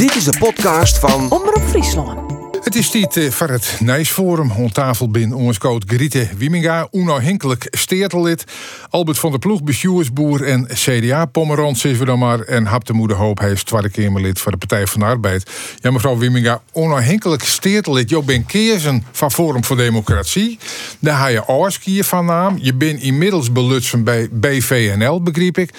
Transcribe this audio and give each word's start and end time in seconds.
Dit 0.00 0.16
is 0.16 0.24
de 0.24 0.38
podcast 0.38 0.98
van 0.98 1.30
Omroep 1.30 1.62
Friesland. 1.68 2.32
Het 2.60 2.74
is 2.74 2.90
tijd 2.90 3.16
eh, 3.16 3.30
voor 3.30 3.48
het 3.48 3.76
Nijsforum. 3.80 4.50
Om 4.50 4.72
tafel 4.72 5.10
bin 5.10 5.32
ons 5.32 5.58
coach 5.58 5.82
Griete 5.86 6.28
Wieminga, 6.36 6.88
onafhankelijk 6.90 7.66
steertelid. 7.70 8.44
Albert 8.90 9.18
van 9.18 9.30
der 9.30 9.38
Ploeg, 9.38 9.62
bestuursboer 9.62 10.44
en 10.44 10.68
CDA-pommerans 10.72 11.84
is 11.84 11.98
we 11.98 12.04
dan 12.04 12.18
maar. 12.18 12.40
En 12.40 12.66
Hap 12.66 12.84
de 12.84 12.92
Moeder 12.92 13.16
Hoop, 13.16 13.38
hij 13.38 13.50
is 13.50 13.62
tweede 13.62 13.90
Kamerlid 13.90 14.40
voor 14.40 14.52
de 14.52 14.58
Partij 14.58 14.86
van 14.86 15.00
de 15.00 15.06
Arbeid. 15.06 15.50
Ja, 15.80 15.90
mevrouw 15.90 16.18
Wieminga, 16.18 16.62
onafhankelijk 16.72 17.44
steertelid. 17.44 18.10
Jo 18.10 18.22
ben 18.22 18.46
keersen 18.46 19.04
van 19.12 19.32
Forum 19.32 19.64
voor 19.64 19.76
Democratie. 19.76 20.58
Daar 20.98 21.16
ga 21.16 21.26
je 21.26 21.48
Oorskier 21.48 22.04
van 22.04 22.24
naam. 22.24 22.58
Je 22.60 22.74
bent 22.74 23.02
inmiddels 23.02 23.52
belutsen 23.52 24.04
bij 24.04 24.28
BVNL, 24.30 25.22
begreep 25.22 25.58
ik. 25.58 25.70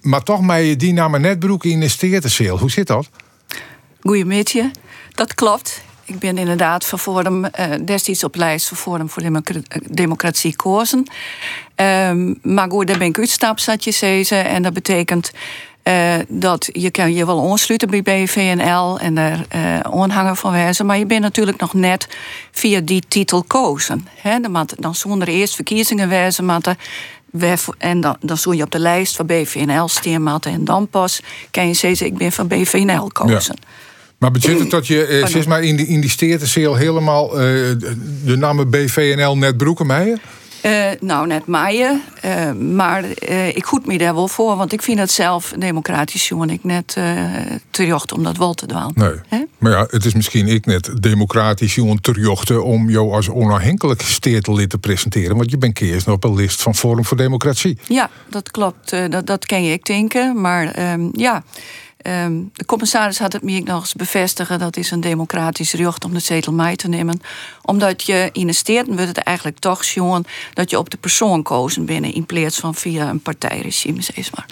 Maar 0.00 0.22
toch 0.22 0.40
mij 0.40 0.64
je 0.64 0.76
die 0.76 0.92
naam 0.92 1.20
net 1.20 1.38
broek 1.38 1.64
in 1.64 1.80
de 1.80 1.88
steertenseel. 1.88 2.58
Hoe 2.58 2.70
zit 2.70 2.86
dat? 2.86 3.08
Goeiemiddag, 4.02 4.70
dat 5.14 5.34
klopt. 5.34 5.82
Ik 6.04 6.18
ben 6.18 6.38
inderdaad 6.38 6.86
van 6.86 6.98
Forum, 6.98 7.44
eh, 7.44 7.66
destijds 7.84 8.24
op 8.24 8.34
lijst 8.36 8.68
van 8.68 8.76
Forum 8.76 9.08
voor 9.10 9.22
Democra- 9.22 9.60
Democratie 9.90 10.56
kozen. 10.56 11.04
Ehm, 11.74 12.34
maar 12.42 12.70
goed, 12.70 12.86
daar 12.86 12.98
ben 12.98 13.06
ik 13.06 13.18
uitstap, 13.18 13.58
zat 13.58 13.84
je 13.84 13.90
zezen. 13.90 14.44
En 14.44 14.62
dat 14.62 14.72
betekent 14.72 15.30
eh, 15.82 16.14
dat 16.28 16.68
je 16.72 16.90
kan 16.90 17.12
je 17.14 17.26
wel 17.26 17.50
aansluiten 17.50 17.90
bij 17.90 18.02
BVNL 18.02 18.98
en 18.98 19.14
daar 19.14 19.44
eh 19.48 19.78
aanhanger 19.80 20.36
van 20.36 20.52
wezen. 20.52 20.86
Maar 20.86 20.98
je 20.98 21.06
bent 21.06 21.20
natuurlijk 21.22 21.60
nog 21.60 21.74
net 21.74 22.08
via 22.50 22.80
die 22.80 23.02
titel 23.08 23.42
kozen. 23.46 24.06
Hè? 24.14 24.40
Dan, 24.40 24.52
moet- 24.52 24.74
dan 24.82 24.94
zonder 24.94 25.28
eerst 25.28 25.54
verkiezingen 25.54 26.08
wezen. 26.08 26.44
Maar 26.44 26.60
de- 26.60 26.76
en 27.78 28.00
dan, 28.00 28.16
dan 28.20 28.36
zul 28.36 28.52
je 28.52 28.62
op 28.62 28.70
de 28.70 28.78
lijst 28.78 29.16
van 29.16 29.26
BVNL 29.26 29.88
stemmen. 29.88 30.40
En 30.40 30.64
dan 30.64 30.88
pas 30.88 31.20
kan 31.50 31.66
je 31.66 31.74
zeggen, 31.74 32.06
ik 32.06 32.16
ben 32.16 32.32
van 32.32 32.46
BVNL 32.48 33.06
kozen. 33.12 33.56
Maar 34.20 34.30
betekent 34.30 34.60
het 34.60 34.70
dat 34.70 34.86
je, 34.86 35.04
eh, 35.04 35.26
zeg 35.26 35.46
maar, 35.46 35.62
in 35.62 35.76
die, 35.76 35.86
in 35.86 36.00
die 36.00 36.10
steertenseel 36.10 36.74
helemaal 36.74 37.30
eh, 37.30 37.38
de, 38.24 38.36
namen 38.36 38.70
BVNL 38.70 39.36
net 39.36 39.56
broeken 39.56 39.86
meijen? 39.86 40.20
Eh, 40.62 40.86
nou, 41.00 41.26
net 41.26 41.46
maaien. 41.46 42.02
eh, 42.20 42.52
maar 42.52 43.04
ik 43.54 43.64
goed 43.64 43.86
me 43.86 43.98
daar 43.98 44.14
wel 44.14 44.28
voor. 44.28 44.56
Want 44.56 44.72
ik 44.72 44.82
vind 44.82 44.98
het 44.98 45.10
zelf 45.10 45.52
democratisch 45.58 46.28
jongen. 46.28 46.50
Ik 46.50 46.64
net 46.64 46.96
terjocht 47.70 48.12
om 48.12 48.22
dat 48.22 48.36
wel 48.36 48.54
te 48.54 48.66
doen. 48.66 48.92
Nee. 48.94 49.46
Maar 49.58 49.72
ja, 49.72 49.86
het 49.90 50.04
is 50.04 50.14
misschien 50.14 50.48
ik 50.48 50.66
net 50.66 50.90
democratisch 51.02 51.74
jongen 51.74 52.00
terjochten 52.00 52.64
om 52.64 52.90
jou 52.90 53.12
als 53.12 53.28
onafhankelijk 53.28 54.02
steertelid 54.02 54.70
te 54.70 54.78
presenteren. 54.78 55.36
Want 55.36 55.50
je 55.50 55.58
bent 55.58 55.74
keers 55.74 56.06
op 56.06 56.24
een 56.24 56.34
list 56.34 56.62
van 56.62 56.74
Forum 56.74 57.04
voor 57.04 57.16
Democratie. 57.16 57.78
Ja, 57.88 58.10
dat 58.28 58.50
klopt. 58.50 58.90
dat, 59.10 59.26
dat 59.26 59.46
ken 59.46 59.64
je 59.64 59.72
ik 59.72 59.84
denken. 59.84 60.40
Maar 60.40 60.72
ehm, 60.72 61.08
ja, 61.12 61.42
ehm, 62.02 62.42
de 62.52 62.64
commissaris 62.64 63.18
had 63.18 63.32
het 63.32 63.42
me 63.42 63.60
ook 63.60 63.66
nog 63.66 63.80
eens 63.80 63.94
bevestigen. 63.94 64.58
Dat 64.58 64.76
is 64.76 64.90
een 64.90 65.00
democratisch 65.00 65.72
recht 65.72 66.04
om 66.04 66.12
de 66.12 66.18
zetel 66.20 66.52
mee 66.52 66.76
te 66.76 66.88
nemen. 66.88 67.20
Omdat 67.62 68.02
je 68.02 68.28
in 68.32 68.46
de 68.46 68.52
steden 68.52 68.94
wordt 68.94 69.08
het 69.08 69.18
eigenlijk 69.18 69.58
toch 69.58 69.84
jongen 69.84 70.24
dat 70.54 70.70
je 70.70 70.78
op 70.78 70.90
de 70.90 70.96
persoon 70.96 71.42
kozen 71.42 71.84
binnen 71.84 72.14
in 72.14 72.26
plaats 72.26 72.58
van 72.58 72.74
via 72.74 73.08
een 73.08 73.20
partijregime, 73.20 74.02
zeg 74.02 74.34
maar. 74.34 74.46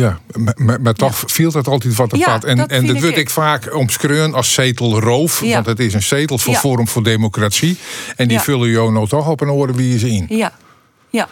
Ja, 0.00 0.18
maar, 0.56 0.80
maar, 0.80 0.94
toch 0.94 1.22
viel 1.26 1.50
dat 1.50 1.68
altijd 1.68 1.94
wat 1.94 2.10
te 2.10 2.18
Ja. 2.18 2.40
En 2.40 2.56
dat 2.56 2.70
en 2.70 2.86
dat 2.86 2.96
ik 2.96 3.04
ook. 3.04 3.10
ik 3.10 3.30
vaak 3.30 3.74
omschreven 3.74 4.34
als 4.34 4.52
zetelroof. 4.52 5.40
Ja. 5.44 5.54
Want 5.54 5.66
het 5.66 5.78
is 5.78 5.94
een 5.94 6.02
zetel 6.02 6.38
voor. 6.38 6.54
Forum 6.54 6.88
voor 6.88 7.02
Democratie. 7.02 7.78
En 8.16 8.28
die 8.28 8.40
vullen 8.40 8.68
jou 8.68 8.92
nou 8.92 9.08
toch 9.08 9.28
op 9.28 9.40
een 9.40 9.50
oren 9.50 9.74
wie 9.74 9.98
ze 9.98 10.08
in. 10.08 10.26
Ja, 10.28 10.52
ja. 11.10 11.28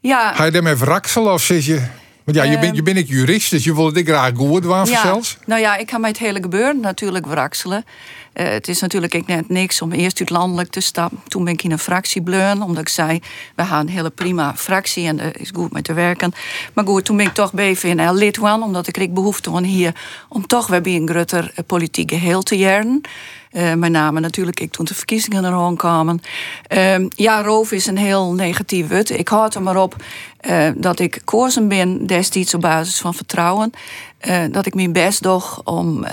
Ja, 0.00 0.34
Ga 0.34 0.44
je 0.44 0.50
daarmee 0.50 0.74
wrakselen 0.74 1.32
of 1.32 1.42
zit 1.42 1.64
je... 1.64 1.82
Want 2.32 2.44
ja, 2.44 2.50
je 2.52 2.58
bent, 2.58 2.76
je 2.76 2.82
bent 2.82 2.96
ik 2.96 3.08
jurist, 3.08 3.50
dus 3.50 3.64
je 3.64 3.74
wil 3.74 3.86
het 3.86 3.96
ik 3.96 4.08
graag 4.08 4.32
goed 4.36 4.62
doen 4.62 4.84
ja. 4.84 5.02
zelfs. 5.02 5.36
Nou 5.46 5.60
ja, 5.60 5.76
ik 5.76 5.90
ga 5.90 5.98
met 5.98 6.10
het 6.10 6.18
hele 6.18 6.40
gebeuren 6.42 6.80
natuurlijk 6.80 7.26
wrakselen. 7.26 7.84
Eh, 8.32 8.48
het 8.48 8.68
is 8.68 8.80
natuurlijk 8.80 9.14
ik 9.14 9.26
net 9.26 9.48
niks 9.48 9.82
om 9.82 9.92
eerst 9.92 10.20
uit 10.20 10.30
landelijk 10.30 10.70
te 10.70 10.80
stappen. 10.80 11.18
Toen 11.28 11.44
ben 11.44 11.52
ik 11.52 11.62
in 11.62 11.70
een 11.70 11.78
fractie 11.78 12.22
bleun, 12.22 12.62
omdat 12.62 12.82
ik 12.82 12.88
zei... 12.88 13.20
we 13.54 13.64
gaan 13.64 13.80
een 13.80 13.92
hele 13.92 14.10
prima 14.10 14.56
fractie 14.56 15.06
en 15.06 15.20
er 15.20 15.40
is 15.40 15.50
goed 15.54 15.72
mee 15.72 15.82
te 15.82 15.92
werken. 15.92 16.32
Maar 16.74 16.86
goed, 16.86 17.04
toen 17.04 17.16
ben 17.16 17.26
ik 17.26 17.34
toch 17.34 17.52
BVNL 17.52 18.14
lid 18.14 18.36
geworden... 18.36 18.62
omdat 18.62 18.86
ik 18.86 18.92
kreeg 18.92 19.10
behoefte 19.10 19.50
aan 19.50 19.64
hier 19.64 19.94
om 20.28 20.46
toch 20.46 20.66
weer 20.66 20.80
bij 20.80 20.94
een 20.94 21.08
groter 21.08 21.52
eh, 21.54 21.64
politiek 21.66 22.10
geheel 22.10 22.42
te 22.42 22.56
jaren. 22.56 23.00
Eh 23.50 23.74
met 23.74 23.90
name 23.90 24.20
natuurlijk 24.20 24.60
ik 24.60 24.70
toen 24.70 24.84
de 24.84 24.94
verkiezingen 24.94 25.44
er 25.44 25.76
kwamen. 25.76 26.20
Ehm, 26.66 27.06
ja, 27.08 27.42
roof 27.42 27.72
is 27.72 27.86
een 27.86 27.96
heel 27.96 28.32
negatief 28.32 28.88
woord. 28.88 29.10
Ik 29.10 29.28
houd 29.28 29.54
er 29.54 29.62
maar 29.62 29.76
op 29.76 29.96
eh, 30.40 30.68
dat 30.76 30.98
ik 30.98 31.20
kozen 31.24 31.68
ben 31.68 32.06
destijds 32.06 32.54
op 32.54 32.60
basis 32.60 33.00
van 33.00 33.14
vertrouwen. 33.14 33.72
eh, 34.18 34.42
dat 34.50 34.66
ik 34.66 34.74
mijn 34.74 34.92
best 34.92 35.22
doe 35.22 35.42
om 35.64 36.04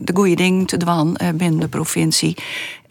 de 0.00 0.12
goede 0.14 0.34
dingen 0.34 0.66
te 0.66 0.76
doen 0.76 1.16
binnen 1.34 1.60
de 1.60 1.68
provincie. 1.68 2.36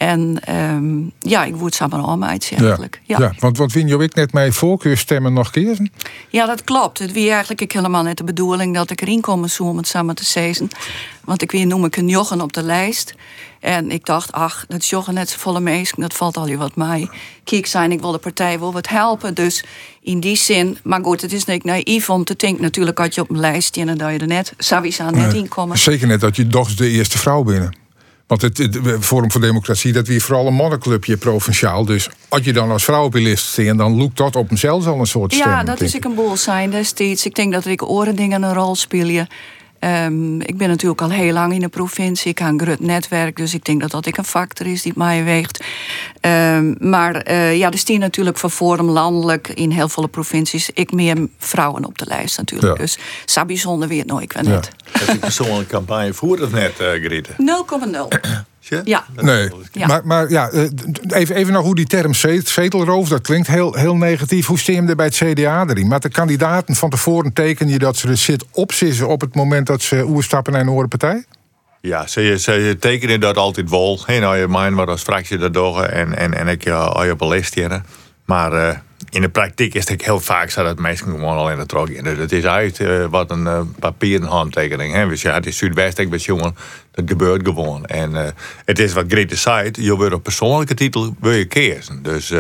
En 0.01 0.39
ehm, 0.44 1.00
ja, 1.19 1.44
ik 1.44 1.56
word 1.56 1.75
samen 1.75 2.03
om 2.03 2.23
uit 2.23 2.51
eigenlijk. 2.57 3.01
Ja. 3.03 3.19
ja. 3.19 3.34
want 3.39 3.57
wat 3.57 3.72
win 3.72 3.88
je 3.88 3.97
ik 3.97 4.16
net 4.16 4.34
mij 4.34 4.51
voorkeurstemmen 4.51 5.34
nog 5.34 5.51
kiezen? 5.51 5.91
Ja, 6.29 6.45
dat 6.45 6.63
klopt. 6.63 7.00
Het 7.00 7.13
was 7.13 7.23
eigenlijk 7.23 7.62
ik 7.62 7.72
helemaal 7.72 8.03
net 8.03 8.17
de 8.17 8.23
bedoeling 8.23 8.75
dat 8.75 8.90
ik 8.90 9.01
erin 9.01 9.22
kom 9.22 9.47
zo 9.47 9.63
om 9.63 9.78
het 9.78 9.88
samen 9.88 10.16
te 10.16 10.25
zezen. 10.25 10.67
Want 11.23 11.41
ik 11.41 11.51
weer 11.51 11.66
noem 11.66 11.85
ik 11.85 11.95
een 11.95 12.07
joggen 12.07 12.41
op 12.41 12.53
de 12.53 12.63
lijst. 12.63 13.16
En 13.59 13.91
ik 13.91 14.06
dacht, 14.06 14.31
ach, 14.31 14.66
dat 14.67 14.85
joggen 14.85 15.13
net 15.13 15.29
zo 15.29 15.38
volle 15.40 15.59
meest. 15.59 16.01
Dat 16.01 16.13
valt 16.13 16.38
al 16.38 16.47
je 16.47 16.57
wat 16.57 16.75
mij. 16.75 17.09
Kijk 17.44 17.66
zijn, 17.66 17.91
ik 17.91 18.00
wil 18.00 18.11
de 18.11 18.17
partij 18.17 18.59
wel 18.59 18.73
wat 18.73 18.90
helpen. 18.90 19.34
Dus 19.34 19.63
in 20.01 20.19
die 20.19 20.35
zin, 20.35 20.78
maar 20.84 21.03
goed, 21.03 21.22
het 21.22 21.34
is 21.34 21.45
niet 21.45 21.63
naïef 21.63 22.09
om 22.09 22.23
te 22.23 22.35
denken. 22.35 22.61
Natuurlijk 22.61 22.97
had 22.97 23.16
je 23.16 23.22
op 23.22 23.29
een 23.29 23.40
lijst 23.40 23.67
staan 23.67 23.88
en 23.88 23.97
dat 23.97 24.11
je 24.11 24.17
er 24.17 24.28
net, 24.28 24.53
sowieso 24.57 25.09
net 25.09 25.34
in 25.34 25.47
komen. 25.47 25.78
Zeker 25.78 26.07
net 26.07 26.19
dat 26.19 26.35
je 26.35 26.47
toch 26.47 26.75
de 26.75 26.90
eerste 26.90 27.17
vrouw 27.17 27.44
binnen. 27.44 27.80
Want 28.31 28.41
het, 28.41 28.57
het 28.57 29.05
Forum 29.05 29.31
voor 29.31 29.41
Democratie, 29.41 29.93
dat 29.93 30.07
weer 30.07 30.21
vooral 30.21 30.47
een 30.47 30.53
mannenclubje 30.53 31.17
provinciaal. 31.17 31.85
Dus 31.85 32.09
als 32.29 32.45
je 32.45 32.53
dan 32.53 32.71
als 32.71 32.83
vrouw 32.83 33.03
op 33.03 33.13
je 33.13 33.21
lijst 33.21 33.45
staat, 33.45 33.77
dan 33.77 33.95
loekt 33.95 34.17
dat 34.17 34.35
op 34.35 34.51
mezelf 34.51 34.87
al 34.87 34.99
een 34.99 35.05
soort 35.05 35.33
stem. 35.33 35.49
Ja, 35.49 35.63
dat 35.63 35.81
is 35.81 35.95
ik 35.95 36.05
een 36.05 36.15
boel 36.15 36.37
zijn 36.37 36.69
destijds. 36.69 37.25
Ik 37.25 37.35
denk 37.35 37.53
dat 37.53 37.65
ik 37.65 37.89
orendingen 37.89 38.43
een 38.43 38.53
rol 38.53 38.75
spelen. 38.75 39.27
Ehm, 39.81 40.41
ik 40.41 40.57
ben 40.57 40.67
natuurlijk 40.69 41.01
al 41.01 41.09
heel 41.09 41.33
lang 41.33 41.53
in 41.53 41.59
de 41.59 41.67
provincie. 41.67 42.31
Ik 42.31 42.37
heb 42.37 42.47
een 42.49 42.61
groot 42.61 42.79
netwerk, 42.79 43.35
dus 43.37 43.53
ik 43.53 43.65
denk 43.65 43.81
dat 43.81 43.91
dat 43.91 44.05
ik 44.05 44.17
een 44.17 44.23
factor 44.25 44.67
is 44.67 44.81
die 44.81 44.93
mij 44.95 45.23
weegt. 45.23 45.63
Ehm, 46.19 46.73
maar 46.89 47.15
eh, 47.15 47.57
ja, 47.57 47.71
er 47.71 47.77
staan 47.77 47.99
natuurlijk 47.99 48.37
van 48.37 48.51
Forum 48.51 48.89
landelijk 48.89 49.47
in 49.49 49.71
heel 49.71 49.89
veel 49.89 50.07
provincies. 50.07 50.69
Ik 50.73 50.91
meer 50.91 51.27
vrouwen 51.37 51.85
op 51.85 51.97
de 51.97 52.05
lijst 52.05 52.37
natuurlijk. 52.37 52.77
Ja. 52.77 52.83
Dus 52.83 52.97
zo 53.25 53.45
bijzonder 53.45 53.87
weer 53.87 54.05
nooit, 54.05 54.23
ik 54.23 54.33
weet 54.33 54.45
Ja. 54.45 54.51
net. 54.51 54.71
Heb 54.91 55.07
je 55.07 55.17
persoonlijke 55.17 55.65
campagne 55.73 56.13
voert 56.13 56.41
of 56.41 56.51
net, 56.51 56.79
eh 56.79 56.87
Grete? 57.03 57.31
0,0. 57.37 58.07
Ja. 58.83 59.05
Nee, 59.22 59.49
Ja. 59.72 59.88
maar, 59.88 60.01
maar 60.05 60.29
ja, 60.29 60.49
eh, 60.49 60.63
even, 61.07 61.35
even 61.35 61.53
naar 61.53 61.61
hoe 61.61 61.75
die 61.75 61.85
term 61.88 62.13
zet- 62.13 62.47
zetelroof, 62.49 63.07
dat 63.09 63.22
klinkt 63.22 63.47
heel, 63.47 63.73
heel 63.73 63.95
negatief. 63.95 64.45
Hoe 64.47 64.59
stem 64.59 64.83
je 64.83 64.89
er 64.89 64.95
bij 64.95 65.05
het 65.05 65.16
CDA 65.16 65.66
erin? 65.67 65.88
Maar 65.88 65.99
de 65.99 66.09
kandidaten 66.09 66.75
van 66.75 66.89
tevoren 66.89 67.33
teken 67.33 67.67
je 67.67 67.79
dat 67.79 67.97
ze 67.97 68.07
er 68.07 68.17
zit 68.17 68.45
opzissen 68.51 69.07
op 69.07 69.22
het 69.22 69.35
moment 69.35 69.67
dat 69.67 69.81
ze 69.81 70.05
oerstappen 70.07 70.53
naar 70.53 70.61
een 70.61 70.67
andere 70.67 70.88
partij? 70.88 71.25
Ja, 71.81 72.07
ze, 72.07 72.35
ze 72.39 72.77
tekenen 72.79 73.19
dat 73.19 73.38
altijd 73.38 73.69
wel. 73.69 73.99
Hey, 74.05 74.19
nou, 74.19 74.38
je 74.38 74.47
mijn 74.47 74.75
wat 74.75 74.88
als 74.88 75.01
fractie 75.01 75.38
dat 75.38 75.53
doen 75.53 75.85
en, 75.85 76.17
en, 76.17 76.33
en 76.33 76.47
ik 76.47 76.63
ja, 76.63 76.78
al 76.78 77.05
je 77.05 77.11
op 77.11 77.22
een 77.22 77.28
lijst 77.28 77.53
zetten. 77.53 77.85
Maar 78.25 78.53
eh, 78.53 78.78
in 79.11 79.22
de 79.22 79.29
praktijk 79.29 79.73
is 79.73 79.89
het 79.89 80.05
heel 80.05 80.19
vaak 80.19 80.49
zo 80.49 80.63
dat 80.63 80.79
mensen 80.79 81.05
gewoon 81.05 81.38
al 81.38 81.51
in 81.51 81.57
de 81.57 81.66
trok 81.66 81.89
in. 81.89 82.03
Dus 82.03 82.17
het 82.17 82.31
is 82.31 82.44
uit 82.44 82.79
eh, 82.79 83.05
wat 83.05 83.31
een 83.31 83.47
eh, 83.47 83.61
papieren 83.79 84.27
handtekening. 84.27 84.94
Hè. 84.94 85.07
Dus 85.07 85.22
ja, 85.22 85.33
het 85.33 85.45
is 85.45 85.57
Zuidwest, 85.57 86.25
jongen, 86.25 86.55
dat 86.91 87.05
gebeurt 87.07 87.47
gewoon. 87.47 87.85
En 87.85 88.25
eh, 88.25 88.31
het 88.66 88.79
is 88.79 88.94
wat 88.94 89.05
Grete 89.07 89.35
zei, 89.35 89.69
je 89.73 89.97
wil 89.97 90.11
op 90.11 90.23
persoonlijke 90.23 90.73
titel 90.73 91.16
wil 91.19 91.31
je 91.31 91.45
kiezen. 91.45 92.03
Dus 92.03 92.33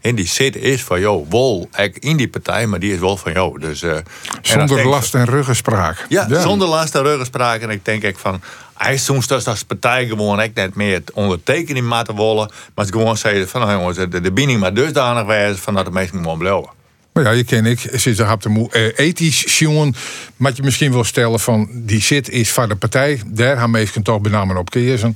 en 0.00 0.14
die 0.14 0.26
zit 0.26 0.56
is 0.56 0.82
van 0.82 1.00
jou, 1.00 1.66
ik 1.76 1.96
in 1.98 2.16
die 2.16 2.28
partij, 2.28 2.66
maar 2.66 2.78
die 2.78 2.92
is 2.92 2.98
wel 2.98 3.16
van 3.16 3.32
jou. 3.32 3.60
Dus, 3.60 3.82
en 3.82 4.04
Zonder 4.42 4.86
last 4.86 5.14
en 5.14 5.24
ruggenspraak. 5.24 6.06
ja, 6.08 6.40
zonder 6.40 6.68
last 6.68 6.94
en 6.94 7.02
ruggenspraak. 7.02 7.60
En 7.60 7.70
ik 7.70 7.84
denk 7.84 8.02
ik 8.02 8.18
van, 8.18 8.40
hij 8.76 8.96
soms 8.96 9.26
dus 9.26 9.46
als 9.46 9.62
partij 9.62 10.06
gewoon 10.06 10.40
echt 10.40 10.54
net 10.54 10.74
meer 10.74 10.92
het 10.94 11.12
ondertekening 11.12 11.88
moeten 11.88 12.16
willen. 12.16 12.50
Maar 12.74 12.84
ze 12.84 12.92
gewoon 12.92 13.16
zeggen 13.16 13.48
van, 13.48 13.60
nou 13.60 13.72
jongens, 13.72 13.96
de, 13.96 14.20
de 14.20 14.32
binding 14.32 14.60
maar 14.60 14.74
dusdanig 14.74 15.24
wijze 15.24 15.60
van 15.60 15.74
dat 15.74 15.84
de 15.84 15.90
mensen 15.90 16.16
gewoon 16.18 16.38
blijven. 16.38 16.74
Maar 17.16 17.24
ja, 17.24 17.30
je 17.30 17.44
ken 17.44 17.66
ik, 17.66 17.90
zit 17.92 18.18
er 18.18 18.38
de 18.38 18.48
moe. 18.48 18.70
eh, 18.70 19.06
ethisch 19.06 19.58
jongen, 19.58 19.94
wat 20.36 20.56
je 20.56 20.62
misschien 20.62 20.92
wil 20.92 21.04
stellen 21.04 21.40
van 21.40 21.68
die 21.72 22.00
zit 22.00 22.28
is 22.28 22.52
van 22.52 22.68
de 22.68 22.76
partij. 22.76 23.20
Daar 23.26 23.56
gaan 23.56 23.70
mensen 23.70 24.02
toch 24.02 24.20
benamen 24.20 24.56
op 24.56 24.70
kiezen. 24.70 25.14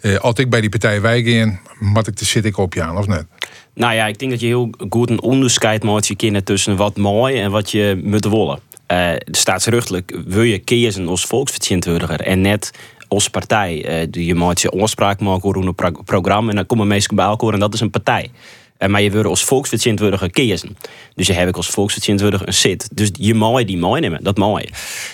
Eh, 0.00 0.16
als 0.16 0.34
ik 0.34 0.50
bij 0.50 0.60
die 0.60 0.70
partij 0.70 1.00
wijk 1.00 1.26
in, 1.26 1.58
moet 1.78 2.06
ik 2.06 2.16
de 2.16 2.24
zit 2.24 2.44
ik 2.44 2.56
op 2.56 2.74
je 2.74 2.82
aan 2.82 2.98
of 2.98 3.06
net? 3.06 3.26
Nou 3.74 3.94
ja, 3.94 4.06
ik 4.06 4.18
denk 4.18 4.30
dat 4.30 4.40
je 4.40 4.46
heel 4.46 4.70
goed 4.88 5.10
een 5.10 5.22
onderscheid 5.22 5.82
maakt 5.82 6.06
je 6.06 6.16
kinderen 6.16 6.44
tussen 6.44 6.76
wat 6.76 6.96
mooi 6.96 7.40
en 7.40 7.50
wat 7.50 7.70
je 7.70 8.00
moet 8.04 8.24
willen. 8.24 8.58
Eh 8.86 9.12
staatsrechtelijk 9.30 10.16
wil 10.26 10.42
je 10.42 10.58
kiezen 10.58 11.08
als 11.08 11.24
volksvertegenwoordiger 11.24 12.20
en 12.20 12.40
net 12.40 12.70
als 13.08 13.28
partij. 13.28 13.84
Eh, 13.84 14.26
je 14.26 14.34
maakt 14.34 14.60
je 14.60 14.70
afspraak 14.70 15.20
maken 15.20 15.48
over 15.48 15.66
een 15.66 15.74
pro- 15.74 16.02
programma 16.04 16.50
en 16.50 16.56
dan 16.56 16.66
komen 16.66 16.86
mensen 16.86 17.16
bij 17.16 17.24
elkaar 17.24 17.52
en 17.52 17.60
dat 17.60 17.74
is 17.74 17.80
een 17.80 17.90
partij. 17.90 18.30
Uh, 18.78 18.88
maar 18.88 19.02
je 19.02 19.12
wordt 19.12 19.28
als 19.28 19.44
volksvertegenwoordiger 19.44 20.30
kiezen. 20.30 20.76
Dus 21.14 21.26
je 21.26 21.32
hebt 21.32 21.48
ik 21.48 21.56
als 21.56 21.68
volksvertegenwoordiger 21.68 22.46
een 22.46 22.54
zit. 22.54 22.88
Dus 22.92 23.10
je 23.12 23.34
mooi 23.34 23.64
die 23.64 23.78
mooi 23.78 24.00
nemen, 24.00 24.24
dat 24.24 24.36
mooi. 24.36 24.68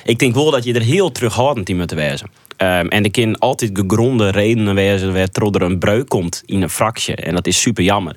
Ik 0.04 0.18
denk 0.18 0.34
wel 0.34 0.50
dat 0.50 0.64
je 0.64 0.74
er 0.74 0.82
heel 0.82 1.12
terughoudend 1.12 1.68
in 1.68 1.76
moet 1.76 1.90
wezen. 1.90 2.30
Um, 2.58 2.88
en 2.88 3.04
er 3.04 3.10
kan 3.10 3.38
altijd 3.38 3.70
gegronde 3.72 4.28
redenen 4.28 4.74
wezen 4.74 5.12
waar 5.12 5.28
er 5.32 5.62
een 5.62 5.78
breuk 5.78 6.08
komt 6.08 6.42
in 6.46 6.62
een 6.62 6.70
fractie. 6.70 7.14
En 7.14 7.34
dat 7.34 7.46
is 7.46 7.60
super 7.60 7.84
jammer. 7.84 8.16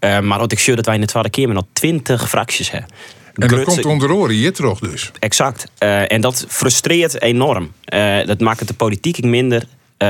Uh, 0.00 0.20
maar 0.20 0.38
wat 0.38 0.52
ik 0.52 0.58
zie 0.58 0.74
dat 0.74 0.86
wij 0.86 0.94
in 0.94 1.00
de 1.00 1.06
tweede 1.06 1.30
keer 1.30 1.48
nog 1.48 1.64
20 1.72 2.28
fracties 2.28 2.70
hebben. 2.70 2.90
En 3.36 3.48
dat 3.48 3.64
komt 3.64 3.84
onder 3.84 4.12
oren 4.12 4.34
hier 4.34 4.52
toch 4.52 4.78
dus? 4.78 5.10
Exact. 5.18 5.70
Uh, 5.82 6.12
en 6.12 6.20
dat 6.20 6.44
frustreert 6.48 7.22
enorm. 7.22 7.72
Uh, 7.94 8.26
dat 8.26 8.40
maakt 8.40 8.58
het 8.58 8.68
de 8.68 8.74
politiek 8.74 9.24
minder. 9.24 9.62
Uh, 9.98 10.08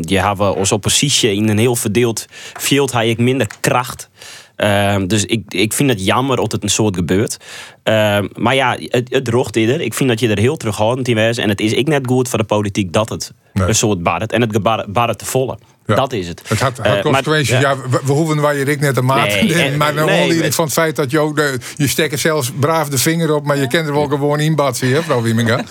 je 0.00 0.20
hebt 0.20 0.40
als 0.40 0.72
oppositie 0.72 1.34
in 1.34 1.48
een 1.48 1.58
heel 1.58 1.76
verdeeld 1.76 2.26
veld 2.52 2.92
heb 2.92 3.04
ik 3.04 3.18
minder 3.18 3.46
kracht. 3.60 4.08
Uh, 4.56 4.96
dus 5.06 5.24
ik, 5.24 5.42
ik 5.48 5.72
vind 5.72 5.90
het 5.90 6.04
jammer 6.04 6.36
dat 6.36 6.52
het 6.52 6.62
een 6.62 6.68
soort 6.68 6.96
gebeurt. 6.96 7.36
Uh, 7.84 8.18
maar 8.34 8.54
ja, 8.54 8.76
het, 8.80 9.08
het 9.10 9.56
ieder. 9.56 9.80
Ik 9.80 9.94
vind 9.94 10.08
dat 10.08 10.20
je 10.20 10.28
er 10.28 10.38
heel 10.38 10.56
terughoudend 10.56 11.08
in 11.08 11.16
was. 11.16 11.36
En 11.36 11.48
het 11.48 11.60
is 11.60 11.72
ik 11.72 11.86
net 11.86 12.06
goed 12.06 12.28
voor 12.28 12.38
de 12.38 12.44
politiek 12.44 12.92
dat 12.92 13.08
het 13.08 13.32
nee. 13.52 13.68
een 13.68 13.74
soort 13.74 14.02
barret. 14.02 14.32
En 14.32 14.40
het 14.40 14.62
barret 14.92 15.18
te 15.18 15.24
volle. 15.24 15.58
Ja. 15.88 15.94
Dat 15.94 16.12
is 16.12 16.28
het. 16.28 16.42
Het 16.46 16.60
had, 16.60 16.78
had 16.78 16.96
uh, 16.96 17.02
consequenties. 17.02 17.52
Maar, 17.52 17.60
ja. 17.60 17.70
ja. 17.70 17.88
we, 17.88 18.00
we 18.04 18.12
hoeven 18.12 18.40
waar 18.40 18.56
je 18.56 18.64
ik 18.64 18.80
net 18.80 18.96
een 18.96 19.04
maat. 19.04 19.26
Nee, 19.26 19.54
en, 19.54 19.76
maar 19.76 19.94
dan 19.94 20.06
nee, 20.06 20.32
nee, 20.32 20.52
van 20.52 20.64
het 20.64 20.72
feit 20.72 20.96
dat 20.96 21.10
je 21.10 21.18
ook 21.18 21.36
de, 21.36 21.58
je 21.76 21.88
steekt 21.88 22.20
zelfs 22.20 22.52
braaf 22.60 22.88
de 22.88 22.98
vinger 22.98 23.34
op, 23.34 23.46
maar 23.46 23.56
je 23.56 23.66
kent 23.66 23.86
er 23.86 23.92
wel 23.92 24.06
gewoon 24.06 24.40
inbatsen, 24.40 24.88
hè, 24.88 24.94
mevrouw 24.94 25.22
Wieminga. 25.22 25.64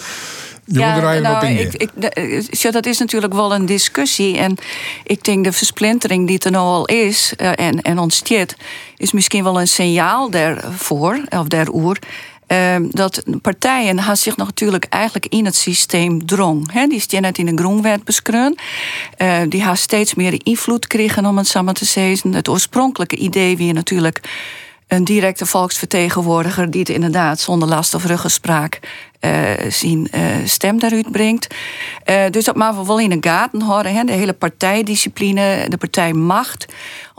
Je 0.70 0.80
ja, 0.80 0.94
moet 0.94 1.04
er 1.04 1.22
nou, 1.22 1.36
op 1.36 1.44
in. 1.44 1.60
Ik, 1.60 1.74
ik, 1.74 1.92
ja, 2.58 2.72
dat 2.72 2.86
is 2.86 2.98
natuurlijk 2.98 3.34
wel 3.34 3.54
een 3.54 3.66
discussie. 3.66 4.38
En 4.38 4.58
ik 5.04 5.24
denk 5.24 5.44
de 5.44 5.52
versplintering 5.52 6.28
die 6.28 6.40
er 6.40 6.52
nou 6.52 6.66
al 6.66 6.86
is 6.86 7.34
uh, 7.38 7.52
en, 7.56 7.82
en 7.82 8.00
ontsteert, 8.00 8.56
is 8.98 9.12
misschien 9.12 9.44
wel 9.44 9.60
een 9.60 9.68
signaal 9.68 10.30
daarvoor, 10.30 11.22
of 11.30 11.48
daaroer. 11.48 11.98
Uh, 12.48 12.76
dat 12.90 13.24
partijen 13.42 14.00
haar 14.00 14.18
zich 14.18 14.38
natuurlijk 14.38 14.86
eigenlijk 14.86 15.26
in 15.26 15.46
het 15.46 15.56
systeem 15.56 16.26
drong. 16.26 16.88
Die 16.88 16.96
is 16.96 17.08
net 17.08 17.38
in 17.38 17.46
de 17.46 17.62
groenwet 17.62 18.04
beschreven. 18.04 18.56
Uh, 19.18 19.38
die 19.50 19.64
haar 19.64 19.78
steeds 19.78 20.16
meer 20.16 20.40
invloed 20.44 20.88
kregen, 20.88 21.26
om 21.26 21.38
het 21.38 21.48
samen 21.48 21.74
te 21.74 21.86
zeggen. 21.86 22.34
Het 22.34 22.48
oorspronkelijke 22.48 23.16
idee 23.16 23.58
wie 23.58 23.74
natuurlijk 23.74 24.22
een 24.88 25.04
directe 25.04 25.46
volksvertegenwoordiger 25.46 26.72
die 26.72 26.80
het 26.80 26.90
inderdaad 26.90 27.40
zonder 27.40 27.70
last 27.70 27.94
of 27.94 28.06
ruggespraak 28.06 28.80
uh, 29.22 29.32
zijn 29.70 30.08
uh, 30.16 30.22
stem 30.46 30.80
daaruit 30.80 31.12
brengt. 31.12 31.56
Uh, 32.06 32.24
dus 32.30 32.46
dat 32.46 32.56
maar 32.56 32.86
wel 32.86 33.00
in 33.00 33.10
de 33.10 33.30
gaten 33.30 33.62
houden. 33.62 34.06
De 34.06 34.12
hele 34.12 34.34
partijdiscipline, 34.34 35.66
de 35.70 35.78
partijmacht, 35.78 36.66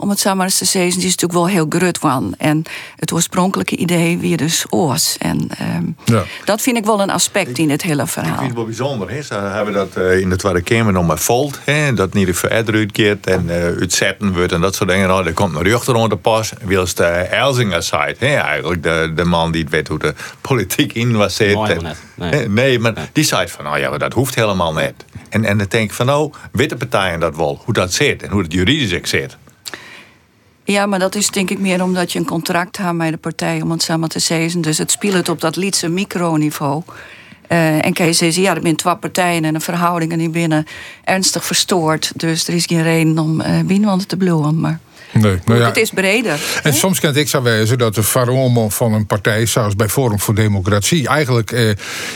om 0.01 0.09
het 0.09 0.19
zo 0.19 0.35
maar 0.35 0.45
eens 0.45 0.57
te 0.57 0.65
zeggen, 0.65 0.99
die 0.99 1.07
is 1.07 1.15
natuurlijk 1.15 1.39
wel 1.39 1.47
heel 1.47 1.65
grut 1.69 1.97
van. 1.97 2.33
En 2.37 2.63
het 2.95 3.11
oorspronkelijke 3.11 3.75
idee 3.75 4.17
weer 4.17 4.37
dus 4.37 4.65
oors. 4.69 5.17
En 5.17 5.49
um, 5.75 5.95
ja. 6.05 6.23
dat 6.45 6.61
vind 6.61 6.77
ik 6.77 6.85
wel 6.85 7.01
een 7.01 7.09
aspect 7.09 7.57
in 7.57 7.69
het 7.69 7.81
hele 7.81 8.07
verhaal. 8.07 8.31
Ik 8.31 8.37
vind 8.37 8.47
het 8.47 8.57
wel 8.57 8.65
bijzonder. 8.65 9.09
Hè? 9.09 9.21
Ze 9.21 9.33
hebben 9.33 9.73
dat 9.73 9.95
in 9.95 10.29
de 10.29 10.35
Tweede 10.35 10.61
Kamer 10.61 10.93
nog 10.93 11.07
maar 11.07 11.17
volt. 11.17 11.59
Hè? 11.63 11.93
Dat 11.93 12.13
niet 12.13 12.37
verder 12.37 12.75
uitkeert 12.75 13.27
en 13.27 13.45
uh, 13.45 13.53
uitzetten 13.53 14.33
wordt 14.33 14.51
en 14.51 14.61
dat 14.61 14.75
soort 14.75 14.89
dingen. 14.89 15.07
Nou, 15.07 15.25
er 15.25 15.33
komt 15.33 15.55
een 15.55 15.63
rechter 15.63 15.93
onder 15.93 16.09
de 16.09 16.17
pas. 16.17 16.53
Wils 16.61 16.93
de 16.93 17.05
Elzinger 17.05 17.83
side. 17.83 18.15
Hè? 18.17 18.35
Eigenlijk 18.35 18.83
de, 18.83 19.11
de 19.15 19.25
man 19.25 19.51
die 19.51 19.61
het 19.61 19.71
weet 19.71 19.87
hoe 19.87 19.99
de 19.99 20.13
politiek 20.41 20.93
in 20.93 21.17
was 21.17 21.35
zit. 21.35 21.57
Nee. 22.15 22.47
nee. 22.47 22.79
maar 22.79 23.09
die 23.13 23.23
zei 23.23 23.47
van, 23.47 23.63
nou 23.65 23.79
ja, 23.79 23.97
dat 23.97 24.13
hoeft 24.13 24.35
helemaal 24.35 24.73
niet. 24.73 24.93
En, 25.29 25.45
en 25.45 25.57
dan 25.57 25.67
denk 25.69 25.89
ik 25.89 25.95
van, 25.95 26.05
nou, 26.05 26.31
witte 26.51 26.75
partijen 26.75 27.19
dat 27.19 27.35
wel. 27.35 27.61
Hoe 27.65 27.73
dat 27.73 27.93
zit 27.93 28.23
en 28.23 28.29
hoe 28.29 28.41
het 28.41 28.53
juridisch 28.53 29.09
zit. 29.09 29.37
Ja, 30.71 30.85
maar 30.85 30.99
dat 30.99 31.15
is 31.15 31.29
denk 31.29 31.49
ik 31.49 31.59
meer 31.59 31.83
omdat 31.83 32.11
je 32.11 32.19
een 32.19 32.25
contract 32.25 32.77
hebt 32.77 32.93
met 32.93 33.11
de 33.11 33.17
partij 33.17 33.61
om 33.61 33.71
het 33.71 33.83
samen 33.83 34.09
te 34.09 34.19
zeggen. 34.19 34.61
Dus 34.61 34.77
het 34.77 34.91
speelt 34.91 35.29
op 35.29 35.41
dat 35.41 35.55
liedse 35.55 35.89
microniveau. 35.89 36.83
Uh, 37.51 37.85
en 37.85 37.93
kan 37.93 38.05
je 38.05 38.41
ja, 38.41 38.55
er 38.55 38.61
zijn 38.61 38.75
twee 38.75 38.95
partijen 38.95 39.45
en 39.45 39.53
de 39.53 39.59
verhoudingen 39.59 40.17
die 40.17 40.29
binnen 40.29 40.65
ernstig 41.03 41.45
verstoord. 41.45 42.11
Dus 42.15 42.47
er 42.47 42.53
is 42.53 42.65
geen 42.65 42.83
reden 42.83 43.19
om 43.19 43.41
uh, 43.41 43.93
te 43.93 44.17
bloeien. 44.17 44.59
Maar 44.59 44.79
Nee, 45.11 45.39
nou 45.45 45.59
ja. 45.59 45.65
Het 45.65 45.77
is 45.77 45.89
breder. 45.89 46.39
En 46.63 46.73
soms 46.73 46.99
kan 46.99 47.15
ik 47.15 47.29
zou 47.29 47.43
wijzen 47.43 47.77
dat 47.77 47.95
de 47.95 48.03
farom 48.03 48.71
van 48.71 48.93
een 48.93 49.05
partij, 49.05 49.45
zoals 49.45 49.75
bij 49.75 49.89
Forum 49.89 50.19
voor 50.19 50.35
Democratie, 50.35 51.07
eigenlijk 51.07 51.51
eh, 51.51 51.69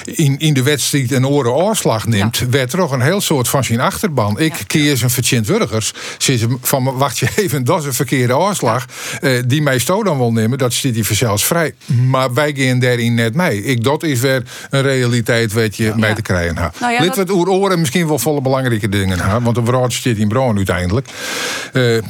in, 0.04 0.40
in 0.40 0.54
de 0.54 0.64
wedstrijd 0.64 1.12
een 1.12 1.28
oren 1.28 1.54
oorslag 1.54 2.08
neemt, 2.08 2.38
ja. 2.38 2.50
werd 2.50 2.72
er 2.72 2.78
nog 2.78 2.92
een 2.92 3.02
heel 3.02 3.22
soort 3.22 3.48
van 3.48 3.64
zijn 3.64 3.80
achterban. 3.80 4.40
Ik 4.40 4.56
ja. 4.58 4.64
keer 4.68 4.98
zijn 4.98 5.10
vertjent 5.10 5.48
burgers. 5.48 5.94
Ze 6.18 6.58
van 6.62 6.84
wacht 6.84 7.18
je 7.20 7.28
even, 7.36 7.64
dat 7.74 7.80
is 7.80 7.86
een 7.86 7.94
verkeerde 7.94 8.38
oorslag. 8.38 8.86
Eh, 9.22 9.42
die 9.46 9.62
mij 9.62 9.80
sto 9.80 10.04
dan 10.04 10.18
wel 10.18 10.32
nemen, 10.32 10.58
dat 10.58 10.74
zit 10.74 10.94
die 10.94 11.06
zelfs 11.12 11.46
vrij. 11.46 11.74
Maar 11.86 12.34
wij 12.34 12.54
gaan 12.56 12.80
daarin 12.80 13.14
net 13.14 13.36
mee. 13.36 13.64
Ik, 13.64 13.84
dat 13.84 14.04
is 14.04 14.20
weer 14.20 14.44
een 14.70 14.82
realiteit 14.82 15.54
wat 15.54 15.78
je 15.78 15.94
mee 15.96 16.14
te 16.14 16.22
krijgen 16.22 16.58
hebt. 16.58 16.80
Nou 16.80 17.02
Lid 17.02 17.16
wat 17.16 17.30
oer 17.30 17.50
oren 17.50 17.80
misschien 17.80 18.08
wel 18.08 18.20
volle 18.20 18.42
belangrijke 18.42 18.90
dingen. 18.90 19.20
Ha? 19.20 19.42
Want 19.42 19.56
de 19.56 19.64
wraad 19.64 19.94
zit 19.94 20.18
in 20.18 20.28
Broon 20.28 20.58
uiteindelijk. 20.58 21.08
Uh, 21.74 22.02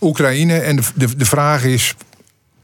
Oekraïne. 0.00 0.58
En 0.58 0.76
de, 0.76 1.16
de, 1.16 1.24
vraag 1.24 1.64
is. 1.64 1.94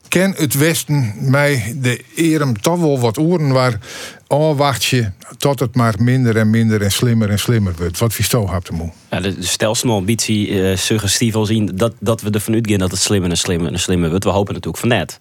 Ken 0.08 0.34
het 0.36 0.54
Westen 0.54 1.14
mij 1.18 1.76
de 1.76 2.04
erem 2.14 2.60
toch 2.60 2.78
wel 2.78 3.00
wat 3.00 3.18
oren 3.18 3.48
waar 3.48 3.78
oh, 4.26 4.56
wacht 4.56 4.84
je 4.84 5.10
tot 5.38 5.60
het 5.60 5.74
maar 5.74 5.94
minder 5.98 6.36
en 6.36 6.50
minder 6.50 6.82
en 6.82 6.92
slimmer 6.92 7.30
en 7.30 7.38
slimmer 7.38 7.74
wordt. 7.78 7.98
Wat 7.98 8.14
Visto 8.14 8.50
hebt 8.50 8.70
moe. 8.70 8.90
Ja, 9.10 9.20
de, 9.20 9.36
stelselambitie 9.38 10.48
uh, 10.48 10.76
suggestief 10.76 11.34
al 11.34 11.46
zien 11.46 11.70
dat, 11.74 11.94
dat 12.00 12.20
we 12.20 12.30
ervan 12.30 12.54
uitgaan 12.54 12.78
dat 12.78 12.90
het 12.90 13.00
slimmer 13.00 13.30
en 13.30 13.36
slimmer 13.36 13.72
en 13.72 13.78
slimmer 13.78 14.08
wordt. 14.08 14.24
We 14.24 14.30
hopen 14.30 14.54
natuurlijk 14.54 14.82
van 14.82 14.88
net. 14.88 15.18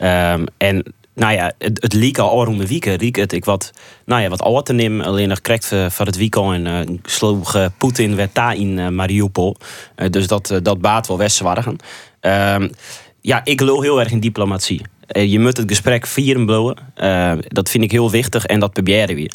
Um, 0.00 0.46
en 0.56 0.94
nou 1.18 1.32
ja, 1.32 1.52
het, 1.58 1.82
het 1.82 2.16
al 2.18 2.44
rond 2.44 2.58
de 2.58 2.66
weekend. 2.66 3.00
Riek 3.00 3.16
het 3.16 3.32
ik 3.32 3.44
wat, 3.44 3.70
nou 4.04 4.22
ja, 4.22 4.28
wat 4.28 4.42
ouder 4.42 4.62
te 4.62 4.72
nemen. 4.72 5.06
Alleen 5.06 5.28
nog 5.28 5.40
krijgt 5.40 5.66
van 5.88 6.06
het 6.06 6.16
weekend 6.16 6.52
en 6.52 6.66
uh, 6.66 6.96
sloeg 7.02 7.56
uh, 7.56 7.66
Poetin 7.78 8.16
werd 8.16 8.34
daar 8.34 8.56
in 8.56 8.78
uh, 8.78 8.88
Mariupol. 8.88 9.56
dus 10.10 10.26
dat, 10.26 10.58
dat 10.62 10.80
baat 10.80 11.06
wel 11.06 11.18
westzwargen. 11.18 11.76
Ehm, 12.20 12.68
ja, 13.20 13.40
ik 13.44 13.60
lul 13.60 13.82
heel 13.82 14.00
erg 14.00 14.10
in 14.10 14.20
diplomatie. 14.20 14.82
Eh, 15.08 15.32
je 15.32 15.40
moet 15.40 15.56
het 15.56 15.68
gesprek 15.68 16.06
vieren 16.06 16.46
blowen. 16.46 16.76
Dat 17.48 17.70
vind 17.70 17.84
ik 17.84 17.90
heel 17.90 18.10
wichtig 18.10 18.46
en 18.46 18.60
dat 18.60 18.72
proberen 18.72 19.14
we. 19.14 19.30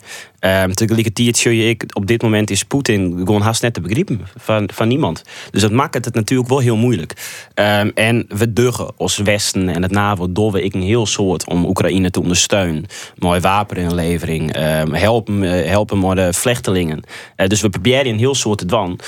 Uh, 0.46 0.64
tegelijkertijd 0.64 1.38
zie 1.38 1.58
je 1.58 1.70
ik, 1.70 1.84
op 1.94 2.08
dit 2.08 2.22
moment 2.22 2.50
is 2.50 2.64
Poetin 2.64 3.18
gewoon 3.18 3.42
haast 3.42 3.62
net 3.62 3.74
te 3.74 3.82
begrijpen 3.82 4.22
van, 4.36 4.70
van 4.74 4.88
niemand. 4.88 5.24
Dus 5.52 5.62
dat 5.62 5.72
maakt 5.72 6.06
het 6.06 6.14
natuurlijk 6.14 6.50
wel 6.50 6.60
heel 6.60 6.76
moeilijk. 6.76 7.14
Um, 7.56 7.92
en 7.96 8.26
we 8.28 8.54
duggen 8.54 8.92
als 8.98 9.18
Westen 9.18 9.70
en 9.70 9.82
het 9.82 9.92
NAVO 9.92 10.32
dollen 10.32 10.64
ik 10.64 10.74
een 10.74 10.82
heel 10.82 11.06
soort 11.06 11.48
om 11.48 11.66
Oekraïne 11.66 12.10
te 12.10 12.22
ondersteunen. 12.22 12.86
Mooi 13.18 13.40
wapeninlevering, 13.40 14.58
um, 14.58 14.94
helpen, 14.94 15.42
helpen 15.68 16.00
met 16.00 16.16
de 16.16 16.34
vluchtelingen. 16.34 17.04
Uh, 17.38 17.48
dus 17.48 17.62
we 17.62 17.70
proberen 17.70 18.12
een 18.12 18.18
heel 18.18 18.36
soort 18.36 18.58
te 18.58 18.66
doen. 18.66 19.00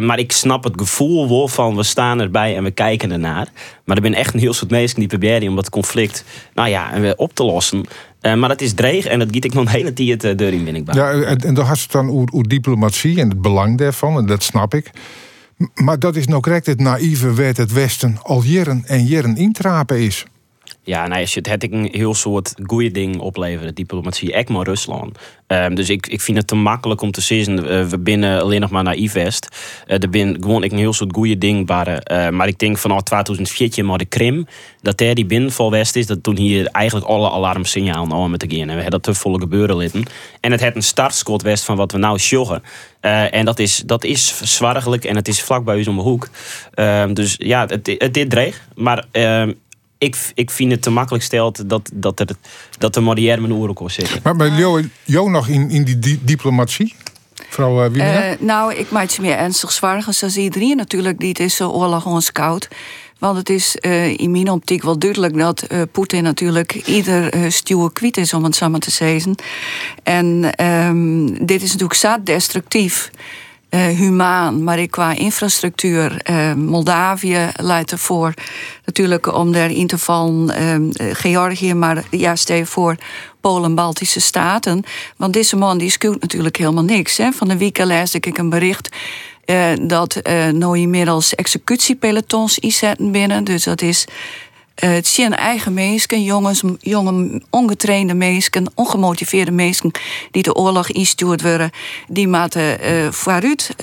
maar 0.00 0.18
ik 0.18 0.32
snap 0.32 0.64
het 0.64 0.74
gevoel 0.76 1.28
wel 1.28 1.48
van 1.48 1.76
we 1.76 1.82
staan 1.82 2.20
erbij 2.20 2.56
en 2.56 2.64
we 2.64 2.70
kijken 2.70 3.12
ernaar. 3.12 3.48
Maar 3.84 3.96
er 3.96 4.02
zijn 4.02 4.14
echt 4.14 4.34
een 4.34 4.40
heel 4.40 4.52
soort 4.52 4.70
mensen 4.70 4.98
die 4.98 5.08
proberen 5.08 5.48
om 5.48 5.56
dat 5.56 5.70
conflict 5.70 6.24
nou 6.54 6.68
ja, 6.68 7.14
op 7.16 7.34
te 7.34 7.44
lossen. 7.44 7.84
Uh, 8.24 8.34
maar 8.34 8.48
dat 8.48 8.60
is 8.60 8.72
dreig 8.72 9.06
en 9.06 9.18
dat 9.18 9.28
giet 9.30 9.44
ik 9.44 9.54
nog 9.54 9.72
hele 9.72 9.92
tijd 9.92 10.24
uh, 10.24 10.36
deur 10.36 10.52
in, 10.52 10.64
ben 10.64 10.74
ik 10.76 10.94
Ja, 10.94 11.10
en, 11.10 11.38
en 11.38 11.54
dan 11.54 11.64
had 11.64 11.80
het 11.80 11.90
dan 11.90 12.10
over, 12.10 12.48
diplomatie 12.48 13.20
en 13.20 13.28
het 13.28 13.42
belang 13.42 13.78
daarvan, 13.78 14.18
en 14.18 14.26
dat 14.26 14.42
snap 14.42 14.74
ik. 14.74 14.90
Maar 15.74 15.98
dat 15.98 16.16
is 16.16 16.26
nou 16.26 16.40
correct 16.40 16.66
het 16.66 16.80
naïeve 16.80 17.34
werd 17.34 17.56
het 17.56 17.72
Westen 17.72 18.18
al 18.22 18.42
jaren 18.42 18.82
en 18.86 19.04
jaren 19.04 19.36
intrapen 19.36 20.00
is. 20.00 20.24
Ja, 20.84 21.06
nou, 21.06 21.26
het 21.30 21.48
had 21.48 21.62
ik 21.62 21.72
een 21.72 21.88
heel 21.92 22.14
soort 22.14 22.54
goede 22.62 22.90
ding 22.90 23.18
opleveren, 23.18 23.74
diplomatie, 23.74 24.32
ek 24.32 24.48
maar 24.48 24.64
Rusland. 24.64 25.18
Um, 25.46 25.74
dus 25.74 25.90
ik, 25.90 26.06
ik 26.06 26.20
vind 26.20 26.36
het 26.36 26.46
te 26.46 26.54
makkelijk 26.54 27.00
om 27.00 27.10
te 27.10 27.20
zeggen, 27.20 27.58
uh, 27.58 27.84
we 27.84 27.98
binnen 27.98 28.40
alleen 28.40 28.60
nog 28.60 28.70
maar 28.70 28.82
naar 28.82 28.96
Ivest. 28.96 29.48
Uh, 29.86 30.02
er 30.02 30.10
ben 30.10 30.36
gewoon 30.40 30.62
ik 30.62 30.72
een 30.72 30.78
heel 30.78 30.92
soort 30.92 31.14
goede 31.14 31.38
ding 31.38 31.66
waren. 31.66 32.02
Uh, 32.12 32.28
maar 32.28 32.48
ik 32.48 32.58
denk 32.58 32.78
vanaf 32.78 33.02
2014 33.02 33.86
maar 33.86 33.98
de 33.98 34.04
Krim, 34.04 34.46
dat 34.80 34.98
daar 34.98 35.14
die 35.14 35.26
binnenval 35.26 35.70
West 35.70 35.96
is, 35.96 36.06
dat 36.06 36.22
toen 36.22 36.36
hier 36.36 36.66
eigenlijk 36.66 37.06
alle 37.06 37.30
alarmsignalen 37.30 38.10
al 38.10 38.28
met 38.28 38.40
te 38.40 38.56
gaan. 38.56 38.68
En 38.68 38.76
we 38.76 38.90
dat 38.90 39.02
te 39.02 39.14
volle 39.14 39.40
gebeuren 39.40 39.76
litten. 39.76 40.04
En 40.40 40.52
het 40.52 40.62
had 40.62 40.74
een 40.76 40.82
startschot 40.82 41.42
West 41.42 41.64
van 41.64 41.76
wat 41.76 41.92
we 41.92 41.98
nou 41.98 42.18
sjoggen. 42.18 42.62
en 43.00 43.44
dat 43.44 43.58
is, 43.58 43.82
dat 43.86 44.04
is 44.04 44.40
zwargelijk 44.42 45.04
en 45.04 45.16
het 45.16 45.28
is 45.28 45.42
vlak 45.42 45.64
bij 45.64 45.76
ons 45.76 45.88
om 45.88 45.96
de 45.96 46.02
hoek. 46.02 46.28
Ehm, 46.74 47.14
dus 47.14 47.34
ja, 47.38 47.66
het, 47.66 47.94
het 47.98 48.14
dit 48.14 48.30
dreig. 48.30 48.68
Maar 48.74 49.04
ehm, 49.10 49.52
ik, 50.04 50.16
ik 50.34 50.50
vind 50.50 50.70
het 50.70 50.82
te 50.82 50.90
makkelijk 50.90 51.24
stelt 51.24 51.68
dat, 51.68 51.90
dat, 51.94 52.20
er, 52.20 52.28
dat 52.78 52.94
de 52.94 53.00
moderne 53.00 53.40
mijn 53.40 53.60
oren 53.60 53.74
kon 53.74 53.90
zitten. 53.90 54.20
Maar 54.22 54.36
bij 54.36 54.48
jou, 55.04 55.30
nog 55.30 55.48
in, 55.48 55.70
in 55.70 55.84
die 55.84 56.20
diplomatie? 56.22 56.94
Mevrouw 57.46 57.90
uh, 57.90 58.30
nou, 58.38 58.74
ik 58.74 58.90
maak 58.90 59.10
het 59.10 59.20
meer 59.20 59.36
ernstig 59.36 59.72
zwaar. 59.72 60.04
Zoals 60.08 60.36
iedereen 60.36 60.76
natuurlijk, 60.76 61.18
die 61.18 61.28
het 61.28 61.40
is 61.40 61.60
oorlog 61.60 62.06
ons 62.06 62.32
koud. 62.32 62.68
Want 63.18 63.36
het 63.36 63.48
is 63.48 63.76
uh, 63.80 64.18
in 64.18 64.30
mijn 64.30 64.50
optiek 64.50 64.82
wel 64.82 64.98
duidelijk 64.98 65.38
dat 65.38 65.64
uh, 65.68 65.82
Poetin 65.92 66.22
natuurlijk 66.22 66.72
ieder 66.72 67.34
uh, 67.34 67.50
stuwe 67.50 67.92
kwiet 67.92 68.16
is, 68.16 68.34
om 68.34 68.44
het 68.44 68.54
samen 68.54 68.80
te 68.80 68.90
zeggen. 68.90 69.34
En 70.02 70.52
um, 70.64 71.46
dit 71.46 71.62
is 71.62 71.72
natuurlijk 71.72 72.00
zo 72.00 72.16
destructief. 72.22 73.10
Uh, 73.74 73.86
humaan, 73.86 74.64
maar 74.64 74.86
qua 74.86 75.14
infrastructuur. 75.14 76.20
Uh, 76.30 76.52
Moldavië 76.54 77.50
leidt 77.56 77.92
ervoor 77.92 78.34
natuurlijk 78.84 79.34
om 79.34 79.52
daarin 79.52 79.86
te 79.86 79.98
vallen. 79.98 80.50
Uh, 81.00 81.14
Georgië, 81.14 81.74
maar 81.74 82.04
ja, 82.10 82.36
stel 82.36 82.64
voor 82.64 82.96
Polen, 83.40 83.74
Baltische 83.74 84.20
Staten. 84.20 84.82
Want 85.16 85.32
deze 85.32 85.56
man 85.56 85.78
die 85.78 85.90
schuwt 85.90 86.20
natuurlijk 86.20 86.56
helemaal 86.56 86.84
niks. 86.84 87.16
Hè. 87.16 87.32
Van 87.32 87.48
de 87.48 87.56
week 87.56 87.78
lees 87.78 88.14
ik 88.14 88.38
een 88.38 88.48
bericht 88.48 88.96
dat 89.82 90.20
uh, 90.28 90.74
inmiddels 90.74 91.34
executiepelotons 91.34 92.58
inzetten 92.58 93.10
binnen. 93.10 93.44
Dus 93.44 93.64
dat 93.64 93.82
is 93.82 94.04
uh, 94.82 94.90
het 94.90 95.06
zijn 95.06 95.34
eigen 95.34 95.74
mensen, 95.74 96.22
jongens, 96.22 96.62
jonge, 96.80 97.42
ongetrainde 97.50 98.14
mensen, 98.14 98.70
ongemotiveerde 98.74 99.50
mensen 99.50 99.90
die 100.30 100.42
de 100.42 100.54
oorlog 100.54 100.88
instuurd 100.88 101.42
worden, 101.42 101.70
die 102.08 102.28
moeten 102.28 102.78
uh, 102.80 103.10
vooruit 103.10 103.74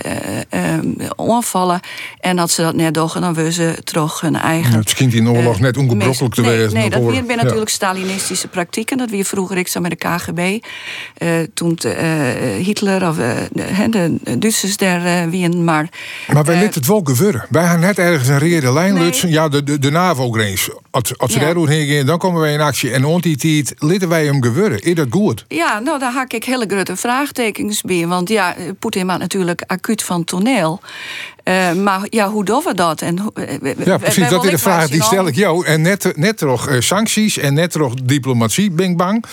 uh, 0.53 0.79
onvallen. 1.15 1.79
En 2.19 2.39
als 2.39 2.53
ze 2.53 2.61
dat 2.61 2.75
net 2.75 2.93
doen, 2.93 3.09
dan 3.13 3.33
willen 3.33 3.53
ze 3.53 3.77
terug 3.83 4.21
hun 4.21 4.35
eigen. 4.35 4.73
het 4.73 4.89
schijnt 4.89 5.13
in 5.13 5.23
de 5.23 5.29
oorlog 5.29 5.59
net 5.59 5.77
ongebrokkelijk 5.77 6.33
te 6.33 6.41
wezen. 6.41 6.73
Nee, 6.73 6.89
dat 6.89 7.01
weer 7.03 7.23
natuurlijk 7.25 7.69
ja. 7.69 7.75
Stalinistische 7.75 8.47
praktijken. 8.47 8.97
Dat 8.97 9.09
weer 9.09 9.25
vroeger 9.25 9.57
ik 9.57 9.79
met 9.79 9.91
de 9.91 9.97
KGB. 9.97 10.65
toen 11.53 11.79
Hitler 12.57 13.07
of 13.07 13.15
de, 13.15 14.17
Duitsers 14.39 14.77
daar 14.77 15.29
wie 15.29 15.49
maar. 15.49 15.89
Maar 16.27 16.43
wij 16.43 16.57
lieten 16.59 16.79
het 16.79 16.89
wel 16.89 17.01
gebeuren. 17.03 17.45
Wij 17.49 17.65
gaan 17.65 17.79
net 17.79 17.97
ergens 17.97 18.27
een 18.27 18.37
reële 18.37 18.73
lijn 18.73 18.93
nee. 18.93 19.29
Ja, 19.29 19.49
de, 19.49 19.63
de, 19.63 19.79
de 19.79 19.91
NAVO-grens 19.91 20.69
als, 20.91 21.17
als 21.17 21.31
ze 21.31 21.39
ja. 21.39 21.53
daar 21.53 21.67
heen 21.67 22.05
dan 22.05 22.17
komen 22.17 22.41
wij 22.41 22.53
in 22.53 22.61
actie. 22.61 22.91
En 22.91 23.05
ont 23.05 23.23
die 23.23 23.37
tijd 23.37 23.73
litten 23.77 24.09
wij 24.09 24.25
hem 24.25 24.43
gebeuren. 24.43 24.79
Is 24.79 24.95
dat 24.95 25.07
goed? 25.09 25.45
Ja, 25.47 25.79
nou, 25.79 25.99
daar 25.99 26.11
hak 26.11 26.33
ik 26.33 26.43
hele 26.43 26.65
grote 26.67 26.95
vraagtekens 26.95 27.81
bij. 27.81 28.07
Want 28.07 28.29
ja, 28.29 28.55
Poetin 28.79 29.05
maakt 29.05 29.19
natuurlijk 29.19 29.63
acuut 29.67 30.03
van 30.03 30.23
toneel. 30.23 30.81
Uh, 31.51 31.73
maar 31.73 32.07
ja, 32.09 32.29
hoe 32.29 32.45
doen 32.45 32.61
we 32.65 32.73
dat? 32.73 33.01
En, 33.01 33.17
uh, 33.33 33.85
ja, 33.85 33.97
precies, 33.97 34.29
dat 34.29 34.43
is 34.43 34.51
de 34.51 34.57
vraag 34.57 34.89
die 34.89 35.03
stel 35.03 35.27
ik 35.27 35.35
jou. 35.35 35.65
En 35.65 35.81
net, 35.81 36.17
net 36.17 36.41
nog 36.41 36.69
uh, 36.69 36.79
sancties 36.79 37.37
en 37.37 37.53
net 37.53 37.75
nog 37.75 37.93
diplomatie, 38.03 38.71
bing 38.71 38.97
bang. 38.97 39.25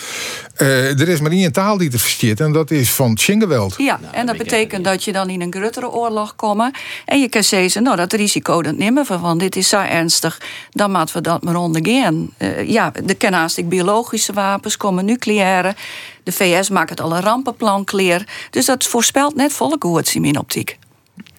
er 0.55 1.07
is 1.07 1.19
maar 1.19 1.31
één 1.31 1.51
taal 1.51 1.77
die 1.77 1.89
te 1.89 1.99
versteert 1.99 2.39
en 2.39 2.51
dat 2.51 2.71
is 2.71 2.91
van 2.91 3.17
Schingeweld. 3.17 3.75
Ja, 3.77 3.99
nou, 4.01 4.13
en 4.13 4.25
dat 4.25 4.37
betekent 4.37 4.83
dat 4.83 5.03
je 5.03 5.11
dan 5.11 5.29
in 5.29 5.41
een 5.41 5.53
gruttere 5.53 5.89
oorlog 5.89 6.35
komt. 6.35 6.77
En 7.05 7.19
je 7.19 7.29
kan 7.29 7.43
zeggen, 7.43 7.83
nou 7.83 7.95
dat 7.95 8.13
risico 8.13 8.61
dat 8.61 8.77
nemen 8.77 9.05
we, 9.07 9.19
want 9.19 9.39
dit 9.39 9.55
is 9.55 9.69
zo 9.69 9.79
ernstig. 9.79 10.41
Dan 10.69 10.91
moeten 10.91 11.15
we 11.15 11.21
dat 11.21 11.43
maar 11.43 11.55
ondergaan. 11.55 12.29
ja, 12.65 12.91
de 13.03 13.13
kennen 13.13 13.49
biologische 13.65 14.33
wapens, 14.33 14.77
komen 14.77 15.05
nucleaire. 15.05 15.75
De 16.23 16.31
VS 16.31 16.69
maakt 16.69 16.89
het 16.89 17.01
al 17.01 17.15
een 17.15 17.21
rampenplan 17.21 17.83
clear. 17.83 18.23
Dus 18.49 18.65
dat 18.65 18.83
voorspelt 18.83 19.35
net 19.35 19.53
volk 19.53 19.83
hoe 19.83 19.97
het 19.97 20.15
in 20.15 20.21
mijn 20.21 20.39
optiek. 20.39 20.78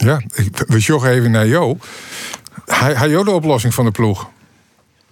Ja, 0.02 0.20
we 0.66 0.78
joggen 0.78 1.10
even 1.10 1.30
naar 1.30 1.46
jou. 1.46 1.78
Hij 2.66 3.08
jou 3.08 3.24
de 3.24 3.30
oplossing 3.30 3.74
van 3.74 3.84
de 3.84 3.90
ploeg? 3.90 4.28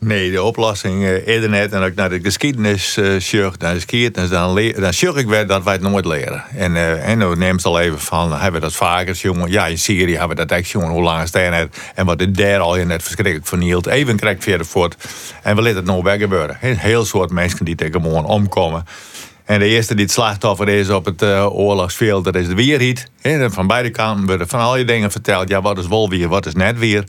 Nee, 0.01 0.31
de 0.31 0.43
oplossing 0.43 1.03
uh, 1.03 1.27
eerder 1.27 1.49
net. 1.49 1.73
En 1.73 1.83
ik 1.83 1.95
naar 1.95 2.09
de 2.09 2.21
geschiedenis 2.21 2.97
uh, 2.97 3.43
naar 3.59 3.75
de 3.75 3.81
geschiedenis, 3.81 4.31
dan, 4.31 4.73
dan 4.77 4.93
ik 5.17 5.27
weer 5.27 5.47
dat 5.47 5.65
wij 5.65 5.73
het 5.73 5.83
nooit 5.83 6.05
leren. 6.05 6.45
En, 6.57 6.73
uh, 6.73 7.09
en 7.09 7.19
dan 7.19 7.39
neemt 7.39 7.65
al 7.65 7.81
even 7.81 7.99
van, 8.01 8.33
hebben 8.33 8.53
we 8.53 8.67
dat 8.67 8.77
vaker, 8.77 9.15
jongen? 9.15 9.51
Ja, 9.51 9.67
in 9.67 9.79
Syrië 9.79 10.17
hebben 10.17 10.37
we 10.37 10.47
dat 10.47 10.59
echt, 10.59 10.71
jongen, 10.71 10.89
hoe 10.89 11.03
lang 11.03 11.23
is 11.23 11.33
het 11.33 11.51
net? 11.51 11.77
En 11.95 12.07
wat 12.07 12.19
de 12.19 12.31
daar 12.31 12.59
al 12.59 12.77
in 12.77 12.87
net 12.87 13.03
verschrikkelijk 13.03 13.47
vernield. 13.47 13.87
Even 13.87 14.17
krijg 14.17 14.43
verder 14.43 14.67
voort. 14.67 14.97
En 15.43 15.57
we 15.57 15.63
laten 15.63 15.77
het 15.77 15.87
nog 15.87 16.03
weer 16.03 16.19
gebeuren. 16.19 16.59
Een 16.61 16.79
heel 16.79 17.05
soort 17.05 17.31
mensen 17.31 17.65
die 17.65 17.75
tegen 17.75 18.03
gewoon 18.03 18.25
omkomen. 18.25 18.85
En 19.49 19.59
de 19.59 19.67
eerste 19.67 19.95
die 19.95 20.05
het 20.05 20.13
slachtoffer 20.13 20.69
is 20.69 20.91
op 20.91 21.05
het 21.05 21.23
uh, 21.23 21.55
oorlogsveld, 21.55 22.25
dat 22.25 22.35
is 22.35 22.49
de 22.49 22.55
weerhiet. 22.55 23.11
Van 23.47 23.67
beide 23.67 23.91
kanten 23.91 24.27
worden 24.27 24.49
van 24.49 24.61
al 24.61 24.73
die 24.73 24.85
dingen 24.85 25.11
verteld. 25.11 25.49
Ja, 25.49 25.63
wat 25.63 25.79
is 25.79 25.87
wel 25.87 26.09
weer, 26.09 26.29
wat 26.29 26.47
is 26.47 26.55
net 26.55 26.79
weer. 26.79 27.05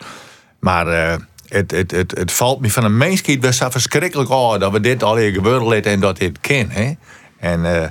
Maar 0.60 0.88
uh, 0.88 1.16
het, 1.48 1.72
het, 1.72 1.92
het, 1.92 2.18
het 2.18 2.32
valt 2.32 2.60
me 2.60 2.70
van 2.70 2.84
een 2.84 2.98
mensheid 2.98 3.40
best 3.40 3.66
verschrikkelijk 3.70 4.30
oh, 4.30 4.60
dat 4.60 4.72
we 4.72 4.80
dit 4.80 5.04
al 5.04 5.18
hier 5.18 5.32
gebeuren 5.32 5.84
en 5.84 6.00
dat 6.00 6.18
dit 6.18 6.40
kan. 6.40 6.98
En 7.40 7.60
uh, 7.60 7.84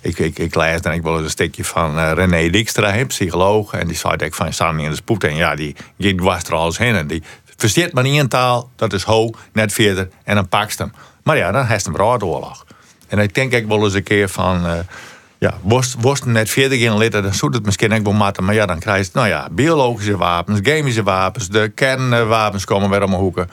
ik, 0.00 0.18
ik, 0.18 0.38
ik 0.38 0.54
lees 0.54 0.80
dan 0.80 0.92
ik 0.92 1.02
wel 1.02 1.14
eens 1.14 1.24
een 1.24 1.30
stukje 1.30 1.64
van 1.64 2.12
René 2.12 2.50
Dijkstra, 2.50 3.04
psycholoog. 3.06 3.72
En 3.72 3.86
die 3.86 3.96
zei 3.96 4.14
ik 4.16 4.34
van 4.34 4.52
Sami 4.52 4.84
in 4.84 4.90
de 4.90 4.96
spoed. 4.96 5.24
En 5.24 5.34
ja, 5.34 5.54
die, 5.54 5.76
die 5.96 6.16
was 6.16 6.42
er 6.42 6.54
alles 6.54 6.78
heen. 6.78 6.94
En 6.94 7.06
die 7.06 7.22
versteert 7.56 7.92
maar 7.92 8.04
niet 8.04 8.20
een 8.20 8.28
taal, 8.28 8.70
dat 8.76 8.92
is 8.92 9.02
ho, 9.02 9.30
net 9.52 9.72
verder. 9.72 10.08
En 10.24 10.34
dan 10.34 10.48
pakst 10.48 10.78
hem. 10.78 10.92
Maar 11.22 11.36
ja, 11.36 11.52
dan 11.52 11.66
heeft 11.66 11.84
hem 11.84 11.96
oorlog. 11.96 12.64
En 13.08 13.18
ik 13.18 13.34
denk 13.34 13.52
ik 13.52 13.66
wel 13.66 13.84
eens 13.84 13.94
een 13.94 14.02
keer 14.02 14.28
van. 14.28 14.66
Uh, 14.66 14.72
ja, 15.38 15.54
worst, 15.62 15.96
worst 16.00 16.24
net 16.24 16.50
verder 16.50 16.78
gaan 16.78 16.98
litten, 16.98 17.22
dan 17.22 17.34
zou 17.34 17.52
het 17.52 17.64
misschien 17.64 17.92
ook 17.92 18.02
wel 18.02 18.12
matten. 18.12 18.44
Maar 18.44 18.54
ja, 18.54 18.66
dan 18.66 18.78
krijg 18.78 19.04
je, 19.06 19.10
nou 19.12 19.28
ja, 19.28 19.48
biologische 19.50 20.16
wapens, 20.16 20.60
chemische 20.62 21.02
wapens, 21.02 21.48
de 21.48 21.68
kernwapens 21.74 22.64
komen 22.64 22.90
weer 22.90 23.02
om 23.02 23.12
hoeken. 23.12 23.50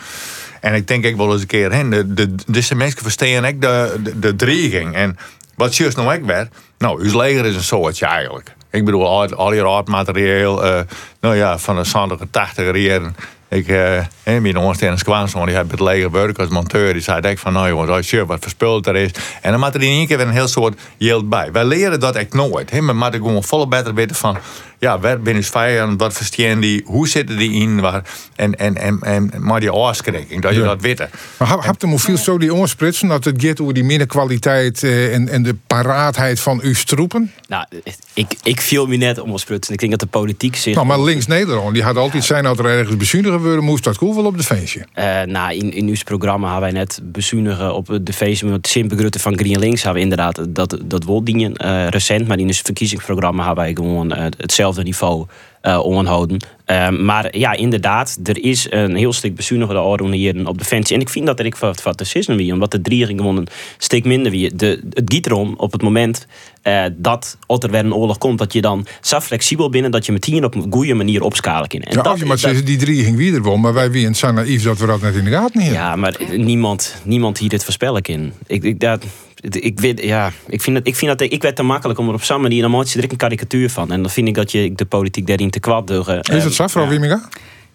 En 0.62 0.74
ik 0.74 0.88
denk 0.88 1.03
ik 1.03 1.15
wel 1.15 1.31
eens 1.31 1.41
een 1.41 1.47
keer, 1.47 1.74
hè, 1.74 1.89
de, 1.89 2.13
de, 2.13 2.35
deze 2.47 2.75
mensen 2.75 3.01
verstaan 3.01 3.45
ik 3.45 3.62
de, 3.62 4.01
de, 4.15 4.35
dreiging. 4.35 4.95
En 4.95 5.17
wat 5.55 5.75
juist 5.75 5.97
nou 5.97 6.13
ik 6.13 6.24
werd, 6.24 6.53
nou, 6.77 7.03
uw 7.03 7.17
leger 7.17 7.45
is 7.45 7.55
een 7.55 7.63
soortje 7.63 8.05
eigenlijk. 8.05 8.53
Ik 8.71 8.85
bedoel, 8.85 9.07
al, 9.07 9.35
al 9.35 9.53
je 9.53 9.83
materieel, 9.85 10.65
uh, 10.65 10.79
nou 11.19 11.35
ja, 11.35 11.57
van 11.57 11.75
de 11.75 11.83
70 11.83 12.27
80 12.31 12.77
jaren 12.77 13.15
ik, 13.55 13.67
uh, 13.67 14.01
mijn 14.24 14.57
ondersteuners 14.57 15.03
kwamen 15.03 15.29
zo, 15.29 15.45
die 15.45 15.55
hebben 15.55 15.71
het 15.71 15.88
leger 15.88 16.12
werk 16.12 16.39
als 16.39 16.50
monteur. 16.50 16.93
Die 16.93 17.01
zei 17.01 17.21
ik 17.21 17.39
van, 17.39 17.53
nou 17.53 17.67
jongens, 17.67 17.89
als 17.89 18.09
je 18.09 18.25
wat 18.25 18.41
verspuld 18.41 18.88
er 18.88 18.95
is. 18.95 19.12
En 19.41 19.51
dan 19.51 19.59
maakt 19.59 19.75
er 19.75 19.81
in 19.81 19.89
één 19.89 20.07
keer 20.07 20.17
weer 20.17 20.27
een 20.27 20.33
heel 20.33 20.47
soort 20.47 20.79
yield 20.97 21.29
bij. 21.29 21.51
Wij 21.51 21.65
leren 21.65 22.00
dat 22.00 22.15
echt 22.15 22.33
nooit. 22.33 22.71
He, 22.71 22.81
maar 22.81 23.13
ik 23.13 23.21
gewoon 23.21 23.43
volle 23.43 23.67
beter 23.67 23.93
weten 23.93 24.15
van, 24.15 24.38
ja, 24.86 25.00
waar 25.00 25.20
binnen 25.20 25.44
vijand, 25.44 26.00
wat 26.00 26.13
verstaan 26.13 26.60
die, 26.60 26.82
hoe 26.86 27.08
zitten 27.08 27.38
die 27.38 27.51
in, 27.51 27.80
waar, 27.80 28.04
en, 28.36 28.56
en, 28.56 28.77
en, 28.77 29.00
en 29.01 29.32
maar 29.39 29.60
die 29.60 29.70
afschrikking, 29.70 30.42
dat 30.42 30.54
je 30.54 30.62
dat 30.62 30.82
weet. 30.82 31.08
Maar 31.38 31.65
heb 31.65 31.82
je 31.82 32.00
veel 32.00 32.18
zo 32.18 32.38
die 32.38 32.54
oorspritsen, 32.54 33.08
dat 33.08 33.24
het 33.24 33.42
gaat 33.42 33.62
over 33.62 33.74
die 33.74 33.84
middenkwaliteit 33.84 34.84
uh, 34.84 35.13
en, 35.13 35.30
en 35.30 35.44
de 35.44 35.56
paraatheid 35.68 36.39
van 36.39 36.60
uw 36.62 36.74
stroepen? 36.74 37.32
Nou, 37.48 37.65
ik, 38.13 38.36
ik 38.44 38.62
viel 38.62 38.88
me 38.88 38.96
net 38.96 39.20
om 39.20 39.38
sprutsen. 39.38 39.74
Ik 39.74 39.80
denk 39.80 39.92
dat 39.92 40.00
de 40.00 40.08
politiek 40.08 40.56
zich... 40.56 40.75
Nou, 40.75 40.88
maar 40.88 41.01
links-Nederland, 41.01 41.74
die 41.74 41.84
had 41.84 41.98
altijd 41.98 42.24
zijn 42.24 42.44
dat 42.44 42.60
er 42.60 42.65
ergens 42.65 42.98
bezuinigen 42.98 43.39
worden, 43.39 43.63
moest 43.63 43.84
dat 43.84 44.00
wel 44.00 44.25
op 44.25 44.38
de 44.38 44.44
feestje. 44.44 44.86
Uh, 44.96 45.22
nou, 45.22 45.54
in, 45.54 45.74
in 45.74 45.88
uw 45.88 45.96
programma 46.06 46.51
hebben 46.51 46.72
wij 46.72 46.80
net 46.80 47.00
bezuinigen 47.04 47.75
op 47.75 48.00
de 48.01 48.13
feestje 48.13 48.48
met 48.48 48.68
Simpe 48.68 48.98
Grutte 48.98 49.20
van 49.20 49.38
Green 49.38 49.60
Links 49.60 49.84
hebben 49.84 50.01
we 50.01 50.10
inderdaad 50.10 50.56
dat, 50.56 50.77
dat 50.86 51.06
wel 51.06 51.24
dingen 51.24 51.51
uh, 51.65 51.88
recent, 51.88 52.27
maar 52.27 52.39
in 52.39 52.48
het 52.48 52.58
verkiezingsprogramma 52.58 53.46
hebben 53.46 53.63
wij 53.63 53.74
gewoon 53.74 54.12
hetzelfde 54.38 54.75
niveau 54.84 55.25
uh, 55.65 55.79
onhouden. 55.84 56.38
Uh, 56.65 56.89
maar 56.89 57.38
ja, 57.38 57.53
inderdaad, 57.53 58.20
er 58.24 58.44
is 58.44 58.67
een 58.70 58.96
heel 58.96 59.13
stuk 59.13 59.36
bezuinigde 59.36 59.79
orde 59.79 60.15
hier 60.15 60.48
op 60.48 60.58
Defensie. 60.58 60.96
En 60.96 61.01
ik 61.01 61.10
vind 61.10 61.25
dat 61.25 61.39
er 61.39 61.46
ik 61.46 61.55
wat, 61.55 61.84
wat 61.84 62.01
sissen 62.03 62.36
wie, 62.36 62.53
omdat 62.53 62.72
de 62.72 62.82
drie 62.82 63.05
gewoon 63.05 63.38
een 63.38 63.48
stuk 63.77 64.05
minder 64.05 64.32
wie. 64.32 64.55
De, 64.55 64.84
het 64.94 65.25
erom 65.25 65.53
op 65.58 65.72
het 65.72 65.82
moment 65.82 66.27
uh, 66.63 66.86
dat 66.98 67.38
er 67.48 67.72
weer 67.72 67.86
een 67.86 67.94
oorlog 67.94 68.17
komt, 68.17 68.38
dat 68.39 68.53
je 68.53 68.62
dan 68.62 68.88
zo 69.01 69.20
flexibel 69.20 69.70
binnen 69.70 69.91
dat 69.91 70.05
je 70.05 70.12
meteen 70.12 70.46
op 70.46 70.55
een 70.55 70.65
goede 70.70 70.94
manier 70.94 71.22
opschalen 71.22 71.67
kan. 71.67 71.79
En 71.79 71.96
ja, 71.96 72.01
dat, 72.01 72.20
je 72.20 72.25
maar 72.25 72.41
dat, 72.41 72.65
die 72.65 72.77
drie 72.77 73.03
ging 73.03 73.17
weer 73.17 73.44
wel, 73.44 73.58
maar 73.58 73.74
wij 73.74 73.91
wie 73.91 74.13
zijn 74.13 74.36
naïef 74.36 74.63
dat 74.63 74.77
we 74.77 74.86
dat 74.86 75.01
net 75.01 75.15
in 75.15 75.24
de 75.24 75.32
gaten 75.32 75.62
hebben. 75.62 75.79
Ja, 75.79 75.96
maar 75.96 76.20
niemand, 76.38 76.96
niemand 77.03 77.38
hier 77.38 77.50
dit 77.50 77.63
voorspellen 77.63 78.01
kan. 78.01 78.32
Ik, 78.48 78.63
ik, 78.63 78.79
dat, 78.79 79.05
ik, 79.49 79.79
weet, 79.79 80.01
ja, 80.01 80.31
ik, 80.47 80.61
vind 80.61 80.75
dat, 80.75 80.87
ik 80.87 80.95
vind 80.95 81.19
dat 81.19 81.31
ik 81.31 81.41
werd 81.41 81.55
te 81.55 81.63
makkelijk 81.63 81.99
om 81.99 82.07
er 82.07 82.13
op 82.13 82.23
zo'n 82.23 82.41
manier 82.41 82.61
dan 82.61 82.71
maak 82.71 82.85
je 82.85 83.01
er 83.01 83.11
een 83.11 83.17
karikatuur 83.17 83.69
van. 83.69 83.91
En 83.91 84.01
dan 84.01 84.11
vind 84.11 84.27
ik 84.27 84.33
dat 84.33 84.51
je 84.51 84.73
de 84.75 84.85
politiek 84.85 85.27
daarin 85.27 85.49
te 85.49 85.59
kwad 85.59 85.87
duggen. 85.87 86.21
Is 86.21 86.43
het 86.43 86.53
zo, 86.53 86.63
mevrouw 86.63 86.91
ja. 87.03 87.29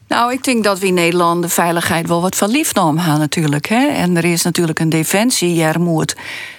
Nou, 0.09 0.33
ik 0.33 0.45
denk 0.45 0.65
dat 0.65 0.79
we 0.79 0.87
in 0.87 0.95
Nederland 0.95 1.43
de 1.43 1.49
veiligheid 1.49 2.09
wel 2.09 2.21
wat 2.21 2.37
van 2.37 2.51
lief 2.51 2.73
hebben 2.73 3.19
natuurlijk. 3.19 3.67
Hè? 3.67 3.87
En 3.87 4.17
er 4.17 4.25
is 4.25 4.43
natuurlijk 4.43 4.79
een 4.79 4.89
defensie, 4.89 5.55
moet 5.79 6.17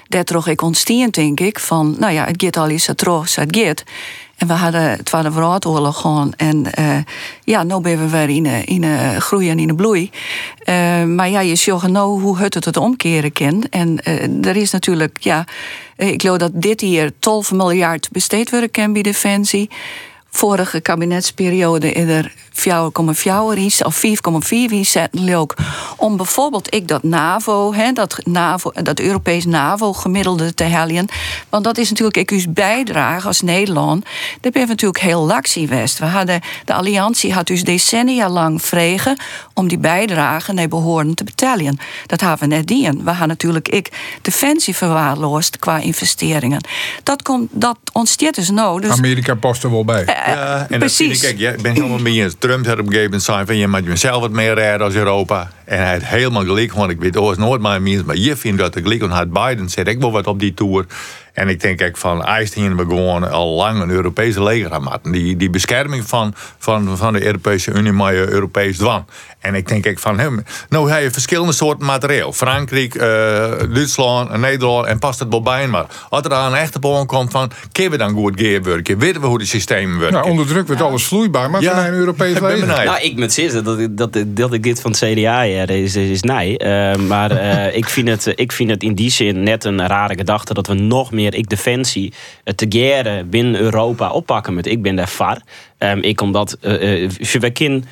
dat 0.08 0.26
toch 0.26 0.48
ik 0.48 0.62
ontstien, 0.62 1.10
denk 1.10 1.40
ik. 1.40 1.60
Van, 1.60 1.96
nou 2.00 2.14
ja, 2.14 2.26
het 2.26 2.44
gaat 2.44 2.58
al 2.58 2.70
eens 2.70 2.90
terug, 2.96 3.36
het 3.36 3.56
gaat. 3.56 3.84
En 4.42 4.48
we 4.48 4.54
hadden 4.54 4.82
het 4.82 5.06
Tweede 5.06 5.32
Wereldoorlog 5.32 6.02
gewoon. 6.02 6.34
En 6.38 6.66
uh, 6.80 6.98
ja, 7.44 7.64
nu 7.64 7.80
ben 7.80 8.00
we 8.00 8.10
weer 8.10 8.30
in, 8.30 8.46
in 8.46 8.84
uh, 8.84 9.18
groei 9.18 9.50
en 9.50 9.60
in 9.60 9.68
de 9.68 9.76
bloei. 9.76 10.10
Uh, 10.66 11.04
maar 11.04 11.30
ja, 11.30 11.40
je 11.40 11.56
ziet 11.56 11.88
nou 11.88 12.22
hoe 12.22 12.38
het 12.38 12.54
het 12.54 12.78
omkeren 12.78 13.32
kan. 13.32 13.64
En 13.70 14.04
er 14.42 14.56
is 14.56 14.72
natuurlijk, 14.72 15.18
ja, 15.20 15.46
ik 15.96 16.22
geloof 16.22 16.38
dat 16.38 16.52
dit 16.54 16.82
jaar 16.82 17.12
12 17.20 17.52
miljard 17.52 18.10
besteed 18.12 18.50
worden 18.50 18.72
kan 18.72 18.94
bij 18.94 19.02
Defensie 19.02 19.70
vorige 20.30 20.80
kabinetsperiode 20.80 21.92
in 21.92 22.10
er 22.10 22.34
4,4 22.54 23.86
of 23.86 24.04
4,4 24.06 24.80
zetten 24.82 25.34
ook 25.36 25.56
om 25.98 26.18
bijvoorbeeld 26.18 26.74
ik 26.74 26.88
dat 26.88 27.04
NAVO, 27.04 27.74
hè, 27.74 27.92
dat, 27.92 28.22
NAVO, 28.26 28.72
dat 28.84 29.00
Europees 29.00 29.46
NAVO-gemiddelde 29.46 30.54
te 30.54 30.64
halen. 30.64 31.08
Want 31.50 31.64
dat 31.64 31.78
is 31.78 31.90
natuurlijk 31.90 32.18
ik 32.18 32.30
uw 32.30 32.44
bijdrage 32.50 33.28
als 33.28 33.42
Nederland. 33.42 34.06
Dat 34.42 34.52
ben 34.52 34.68
natuurlijk 34.68 35.00
heel 35.00 35.26
laxie 35.26 35.68
west. 35.68 36.00
We 36.00 36.06
hadden, 36.06 36.42
de 36.66 36.74
alliantie 36.74 37.34
had 37.34 37.48
dus 37.48 37.64
decennia 37.64 38.30
lang 38.30 38.62
vregen 38.62 39.18
om 39.54 39.68
die 39.68 39.78
bijdrage 39.78 40.54
naar 40.54 40.68
behoren 40.68 41.16
te 41.16 41.24
betalen. 41.24 41.78
Dat 42.06 42.22
hebben 42.22 42.40
we 42.50 42.56
net 42.56 42.68
dien. 42.68 43.04
We 43.04 43.10
hadden 43.10 43.28
natuurlijk 43.28 43.70
ik 43.70 43.90
defensie 44.22 44.76
verwaarloosd 44.76 45.60
qua 45.60 45.78
investeringen. 45.78 46.62
Dat, 47.04 47.22
komt, 47.22 47.50
dat 47.52 47.78
ontsteert 47.92 48.36
dus 48.36 48.50
nou. 48.50 48.82
Dus, 48.82 48.92
Amerika 48.92 49.36
past 49.36 49.64
er 49.64 49.72
wel 49.72 49.86
bij. 49.86 50.04
Ja, 50.06 50.68
en 50.70 50.80
precies. 50.80 50.98
Dat 50.98 51.08
vind 51.08 51.12
ik, 51.12 51.20
kijk, 51.20 51.40
ja, 51.40 51.52
ik 51.52 51.62
ben 51.62 51.74
helemaal 51.74 52.00
mee 52.00 52.22
eens. 52.22 52.36
Trump 52.52 52.66
had 52.66 52.80
op 52.80 52.86
een 52.86 52.94
gegeven 52.94 53.22
moment 53.28 53.48
van 53.48 53.58
je 53.58 53.68
moet 53.68 53.86
jezelf 53.86 54.22
wat 54.22 54.32
meer 54.32 54.54
redden 54.54 54.88
als 54.88 54.96
Europa. 54.96 55.52
En 55.72 55.78
hij 55.78 55.92
had 55.92 56.04
helemaal 56.04 56.44
gelijk, 56.44 56.74
want 56.74 56.92
ik 56.92 57.00
weet 57.00 57.18
ooit 57.18 57.38
nooit 57.38 57.62
mijn 57.62 57.84
mensen, 57.84 58.06
maar 58.06 58.16
je 58.16 58.36
vindt 58.36 58.58
dat 58.58 58.76
ik 58.76 58.84
gelijk, 58.84 59.02
want 59.02 59.14
had 59.14 59.32
Biden 59.32 59.70
zegt 59.70 59.88
ik 59.88 60.00
wil 60.00 60.12
wat 60.12 60.28
op 60.28 60.40
die 60.40 60.54
tour. 60.54 60.86
En 61.34 61.48
ik 61.48 61.62
denk 61.62 61.82
ik 61.82 61.98
van, 61.98 62.24
IJsdien 62.24 62.78
we 62.78 62.84
gewoon 62.84 63.32
al 63.32 63.48
lang 63.48 63.82
een 63.82 63.90
Europese 63.90 64.44
leger 64.44 64.72
aan 64.72 64.84
maken. 64.84 65.12
Die, 65.12 65.38
die 65.38 65.50
bescherming 65.50 66.08
van, 66.08 66.34
van, 66.58 66.98
van 66.98 67.14
de 67.14 67.26
Europese 67.26 67.72
Unie 67.72 67.92
met 67.92 68.08
je 68.08 68.30
Europees 68.30 68.78
dwang. 68.78 69.04
En 69.40 69.56
ik 69.56 69.68
denk 69.68 69.86
ik 69.86 70.00
van 70.00 70.20
hem, 70.20 70.44
nou 70.70 70.92
heb 70.92 71.02
je 71.02 71.12
verschillende 71.12 71.52
soorten 71.54 71.86
materiaal. 71.86 72.34
Frankrijk, 72.34 72.96
eh, 72.96 73.08
Duitsland, 73.74 74.38
Nederland 74.38 74.86
en 74.86 75.00
past 75.00 75.20
het 75.20 75.30
wel 75.30 75.42
bij. 75.42 75.68
Maar 75.68 75.86
als 76.10 76.22
er 76.22 76.34
aan 76.34 76.52
een 76.52 76.58
echte 76.58 76.80
boom 76.80 77.06
komt 77.06 77.32
van, 77.32 77.52
kunnen 77.72 77.92
we 77.92 77.98
dan 77.98 78.14
goed 78.14 78.42
gaan 78.42 78.64
werken? 78.64 79.00
Weten 79.00 79.22
we 79.22 79.28
hoe 79.28 79.40
de 79.40 79.46
systemen 79.46 80.00
werken? 80.00 80.18
Nou, 80.18 80.30
onder 80.30 80.48
druk 80.48 80.68
wordt 80.68 80.82
alles 80.82 81.04
vloeibaar, 81.04 81.50
maar 81.50 81.62
Ja, 81.62 81.88
een 81.88 81.94
Europees 81.94 82.40
leger. 82.40 82.68
Nou, 82.68 83.02
ik 83.02 83.18
moet 83.18 83.34
zeggen 83.34 83.64
dat, 83.64 83.98
dat, 83.98 84.24
dat 84.28 84.54
ik 84.54 84.64
dit 84.64 84.82
van 84.82 84.92
het 84.92 85.00
CDA 85.00 85.44
ja, 85.68 85.76
is, 85.76 85.96
is, 85.96 86.10
is 86.10 86.22
nee. 86.22 86.58
Eh, 86.58 86.96
maar 86.96 87.32
eh, 87.32 87.76
ik, 87.82 87.90
vind 87.90 88.08
het, 88.08 88.34
ik 88.36 88.52
vind 88.52 88.70
het 88.70 88.84
in 88.84 88.96
die 88.96 89.10
zin 89.10 89.44
net 89.44 89.64
een 89.64 89.88
rare 89.88 90.16
gedachte 90.16 90.54
dat 90.54 90.68
we 90.68 90.74
nog 90.74 91.12
meer 91.12 91.36
ik 91.36 91.50
defensie 91.50 92.14
eh, 92.44 92.54
te 92.54 92.66
binnen 93.30 93.62
Europa 93.62 94.12
oppakken 94.12 94.54
met. 94.54 94.66
Ik 94.66 94.82
ben 94.82 94.96
daar 94.96 95.10
var. 95.10 95.42
Ehm, 95.78 96.00
ik 96.00 96.22
omdat 96.22 96.58
eh, 96.62 97.04
eh, 97.04 97.12
we 97.40 97.52
kunnen 97.52 97.86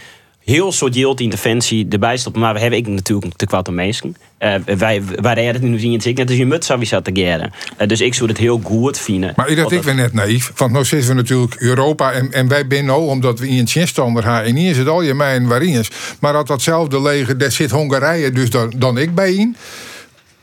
heel 0.50 0.72
soort 0.72 0.96
yield 0.96 1.20
in 1.20 1.29
defensie 1.29 1.88
erbij 1.89 2.18
stoppen, 2.18 2.41
maar 2.41 2.53
we 2.53 2.60
hebben 2.60 2.79
ik 2.79 2.88
natuurlijk 2.88 3.34
te 3.36 3.46
kwart 3.46 3.70
mensen. 3.70 4.15
Eh, 4.38 4.56
wij 4.65 5.03
wij 5.03 5.46
het 5.46 5.62
nu 5.62 5.79
zien 5.79 5.94
het 5.94 6.06
ik 6.06 6.18
net 6.18 6.29
als 6.29 6.38
je 6.38 6.46
mut 6.46 6.65
zou 6.65 7.03
te 7.03 7.12
geren. 7.13 7.51
Eh, 7.77 7.88
dus 7.88 8.01
ik 8.01 8.13
zou 8.13 8.29
het 8.29 8.38
heel 8.38 8.62
goed 8.63 8.98
vinden. 8.98 9.34
Maar 9.36 9.50
ik 9.50 9.58
dacht, 9.58 9.72
ik 9.72 9.82
ben 9.82 9.96
net 9.96 10.13
naïef. 10.13 10.51
Want 10.56 10.72
nu 10.72 10.86
zitten 10.86 11.10
we 11.10 11.15
natuurlijk 11.15 11.56
Europa 11.56 12.12
en, 12.12 12.32
en 12.32 12.48
wij 12.48 12.65
zijn 12.70 12.86
nou, 12.86 13.08
omdat 13.08 13.39
we 13.39 13.48
in 13.48 13.58
een 13.58 13.65
tjenstander 13.65 14.24
gaan. 14.24 14.44
En 14.44 14.56
hier 14.56 14.70
is 14.70 14.77
het 14.77 14.88
al 14.88 15.01
je 15.01 15.13
mijn 15.13 15.48
waarin 15.48 15.79
is. 15.79 15.89
Maar 16.20 16.34
dat 16.34 16.48
datzelfde 16.48 17.01
leger, 17.01 17.38
daar 17.38 17.51
zit 17.51 17.72
Hongarije 17.72 18.32
dus 18.32 18.50
dan, 18.50 18.74
dan 18.77 18.98
ik 18.98 19.15
bij 19.15 19.34
in. 19.34 19.56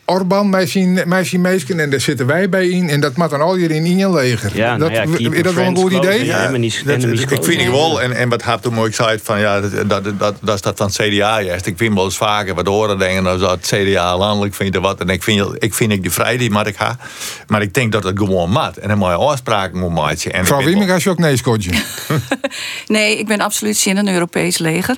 Orbán, 0.07 0.51
mij 0.51 0.67
zien, 0.67 1.03
mij 1.07 1.25
zien 1.25 1.41
meesken 1.41 1.81
en 1.81 1.91
daar 1.91 2.01
zitten 2.01 2.27
wij 2.27 2.49
bij 2.49 2.69
in. 2.69 2.89
En 2.89 3.01
dat 3.01 3.17
moet 3.17 3.31
dan 3.31 3.41
al 3.41 3.55
hier 3.55 3.71
in 3.71 3.85
één 3.85 4.15
leger. 4.15 4.57
Ja, 4.57 4.77
dat, 4.77 4.91
nou 4.91 4.93
ja, 4.93 5.19
is 5.31 5.43
dat 5.43 5.55
wel 5.55 5.65
een 5.65 5.77
goed 5.77 5.93
idee? 5.93 6.25
Ja. 6.25 6.49
enemies- 6.49 6.83
dat, 6.85 6.97
enemies 6.97 7.21
ik 7.21 7.45
vind 7.45 7.61
ik 7.61 7.69
wel, 7.69 8.03
en, 8.03 8.13
en 8.13 8.29
wat 8.29 8.45
toen 8.61 8.75
mooi 8.75 8.93
gezegd 8.93 9.21
van 9.25 9.41
ja, 9.41 9.61
dat, 9.61 9.89
dat, 9.89 10.05
dat, 10.19 10.37
dat 10.41 10.55
is 10.55 10.61
dat 10.61 10.77
van 10.77 10.87
het 10.87 10.97
CDA 10.97 11.41
juist. 11.41 11.67
Ik 11.67 11.77
vind 11.77 11.95
wel 11.95 12.05
eens 12.05 12.17
vaker 12.17 12.55
wat 12.55 12.67
horen 12.67 12.99
denken 12.99 13.27
als 13.27 13.41
dat 13.41 13.51
het 13.51 13.67
CDA 13.67 14.17
landelijk 14.19 14.55
vindt 14.55 14.77
of 14.77 14.83
wat. 14.83 15.01
En 15.01 15.09
ik 15.09 15.23
vind, 15.23 15.47
ik 15.59 15.75
vind 15.75 15.93
ik 15.93 16.03
die 16.03 16.11
vrijheid, 16.11 16.51
maar 16.51 16.67
ik 16.67 16.77
ga. 16.77 16.97
Maar 17.47 17.63
ik 17.63 17.75
denk 17.75 17.93
dat 17.93 18.05
het 18.05 18.19
gewoon 18.19 18.51
mat. 18.51 18.77
En 18.77 18.91
een 18.91 18.99
mooie 18.99 19.15
afspraken 19.15 19.79
moet 19.79 19.93
maken. 19.93 20.31
Mevrouw 20.39 20.63
Wieming, 20.63 20.91
als 20.91 21.03
je 21.03 21.11
ook 21.11 21.19
nee 21.19 21.37
scotje. 21.37 21.71
Nee, 22.87 23.19
ik 23.19 23.27
ben 23.27 23.41
absoluut 23.41 23.77
zin 23.77 23.97
in 23.97 24.07
een 24.07 24.15
Europees 24.15 24.59
leger. 24.59 24.97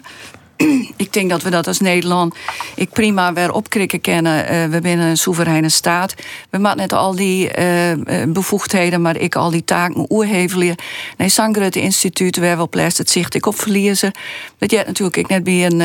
ik 0.96 1.12
denk 1.12 1.30
dat 1.30 1.42
we 1.42 1.50
dat 1.50 1.66
als 1.66 1.80
Nederland 1.80 2.34
ik 2.74 2.90
prima 2.90 3.32
weer 3.32 3.52
opkrikken 3.52 4.00
kennen. 4.00 4.46
Eh, 4.46 4.64
we 4.64 4.78
zijn 4.82 4.98
een 4.98 5.16
soevereine 5.16 5.68
staat. 5.68 6.14
We 6.50 6.58
maken 6.58 6.78
net 6.78 6.92
al 6.92 7.14
die 7.14 7.50
eh, 7.50 7.90
eh, 7.90 8.28
bevoegdheden, 8.28 9.02
maar 9.02 9.16
ik 9.16 9.34
al 9.34 9.50
die 9.50 9.64
taken 9.64 10.06
oerhevelen. 10.12 10.74
Nee, 11.16 11.28
Sangrute 11.28 11.80
Instituut, 11.80 12.36
waar 12.36 12.56
wel 12.56 12.68
plest 12.68 12.98
het 12.98 13.10
zicht 13.10 13.34
ik 13.34 13.46
op 13.46 13.58
verliezen. 13.58 14.12
Dat 14.58 14.70
jij 14.70 14.84
natuurlijk 14.86 15.16
ik 15.16 15.28
net 15.28 15.44
bij 15.44 15.64
een. 15.64 15.78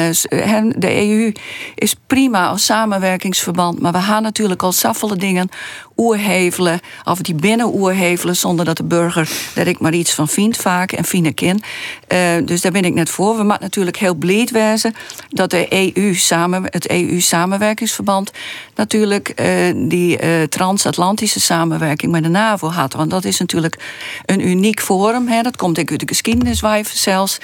de 0.80 1.08
EU 1.08 1.32
is 1.76 1.96
prima 2.08 2.48
als 2.48 2.66
samenwerkingsverband, 2.66 3.80
maar 3.80 3.92
we 3.92 4.02
gaan 4.02 4.24
natuurlijk 4.24 4.64
al 4.64 4.72
saffele 4.72 5.16
dingen 5.16 5.50
oerhevelen, 5.98 6.80
of 7.04 7.22
die 7.22 7.36
binnen 7.36 7.74
oerhevelen, 7.76 8.36
zonder 8.36 8.66
dat 8.66 8.78
de 8.78 8.84
burger 8.84 9.30
daar 9.56 9.68
ik 9.68 9.80
maar 9.80 9.94
iets 9.94 10.14
van 10.14 10.28
vindt 10.28 10.58
vaak 10.58 10.92
en 10.92 11.06
vind 11.06 11.42
in. 11.42 11.64
Eh, 12.08 12.20
dus 12.46 12.62
daar 12.62 12.72
ben 12.72 12.86
ik 12.86 12.94
net 12.94 13.10
voor. 13.10 13.36
We 13.38 13.44
moeten 13.44 13.62
natuurlijk 13.62 13.98
heel 13.98 14.16
blij 14.16 14.50
wezen 14.52 14.96
dat 15.30 15.50
de 15.50 15.94
EU 15.96 16.14
samen, 16.14 16.64
het 16.66 16.90
EU-samenwerkingsverband 16.90 18.32
natuurlijk 18.76 19.30
eh, 19.30 19.48
die 19.76 20.18
eh, 20.18 20.44
transatlantische 20.44 21.40
samenwerking 21.40 22.12
met 22.12 22.24
de 22.24 22.30
NAVO 22.30 22.68
had. 22.68 22.94
Want 22.94 23.10
dat 23.10 23.26
is 23.26 23.40
natuurlijk 23.40 23.80
een 24.26 24.48
uniek 24.48 24.82
forum. 24.82 25.28
Hè. 25.28 25.42
Dat 25.42 25.56
komt 25.56 25.78
ik 25.78 25.92
uit 25.92 26.00
de 26.00 26.08
geschiedeniswijven 26.08 26.98
zelfs. 26.98 27.38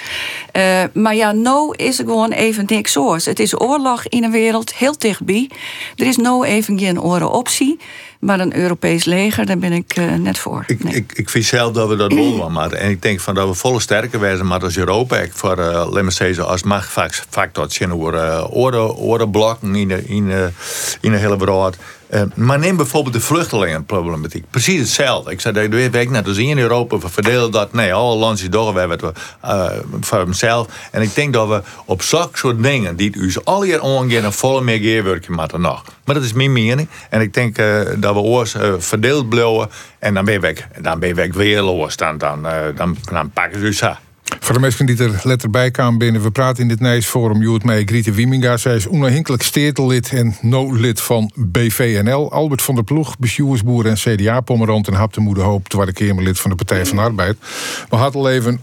Maar 0.92 1.14
ja, 1.14 1.32
nou 1.32 1.74
is 1.76 1.98
er 1.98 2.04
gewoon 2.04 2.32
even 2.32 2.64
niks 2.66 2.96
oors. 2.96 3.24
Het 3.24 3.40
is 3.40 3.60
oorlog 3.60 4.06
in 4.06 4.24
een 4.24 4.30
wereld, 4.30 4.74
heel 4.74 4.98
dichtbij. 4.98 5.50
Er 5.96 6.06
is 6.06 6.16
nou 6.16 6.46
even 6.46 6.78
geen 6.78 7.00
oren 7.00 7.30
optie. 7.30 7.78
Maar 8.20 8.40
een 8.40 8.56
Europees 8.56 9.04
leger, 9.04 9.46
daar 9.46 9.58
ben 9.58 9.72
ik 9.72 9.96
eh, 9.96 10.14
net 10.14 10.38
voor. 10.38 10.64
Ik, 10.66 10.84
Nee. 10.84 10.94
ik, 10.94 11.12
ik 11.14 11.30
vind 11.30 11.44
zelf 11.44 11.72
dat 11.72 11.88
we 11.88 11.96
dat 11.96 12.12
wel 12.12 12.38
wel 12.38 12.50
maken. 12.50 12.78
En 12.78 12.90
ik 12.90 13.02
denk 13.02 13.20
van 13.20 13.34
dat 13.34 13.48
we 13.48 13.54
volle 13.54 13.80
sterker 13.80 14.20
wezen 14.20 14.46
maar 14.46 14.62
als 14.62 14.76
Europa. 14.76 15.16
Ik 15.16 15.32
voor 15.34 15.58
uh, 15.58 16.46
als 16.46 16.62
machtfactor 16.62 17.70
zien 17.70 17.92
over 17.92 18.14
uh, 18.14 18.46
oren, 18.50 18.96
orenblokken 18.96 19.74
in 19.74 19.88
de, 19.88 20.04
in, 20.06 20.26
de, 20.26 20.50
in 21.00 21.10
de 21.10 21.18
hele 21.18 21.36
wereld. 21.36 21.76
Uh, 22.10 22.22
maar 22.34 22.58
neem 22.58 22.76
bijvoorbeeld 22.76 23.14
de 23.14 23.20
vluchtelingenproblematiek. 23.20 24.44
Precies 24.50 24.78
hetzelfde. 24.78 25.30
Ik 25.30 25.40
zei, 25.40 25.54
dat 25.54 25.68
weet 25.68 25.94
ik 25.94 26.10
net 26.10 26.26
in 26.26 26.58
Europa. 26.58 26.98
We 26.98 27.08
verdelen 27.08 27.50
dat. 27.50 27.72
Nee, 27.72 27.94
alle 27.94 28.16
landen 28.16 28.50
door 28.50 28.74
we 28.74 28.78
hebben 28.78 28.98
uh, 29.44 29.70
voor 30.00 30.18
hemzelf. 30.18 30.68
En 30.90 31.02
ik 31.02 31.14
denk 31.14 31.32
dat 31.32 31.48
we 31.48 31.62
op 31.84 32.02
zulke 32.02 32.38
soort 32.38 32.62
dingen, 32.62 32.96
die 32.96 33.16
u 33.16 33.32
al 33.44 33.62
hier 33.62 33.82
ongeveer 33.82 34.24
een 34.24 34.32
volle 34.32 34.60
meer 34.60 34.78
geerwerken 34.78 35.34
moeten 35.34 35.60
nog. 35.60 35.84
Maar 36.04 36.14
dat 36.14 36.24
is 36.24 36.32
mijn 36.32 36.52
mening. 36.52 36.88
En 37.10 37.20
ik 37.20 37.34
denk 37.34 37.58
uh, 37.58 37.80
dat 37.96 38.14
we 38.14 38.20
oors 38.20 38.54
verdeeld 38.78 39.28
blijven. 39.28 39.70
En 39.98 40.14
dan 40.14 40.24
ben 40.24 40.34
je 40.34 40.40
weg. 40.40 40.68
Dan 40.80 40.98
ben 40.98 41.14
weg 41.14 41.34
weer. 41.34 41.62
Dan, 41.96 42.18
dan, 43.10 43.30
pakken 43.32 43.74
ze. 43.74 43.94
Voor 44.38 44.54
de 44.54 44.60
mensen 44.60 44.86
die 44.86 45.02
er 45.02 45.20
letter 45.22 45.50
bij 45.50 45.70
kwamen 45.70 45.98
binnen, 45.98 46.22
we 46.22 46.30
praten 46.30 46.62
in 46.62 46.68
dit 46.68 46.80
Nijsforum 46.80 47.42
Joet 47.42 47.64
mee 47.64 47.84
Griete 47.84 48.12
Wieminga. 48.12 48.56
Zij 48.56 48.74
is 48.76 48.88
onafhankelijk 48.88 49.42
steertellid 49.42 50.12
en 50.12 50.36
no-lid 50.40 51.00
van 51.00 51.30
BVNL. 51.34 52.32
Albert 52.32 52.62
van 52.62 52.74
der 52.74 52.84
Ploeg, 52.84 53.18
bestuursboer 53.18 53.86
en 53.86 53.94
CDA-pommerant 53.94 54.88
en 54.88 54.94
Hap 54.94 55.12
de 55.12 55.20
Moederhoop, 55.20 55.68
tweede 55.68 55.92
Kamerlid 55.92 56.40
van 56.40 56.50
de 56.50 56.56
Partij 56.56 56.86
van 56.86 56.98
Arbeid. 56.98 57.36
We 57.88 57.96
hadden 57.96 58.20
al 58.20 58.30
even 58.30 58.60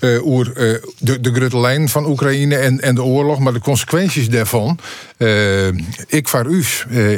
uh, 0.00 0.26
oer, 0.26 0.46
uh, 0.46 0.76
de, 0.98 1.20
de 1.20 1.32
grote 1.32 1.88
van 1.88 2.06
Oekraïne 2.06 2.56
en, 2.56 2.80
en 2.80 2.94
de 2.94 3.02
oorlog, 3.02 3.38
maar 3.38 3.52
de 3.52 3.60
consequenties 3.60 4.28
daarvan. 4.28 4.78
Uh, 5.18 5.66
ik 6.06 6.28
vaar 6.28 6.46
u, 6.46 6.64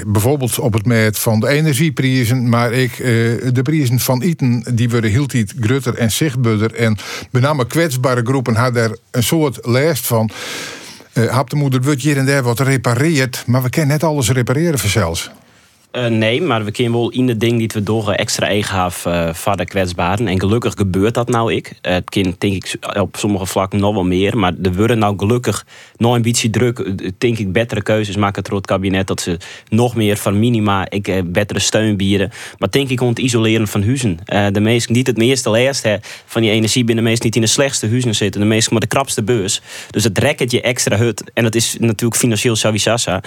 bijvoorbeeld 0.07 0.59
op 0.59 0.73
het 0.73 0.87
met 0.87 1.19
van 1.19 1.41
de 1.41 1.49
energieprijzen, 1.49 2.49
maar 2.49 2.73
ik 2.73 2.97
de 2.97 3.61
prijzen 3.63 3.99
van 3.99 4.23
eten, 4.23 4.65
die 4.75 4.91
worden 4.91 5.11
hield 5.11 5.35
grutter 5.61 5.95
en 5.95 6.11
zichtbaarder 6.11 6.75
en 6.75 6.97
met 7.31 7.43
name 7.59 7.71
kwetsbare 7.71 8.23
groepen 8.25 8.55
had 8.55 8.75
daar 8.75 8.97
een 9.11 9.23
soort 9.23 9.67
lijst 9.67 10.07
van. 10.07 10.31
Uh, 11.15 11.31
Hap 11.31 11.51
de 11.51 11.57
moeder 11.57 11.83
wordt 11.83 12.03
hier 12.03 12.17
en 12.17 12.27
daar 12.27 12.43
wat 12.43 12.61
repareerd, 12.61 13.43
maar 13.47 13.63
we 13.63 13.71
kunnen 13.71 13.91
net 13.91 14.03
alles 14.03 14.31
repareren 14.31 14.79
vanzelfs. 14.79 15.31
Uh, 15.93 16.07
nee, 16.07 16.43
maar 16.43 16.65
we 16.65 16.71
kunnen 16.71 16.93
wel 16.93 17.11
in 17.11 17.27
de 17.27 17.37
ding 17.37 17.59
die 17.59 17.71
we 17.73 17.83
door 17.83 18.13
extra 18.13 18.47
eigaf 18.47 19.07
uh, 19.07 19.33
voor 19.33 19.57
de 19.57 19.65
kwetsbaren. 19.65 20.29
En 20.29 20.41
gelukkig 20.41 20.75
gebeurt 20.77 21.15
dat 21.15 21.29
nou 21.29 21.55
ik. 21.55 21.73
Uh, 21.83 21.93
het 21.93 22.11
kind 22.11 22.41
denk 22.41 22.55
ik 22.55 22.77
op 22.99 23.17
sommige 23.17 23.47
vlakken 23.47 23.79
nog 23.79 23.95
wel 23.95 24.05
meer. 24.05 24.39
Maar 24.39 24.53
er 24.63 24.75
worden 24.75 24.99
nou 24.99 25.19
gelukkig 25.19 25.67
nog 25.97 26.15
een 26.15 26.51
druk. 26.51 26.93
Denk 27.19 27.39
ik 27.39 27.53
betere 27.53 27.83
keuzes 27.83 28.17
maken 28.17 28.45
door 28.45 28.57
het 28.57 28.67
kabinet. 28.67 29.07
Dat 29.07 29.21
ze 29.21 29.37
nog 29.69 29.95
meer 29.95 30.17
van 30.17 30.39
minima, 30.39 30.91
ik, 30.91 31.33
betere 31.33 31.59
steun 31.59 31.97
bieden. 31.97 32.31
Maar 32.59 32.71
denk 32.71 32.89
ik 32.89 33.01
om 33.01 33.09
het 33.09 33.19
isoleren 33.19 33.69
van 33.69 33.83
huizen. 33.83 34.19
de 34.53 34.61
meesten 34.61 34.95
niet 34.95 35.07
het 35.07 35.17
meeste 35.17 35.51
hè, 35.83 35.97
van 36.27 36.43
die 36.43 36.51
energie 36.51 36.85
binnen 36.85 37.05
de 37.05 37.11
meesten 37.11 37.27
niet 37.27 37.37
in 37.37 37.43
de 37.43 37.49
slechtste 37.49 37.89
huizen 37.89 38.15
zitten. 38.15 38.41
De 38.41 38.47
meesten 38.47 38.73
maar 38.73 38.83
de 38.83 38.87
krapste 38.87 39.23
beurs. 39.23 39.61
Dus 39.91 40.05
het 40.05 40.19
rekt 40.19 40.51
je 40.51 40.61
extra 40.61 40.97
hut. 40.97 41.31
En 41.35 41.43
dat 41.43 41.55
is 41.55 41.77
natuurlijk 41.79 42.21
financieel 42.21 42.57
savisassa. 42.57 43.23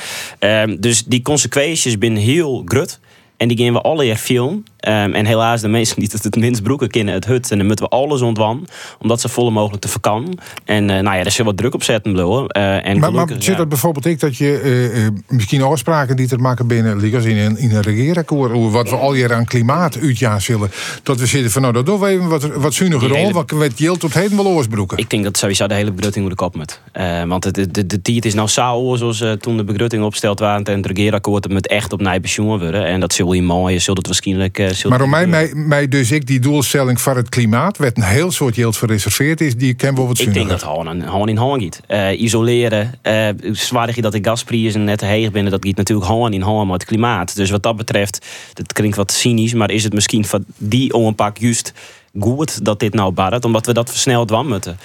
dus 0.80 1.04
die 1.04 1.21
consequenties 1.21 1.97
binnen 1.97 2.21
heel 2.21 2.51
grut. 2.64 3.00
En 3.41 3.47
die 3.47 3.58
gaan 3.58 3.73
we 3.73 3.82
alle 3.82 4.06
jaar 4.06 4.15
filmen. 4.15 4.65
Um, 4.88 5.13
en 5.13 5.25
helaas, 5.25 5.62
de 5.62 5.67
mensen 5.67 5.99
die 5.99 6.10
het 6.12 6.23
het 6.23 6.36
minst 6.36 6.63
broeken 6.63 6.89
kennen, 6.89 7.13
het 7.13 7.25
hut. 7.25 7.51
En 7.51 7.58
dan 7.58 7.67
moeten 7.67 7.86
we 7.86 7.91
alles 7.91 8.21
ontwan. 8.21 8.67
Omdat 8.99 9.21
ze 9.21 9.30
volle 9.30 9.51
mogelijk 9.51 9.82
te 9.82 9.88
vakantie. 9.88 10.38
En 10.65 10.84
uh, 10.84 10.99
nou 10.99 11.15
ja, 11.17 11.23
daar 11.23 11.32
zul 11.32 11.45
wat 11.45 11.58
druk 11.58 11.73
op 11.73 11.84
zetten. 11.84 12.15
Uh, 12.15 12.86
en 12.86 12.99
maar, 12.99 13.12
maar 13.12 13.27
zit 13.27 13.43
ja. 13.43 13.56
dat 13.56 13.69
bijvoorbeeld 13.69 14.06
ik 14.06 14.19
dat 14.19 14.38
je 14.38 14.62
uh, 14.95 15.08
misschien 15.27 15.62
afspraken 15.62 16.15
die 16.15 16.27
te 16.27 16.38
maken 16.38 16.67
binnen 16.67 16.99
Ligas 16.99 17.25
in 17.25 17.38
een, 17.38 17.58
in 17.58 17.75
een 17.75 17.82
regeerakkoord. 17.82 18.71
Wat 18.71 18.89
we 18.89 18.95
al 18.95 19.13
jaar 19.13 19.34
aan 19.34 19.45
klimaat 19.45 19.99
uitjaar 20.01 20.41
zullen. 20.41 20.71
Dat 21.04 21.19
we 21.19 21.25
zitten 21.25 21.51
van 21.51 21.62
nou, 21.62 21.73
dat 21.73 21.86
doen 21.86 21.99
we 21.99 22.08
even 22.08 22.27
wat, 22.27 22.43
wat 22.43 22.73
zuiniger 22.73 23.15
hele... 23.15 23.34
Wat 23.34 23.51
we 23.51 23.63
het 23.63 23.99
tot 23.99 24.13
heden 24.13 24.38
wel 24.38 24.47
oorsbroeken. 24.47 24.97
Ik 24.97 25.10
denk 25.10 25.23
dat 25.23 25.38
sowieso 25.38 25.67
de 25.67 25.73
hele 25.73 25.91
begrutting 25.91 26.25
moet 26.25 26.36
kop 26.36 26.56
met. 26.56 26.82
want 27.27 27.43
de, 27.43 27.51
de, 27.51 27.86
de, 27.86 28.01
de 28.01 28.19
is 28.19 28.34
nou 28.34 28.47
saal 28.47 28.97
zoals 28.97 29.25
toen 29.39 29.58
de 29.58 29.63
begrutting 29.63 30.04
opgesteld 30.04 30.39
waren. 30.39 30.63
En 30.63 30.77
het 30.77 30.86
regeerakkoord 30.86 31.49
met 31.49 31.67
echt 31.67 31.93
op 31.93 31.99
pensioen 32.21 32.47
worden. 32.47 32.86
En 32.86 32.99
dat 32.99 33.13
zul 33.13 33.30
je 33.36 33.41
mooi, 33.41 33.80
zult 33.80 33.98
het 33.98 34.08
waarschijnlijk. 34.08 34.84
Maar 34.88 35.02
om 35.02 35.10
mij, 35.10 35.28
mij, 35.28 35.52
mij 35.54 35.88
dus 35.88 36.12
ik 36.12 36.28
die 36.28 36.39
doelstelling 36.39 37.02
van 37.02 37.15
het 37.15 37.30
klimaat, 37.30 37.78
werd 37.78 37.98
een 37.98 38.04
heel 38.04 38.32
soort 38.32 38.56
yield 38.56 38.78
gereserveerd 38.78 39.41
is, 39.41 39.56
die 39.56 39.74
ken 39.74 39.96
wel 39.96 40.08
wat 40.08 40.20
Ik 40.20 40.34
denk 40.34 40.50
dat 40.50 40.63
gewoon, 40.63 41.02
gewoon 41.02 41.30
in 41.30 41.38
hand 41.38 41.63
gaat. 41.63 41.82
Uh, 41.88 42.22
isoleren, 42.22 43.00
uh, 43.04 43.28
zwaar 43.52 43.96
je 43.96 44.02
dat 44.02 44.12
de 44.12 44.20
gasprijzen 44.22 44.84
net 44.84 44.98
te 44.98 45.06
heeg 45.06 45.32
binnen, 45.32 45.52
dat 45.52 45.65
gaat 45.65 45.78
natuurlijk 45.78 46.08
gewoon 46.08 46.34
in 46.34 46.41
hand 46.41 46.70
met 46.70 46.82
het 46.82 46.89
klimaat. 46.89 47.36
Dus 47.36 47.50
wat 47.50 47.63
dat 47.63 47.76
betreft, 47.76 48.26
dat 48.54 48.74
klinkt 48.74 48.98
wat 48.98 49.12
cynisch, 49.12 49.54
maar 49.54 49.72
is 49.72 49.84
het 49.84 49.94
misschien 49.94 50.26
van 50.26 50.46
die 50.58 50.94
onpak 50.94 51.38
juist 51.38 51.74
goed 52.20 52.65
dat 52.65 52.80
dit 52.80 52.94
nou 52.94 53.12
barret, 53.12 53.46
omdat 53.46 53.65
we 53.65 53.74
dat 53.74 53.89
versneld 53.89 54.28
dwan 54.28 54.48
moeten. 54.48 54.78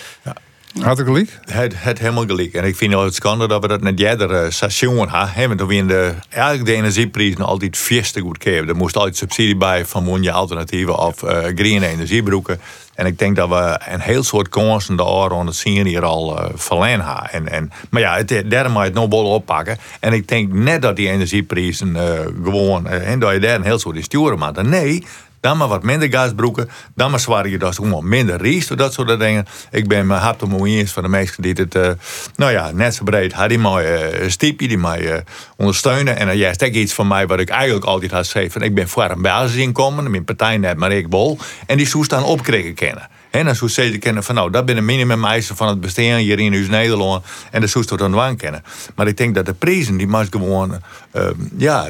Had 0.80 0.98
ik 0.98 1.06
gelijk? 1.06 1.38
Het, 1.44 1.72
het 1.76 1.98
helemaal 1.98 2.26
gelijk. 2.26 2.52
En 2.52 2.64
ik 2.64 2.76
vind 2.76 2.94
het 2.94 3.14
schande 3.14 3.48
dat 3.48 3.62
we 3.62 3.68
dat 3.68 3.80
net 3.80 3.98
jeder 3.98 4.30
uh, 4.30 4.50
station 4.50 5.08
hebben. 5.10 5.56
Want 5.56 5.70
we 5.70 5.76
in 5.76 5.86
de, 5.86 6.14
eigenlijk 6.28 6.66
de 6.66 6.74
energieprijzen 6.74 7.44
altijd 7.44 7.76
vierste 7.76 8.20
goed 8.20 8.42
geven. 8.42 8.68
Er 8.68 8.76
moest 8.76 8.96
altijd 8.96 9.16
subsidie 9.16 9.56
bij 9.56 9.84
van 9.84 10.22
je 10.22 10.32
alternatieven 10.32 10.98
of 10.98 11.22
uh, 11.22 11.30
green 11.30 11.82
energiebroeken. 11.82 12.60
En 12.94 13.06
ik 13.06 13.18
denk 13.18 13.36
dat 13.36 13.48
we 13.48 13.80
een 13.88 14.00
heel 14.00 14.22
soort 14.22 14.48
kansen 14.48 14.96
daar 14.96 15.30
aan 15.32 15.46
het 15.46 15.56
zien 15.56 15.86
hier 15.86 16.04
al 16.04 16.50
uh. 16.56 17.26
En, 17.30 17.48
en, 17.48 17.72
maar 17.90 18.00
ja, 18.00 18.16
het, 18.16 18.28
derde 18.28 18.68
moet 18.68 18.78
je 18.78 18.84
het 18.84 18.94
nog 18.94 19.10
wel 19.10 19.24
oppakken. 19.24 19.78
En 20.00 20.12
ik 20.12 20.28
denk 20.28 20.52
net 20.52 20.82
dat 20.82 20.96
die 20.96 21.08
energieprijzen 21.08 21.96
gewoon, 22.44 22.86
en 22.86 23.18
dat 23.18 23.32
je 23.32 23.38
daar 23.38 23.54
een 23.54 23.62
heel 23.62 23.78
soort 23.78 24.04
sturen 24.04 24.38
maakt. 24.38 24.62
Nee, 24.62 25.04
dan 25.46 25.56
maar 25.56 25.68
wat 25.68 25.82
minder 25.82 26.08
gasbroeken. 26.08 26.68
Dan 26.94 27.10
maar 27.10 27.20
zwaar 27.20 27.48
je 27.48 27.58
dus 27.58 27.76
gewoon 27.76 28.08
minder 28.08 28.40
riest. 28.40 28.76
Dat 28.76 28.92
soort 28.92 29.20
dingen. 29.20 29.46
Ik 29.70 29.88
ben 29.88 30.06
me 30.06 30.14
hard 30.14 30.42
om 30.42 30.66
eens 30.66 30.92
van 30.92 31.02
de 31.02 31.08
meesten 31.08 31.42
die 31.42 31.52
het, 31.52 31.74
uh, 31.74 31.90
nou 32.36 32.52
ja, 32.52 32.70
net 32.70 32.94
zo 32.94 33.04
breed 33.04 33.32
had 33.32 33.48
die 33.48 33.58
uh, 33.58 34.28
stiepje, 34.28 34.68
die 34.68 34.78
mij 34.78 35.00
uh, 35.00 35.16
ondersteunen. 35.56 36.16
En 36.16 36.36
juist 36.36 36.64
ook 36.64 36.70
iets 36.70 36.92
van 36.92 37.06
mij 37.08 37.26
wat 37.26 37.38
ik 37.38 37.48
eigenlijk 37.48 37.84
altijd 37.84 38.10
had 38.10 38.28
gezegd. 38.28 38.62
Ik 38.62 38.74
ben 38.74 38.88
voor 38.88 39.10
een 39.10 39.22
basisinkomen. 39.22 40.10
Mijn 40.10 40.24
partij 40.24 40.56
net 40.56 40.76
maar 40.76 40.92
ik 40.92 41.08
bol. 41.08 41.38
En 41.66 41.76
die 41.76 41.86
zoest 41.86 42.10
dan 42.10 42.24
opkrikken 42.24 42.74
kennen. 42.74 43.08
En 43.30 43.56
zoest 43.56 43.74
ze 43.74 43.98
kennen 43.98 44.24
van 44.24 44.34
nou, 44.34 44.50
dat 44.50 44.64
ben 44.64 44.76
een 44.76 44.84
minimumeisen 44.84 45.56
van 45.56 45.68
het 45.68 45.80
bestaan 45.80 46.16
hier 46.16 46.38
in 46.38 46.52
uw 46.52 46.68
Nederland. 46.68 47.24
En 47.50 47.60
dat 47.60 47.70
zoest 47.70 47.98
dan 47.98 48.12
waan 48.12 48.36
kennen. 48.36 48.62
Maar 48.94 49.06
ik 49.06 49.16
denk 49.16 49.34
dat 49.34 49.46
de 49.46 49.54
prijzen, 49.54 49.96
die 49.96 50.06
moet 50.06 50.28
gewoon, 50.30 50.80
uh, 51.12 51.22
ja, 51.56 51.88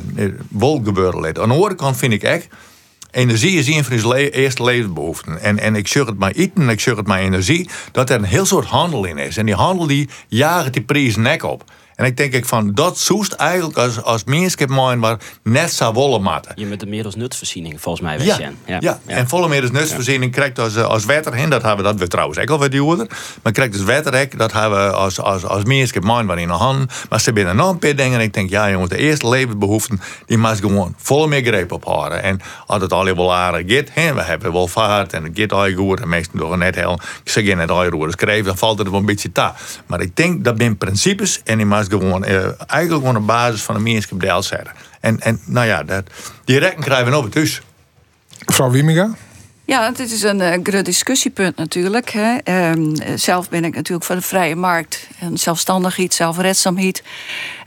wel 0.49 0.81
gebeuren. 0.85 1.25
Aan 1.27 1.49
de 1.49 1.55
andere 1.55 1.95
vind 1.95 2.13
ik 2.13 2.23
echt 2.23 2.49
energie 3.17 3.59
is 3.59 3.67
een 3.67 3.85
van 3.85 3.99
zijn 3.99 4.29
eerste 4.29 4.65
levensbehoeften. 4.65 5.41
En, 5.41 5.59
en 5.59 5.75
ik 5.75 5.89
zeg 5.89 6.07
het 6.07 6.19
maar 6.19 6.31
eten 6.31 6.63
en 6.63 6.69
ik 6.69 6.81
zeg 6.81 6.97
het 6.97 7.07
maar 7.07 7.21
energie, 7.21 7.69
dat 7.93 8.11
er 8.11 8.17
een 8.17 8.25
heel 8.25 8.47
soort 8.47 8.67
handel 8.67 9.05
in 9.05 9.19
is. 9.19 9.37
En 9.37 9.47
die 9.47 9.55
handel 9.55 9.87
die 9.87 10.09
jaagt 10.29 10.73
die 10.73 10.83
prijs 10.83 11.17
nek 11.17 11.43
op. 11.43 11.65
En 11.97 12.05
ik 12.05 12.17
denk 12.17 12.33
ik 12.33 12.45
van, 12.45 12.73
dat 12.75 12.99
zoest 12.99 13.33
eigenlijk 13.33 13.79
als, 13.79 14.03
als 14.03 14.25
mensen 14.25 14.75
mijn 14.75 14.99
maar 14.99 15.19
net 15.43 15.73
zou 15.73 15.95
willen 15.95 16.23
matten. 16.23 16.53
Je 16.55 16.67
met 16.67 16.81
de 16.81 16.87
meer 16.87 17.05
als 17.05 17.15
nutsvoorziening, 17.15 17.81
volgens 17.81 18.05
mij. 18.05 18.19
Ja, 18.19 18.39
ja, 18.39 18.51
ja, 18.67 18.79
ja. 18.81 18.99
en 19.07 19.29
volle 19.29 19.49
meer 19.49 19.63
als 19.63 19.71
nutsvoorziening 19.71 20.33
krijgt 20.33 20.59
als, 20.59 20.77
als 20.77 21.05
wetter, 21.05 21.51
dat 21.51 21.63
hebben 21.63 21.85
we, 21.85 21.91
dat 21.91 22.01
we 22.01 22.09
trouwens 22.09 22.39
ook 22.39 22.51
al 22.51 22.59
wat 22.59 22.71
duurder. 22.71 23.07
Maar 23.43 23.53
krijgt 23.53 23.73
als 23.73 23.83
wetter, 23.83 24.39
dat 24.39 24.53
hebben 24.53 24.87
we 24.87 24.93
als, 24.93 25.21
als, 25.21 25.45
als 25.45 25.65
mensen 25.65 26.05
maar 26.05 26.39
in 26.39 26.49
de 26.49 26.55
hand. 26.55 26.93
Maar 27.09 27.21
ze 27.21 27.33
binnen 27.33 27.57
nog 27.57 27.71
een 27.71 27.79
paar 27.79 27.97
dingen 27.97 28.19
en 28.19 28.25
ik 28.25 28.35
denk, 28.35 28.51
ja 28.51 28.71
jongens, 28.71 28.91
de 28.91 28.99
eerste 28.99 29.29
levensbehoeften, 29.29 30.01
die 30.27 30.39
moet 30.39 30.61
gewoon 30.61 30.95
volle 30.97 31.27
meer 31.27 31.45
greep 31.45 31.73
op 31.73 31.85
houden. 31.85 32.23
En 32.23 32.41
als 32.67 32.83
het 32.83 32.93
al 32.93 33.05
wel 33.05 33.35
aardig 33.35 33.63
gaat, 33.67 34.15
we 34.15 34.23
hebben 34.23 34.53
wel 34.53 34.67
vaart 34.67 35.13
en 35.13 35.25
het 35.25 35.33
gaat 35.35 35.53
al 35.53 35.73
goed 35.73 36.01
en 36.01 36.09
meestal 36.09 36.41
door 36.41 36.59
net 36.59 36.75
heel, 36.75 36.99
ik 37.25 37.31
zeg 37.31 37.45
je 37.45 37.55
net 37.55 37.71
al 37.71 37.87
roeren 37.87 38.15
schrijven, 38.19 38.45
dan 38.45 38.57
valt 38.57 38.79
het 38.79 38.91
wel 38.91 38.99
een 38.99 39.07
beetje 39.07 39.33
ta. 39.33 39.55
Maar 39.87 40.01
ik 40.01 40.17
denk 40.17 40.45
dat 40.45 40.55
zijn 40.59 40.77
principes 40.77 41.41
en 41.45 41.57
die 41.57 41.67
gewoon, 41.89 42.25
uh, 42.25 42.45
eigenlijk 42.67 43.01
gewoon 43.01 43.17
op 43.17 43.27
basis 43.27 43.63
van 43.63 43.75
een 43.75 43.83
menselijke 43.83 44.27
deel 44.27 44.43
zetten. 44.43 44.73
En, 45.01 45.21
en 45.21 45.41
nou 45.45 45.67
ja, 45.67 45.83
dat, 45.83 46.05
die 46.45 46.59
rekken 46.59 46.83
krijgen 46.83 47.11
we 47.11 47.17
op 47.17 47.25
het 47.25 47.35
huis. 47.35 47.63
Mevrouw 48.47 48.71
Wieminga? 48.71 49.15
Ja, 49.67 49.91
dit 49.91 50.13
is 50.13 50.23
een 50.23 50.41
uh, 50.41 50.53
groot 50.63 50.85
discussiepunt 50.85 51.57
natuurlijk. 51.57 52.11
Hè. 52.11 52.37
Um, 52.71 52.95
zelf 53.15 53.49
ben 53.49 53.65
ik 53.65 53.75
natuurlijk 53.75 54.07
voor 54.07 54.17
de 54.17 54.23
vrije 54.23 54.57
markt. 54.57 55.09
En 55.19 55.39
zelfstandigheid, 55.39 56.15
zelfredzaamheid 56.15 57.03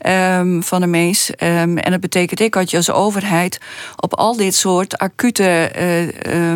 um, 0.05 0.63
van 0.63 0.81
de 0.81 0.87
mens. 0.87 1.29
Um, 1.29 1.77
en 1.77 1.91
dat 1.91 1.99
betekent 1.99 2.39
ik 2.39 2.53
dat 2.53 2.69
je 2.69 2.77
als 2.77 2.91
overheid 2.91 3.59
op 3.95 4.13
al 4.15 4.35
dit 4.35 4.55
soort 4.55 4.97
acute 4.97 5.71
uh, 6.27 6.53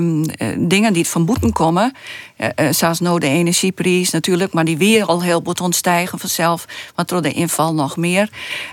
dingen 0.57 0.93
die 0.93 1.07
van 1.07 1.25
boeten 1.25 1.53
komen. 1.53 1.93
Uh, 2.37 2.67
zoals 2.71 2.99
nou 2.99 3.19
de 3.19 3.27
energieprijs 3.27 4.11
natuurlijk, 4.11 4.53
maar 4.53 4.65
die 4.65 4.77
weer 4.77 5.05
al 5.05 5.21
heel 5.21 5.43
wat 5.43 5.61
ontstijgen 5.61 6.19
vanzelf. 6.19 6.65
Want 6.95 7.09
door 7.09 7.21
de 7.21 7.31
inval 7.31 7.73
nog 7.73 7.97
meer. 7.97 8.29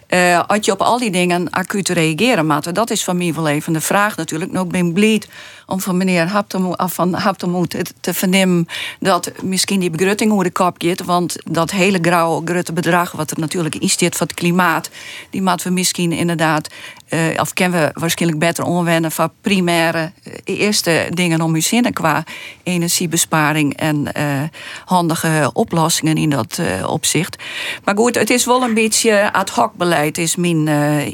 Uh, 0.09 0.42
als 0.46 0.64
je 0.66 0.73
op 0.73 0.83
al 0.83 0.99
die 0.99 1.11
dingen 1.11 1.51
acuut 1.51 1.88
reageren 1.88 2.46
moet. 2.46 2.75
Dat 2.75 2.90
is 2.90 3.05
van 3.05 3.16
mij 3.16 3.35
wel 3.35 3.49
even 3.49 3.73
de 3.73 3.81
vraag 3.81 4.16
natuurlijk. 4.16 4.53
Nou, 4.53 4.66
ik 4.66 4.73
ben 4.73 4.92
blij 4.92 5.23
om 5.66 5.81
van 5.81 5.96
meneer 5.96 6.27
Haptemoet, 6.27 6.83
van 6.87 7.14
Haptemoet 7.14 7.92
te 8.01 8.14
vernemen 8.14 8.66
dat 9.01 9.33
misschien 9.42 9.81
die 9.81 9.90
begrutting 9.90 10.31
hoe 10.31 10.42
de 10.42 10.51
kop. 10.51 10.79
Want 11.05 11.37
dat 11.44 11.70
hele 11.70 11.99
grauwe 12.03 12.62
bedrag 12.75 13.12
wat 13.12 13.31
er 13.31 13.38
natuurlijk 13.38 13.75
in 13.75 13.90
zit 13.90 14.16
voor 14.16 14.27
het 14.27 14.37
klimaat, 14.37 14.90
die 15.31 15.42
moeten 15.42 15.66
we 15.66 15.73
misschien 15.73 16.12
inderdaad, 16.12 16.68
uh, 17.11 17.40
of 17.40 17.53
kennen 17.53 17.81
we 17.81 18.01
waarschijnlijk 18.01 18.40
beter 18.40 18.64
omwennen 18.64 19.12
van 19.12 19.33
primaire 19.40 20.12
eerste 20.44 21.07
dingen 21.11 21.40
om 21.40 21.55
u 21.55 21.61
zinnen 21.61 21.92
qua 21.92 22.25
energiebesparing 22.62 23.77
en 23.77 24.09
uh, 24.16 24.42
handige 24.85 25.51
oplossingen 25.53 26.16
in 26.16 26.31
dat 26.31 26.61
opzicht. 26.87 27.42
Maar 27.85 27.96
goed, 27.96 28.14
het 28.14 28.31
is 28.31 28.44
wel 28.44 28.62
een 28.62 28.75
beetje 28.75 29.33
ad 29.33 29.51
hoc 29.51 29.75
beleid, 29.75 30.18
is 30.18 30.37
mijn 30.37 30.68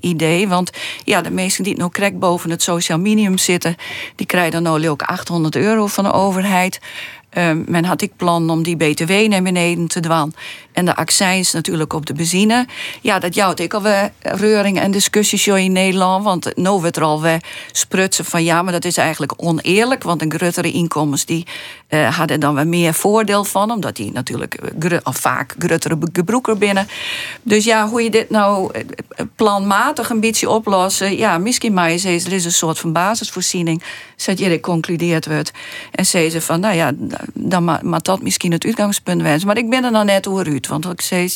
idee. 0.06 0.48
Want 0.48 0.70
ja, 1.04 1.20
de 1.20 1.30
mensen 1.30 1.64
die 1.64 1.76
nog 1.76 1.90
krek 1.90 2.18
boven 2.18 2.50
het 2.50 2.62
sociaal 2.62 2.98
minimum 2.98 3.38
zitten, 3.38 3.76
die 4.16 4.26
krijgen 4.26 4.52
dan 4.52 4.62
nou 4.62 4.88
ook 4.88 5.02
800 5.02 5.56
euro 5.56 5.87
van 5.87 6.04
de 6.04 6.12
overheid. 6.12 6.80
Uh, 7.37 7.51
men 7.66 7.85
had 7.85 8.03
ik 8.03 8.16
plan 8.16 8.51
om 8.51 8.62
die 8.62 8.77
BTW 8.77 9.12
naar 9.29 9.42
beneden 9.42 9.88
te 9.88 10.01
dwan. 10.01 10.35
En 10.72 10.85
de 10.85 10.96
accijns 10.96 11.53
natuurlijk 11.53 11.92
op 11.92 12.07
de 12.07 12.12
benzine. 12.12 12.66
Ja, 13.01 13.18
dat 13.18 13.35
jouwt 13.35 13.61
ik 13.61 13.75
alweer 13.75 14.12
reuring 14.20 14.81
en 14.81 14.90
discussies 14.90 15.46
in 15.46 15.72
Nederland. 15.72 16.25
Want 16.25 16.57
nu 16.57 16.70
wordt 16.70 16.96
er 16.96 17.03
alweer 17.03 17.42
sprutsen 17.72 18.25
van 18.25 18.44
ja, 18.44 18.62
maar 18.62 18.72
dat 18.72 18.85
is 18.85 18.96
eigenlijk 18.96 19.33
oneerlijk. 19.37 20.03
Want 20.03 20.22
een 20.22 20.33
gruttere 20.33 20.72
inkomens 20.72 21.25
die 21.25 21.46
uh, 21.88 22.16
hadden 22.16 22.40
dan 22.40 22.55
weer 22.55 22.66
meer 22.66 22.94
voordeel 22.94 23.44
van. 23.44 23.70
Omdat 23.70 23.96
die 23.96 24.12
natuurlijk 24.12 24.59
of 25.03 25.16
vaak 25.16 25.55
gruttere 25.59 25.99
gebroeker 26.12 26.59
binnen. 26.59 26.88
Dus 27.42 27.64
ja, 27.64 27.88
hoe 27.88 28.03
je 28.03 28.11
dit 28.11 28.31
nou 28.31 28.70
planmatig 29.37 30.11
een 30.11 30.20
beetje 30.20 30.51
oplossen. 30.51 31.16
Ja, 31.16 31.38
misschien 31.38 31.72
maar 31.72 31.92
je 31.92 32.09
er 32.09 32.33
is 32.33 32.44
een 32.44 32.53
soort 32.53 32.79
van 32.79 32.92
basisvoorziening. 32.92 33.83
Zet 34.16 34.38
je 34.38 34.61
concludeerd 34.61 35.27
wordt. 35.27 35.53
En 35.90 36.07
zei 36.07 36.31
ze 36.31 36.40
van, 36.40 36.61
nou 36.61 36.75
ja, 36.75 36.92
dan 37.35 37.79
mag 37.83 38.03
dat 38.03 38.22
misschien 38.22 38.53
het 38.53 38.64
uitgangspunt 38.64 39.22
wensen. 39.22 39.46
Maar 39.46 39.59
ik 39.59 39.70
ben 39.70 39.85
er 39.85 39.90
nou 39.90 40.05
net 40.05 40.27
over 40.27 40.46
uit. 40.46 40.66
Want 40.66 40.85
ik 40.85 41.01
zei 41.01 41.29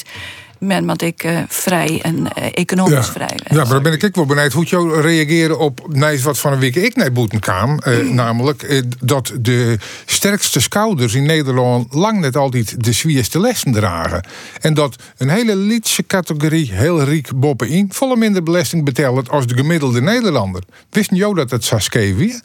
men 0.61 0.87
wat 0.87 1.03
ik 1.03 1.25
uh, 1.25 1.38
vrij 1.49 2.01
en 2.03 2.16
uh, 2.16 2.44
economisch 2.53 3.07
ja. 3.07 3.12
vrij 3.12 3.38
Ja, 3.44 3.57
maar 3.57 3.73
dan 3.73 3.83
ben 3.83 3.92
ik 3.92 4.05
ook 4.05 4.14
wel 4.14 4.27
benieuwd 4.27 4.53
hoe 4.53 4.64
jou 4.64 5.01
reageren 5.01 5.59
op 5.59 5.87
nee, 5.88 6.23
wat 6.23 6.38
van 6.38 6.53
een 6.53 6.59
week 6.59 6.77
ik 6.77 6.96
naar 6.96 7.12
boeten 7.12 7.40
kwam. 7.40 7.81
Uh, 7.87 8.11
namelijk 8.11 8.83
dat 9.01 9.33
de 9.40 9.79
sterkste 10.07 10.61
schouders 10.61 11.14
in 11.14 11.25
Nederland 11.25 11.94
lang 11.94 12.20
net 12.20 12.37
altijd 12.37 12.85
de 12.85 12.92
zwierste 12.92 13.40
lessen 13.40 13.73
dragen. 13.73 14.27
En 14.61 14.75
dat 14.75 14.96
een 15.16 15.29
hele 15.29 15.57
liedse 15.57 16.07
categorie, 16.07 16.73
heel 16.73 17.03
riek 17.03 17.29
boppen 17.35 17.68
in, 17.68 17.88
volle 17.92 18.16
minder 18.16 18.42
belasting 18.42 18.85
betalen 18.85 19.29
als 19.29 19.46
de 19.46 19.57
gemiddelde 19.57 20.01
Nederlander. 20.01 20.62
Wist 20.90 21.11
jou 21.11 21.35
dat 21.35 21.51
het 21.51 21.64
zou 21.64 21.81
weer? 22.16 22.40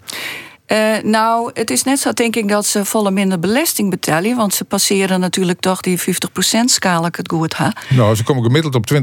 Uh, 0.68 0.96
nou, 1.04 1.52
het 1.54 1.70
is 1.70 1.84
net 1.84 2.00
zo, 2.00 2.14
denk 2.14 2.36
ik, 2.36 2.48
dat 2.48 2.66
ze 2.66 2.86
volle 2.86 3.12
minder 3.12 3.40
belasting 3.40 3.90
betalen. 3.90 4.36
Want 4.36 4.54
ze 4.54 4.64
passeren 4.64 5.20
natuurlijk 5.20 5.60
toch 5.60 5.82
die 5.82 6.00
50% 6.00 6.04
schaal, 6.66 7.06
ik 7.06 7.16
het 7.16 7.30
goed 7.32 7.54
ha. 7.54 7.74
Nou, 7.90 8.16
ze 8.16 8.24
komen 8.24 8.44
gemiddeld 8.44 8.76
op 8.76 8.92
20% 8.94 8.98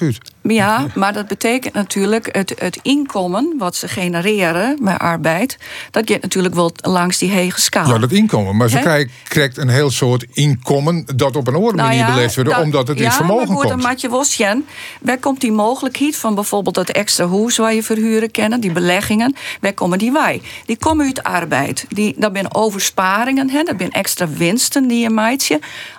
uit. 0.00 0.18
Ja, 0.42 0.86
maar 0.94 1.12
dat 1.12 1.28
betekent 1.28 1.74
natuurlijk 1.74 2.28
het, 2.36 2.54
het 2.58 2.78
inkomen 2.82 3.54
wat 3.58 3.76
ze 3.76 3.88
genereren 3.88 4.78
met 4.80 4.98
arbeid. 4.98 5.58
Dat 5.90 6.10
gaat 6.10 6.22
natuurlijk 6.22 6.54
wel 6.54 6.72
langs 6.76 7.18
die 7.18 7.30
hege 7.30 7.60
schaal. 7.60 7.88
Ja, 7.88 7.98
dat 7.98 8.12
inkomen. 8.12 8.56
Maar 8.56 8.68
ze 8.68 8.78
krijgt, 8.78 9.10
krijgt 9.28 9.56
een 9.56 9.68
heel 9.68 9.90
soort 9.90 10.26
inkomen 10.32 11.06
dat 11.16 11.36
op 11.36 11.46
een 11.46 11.54
andere 11.54 11.76
nou 11.76 11.88
manier 11.88 12.06
ja, 12.06 12.14
belast 12.14 12.36
wordt, 12.36 12.58
omdat 12.58 12.88
het 12.88 12.98
ja, 12.98 13.04
in 13.04 13.10
vermogen 13.10 13.48
maar 13.48 13.56
goed, 13.56 13.66
komt. 13.70 13.82
Ja, 13.82 13.88
Matje 13.88 14.08
Wosjen, 14.08 14.64
waar 15.00 15.18
komt 15.18 15.40
die 15.40 15.52
mogelijkheid 15.52 16.16
van 16.16 16.34
bijvoorbeeld 16.34 16.74
dat 16.74 16.88
extra 16.88 17.28
huis 17.28 17.56
waar 17.56 17.74
je 17.74 17.82
verhuren 17.82 18.30
kennen, 18.30 18.60
die 18.60 18.72
beleggingen, 18.72 19.34
waar 19.60 19.72
komen 19.72 19.98
die 19.98 20.12
wij? 20.12 20.42
Die 20.66 20.76
komen 20.76 21.03
uit 21.04 21.22
arbeid. 21.22 21.86
Die, 21.88 22.14
dat 22.16 22.30
zijn 22.32 22.54
oversparingen, 22.54 23.50
hè, 23.50 23.62
dat 23.62 23.74
zijn 23.78 23.92
extra 23.92 24.28
winsten 24.28 24.88
die 24.88 25.00
je 25.00 25.10
maakt. 25.10 25.22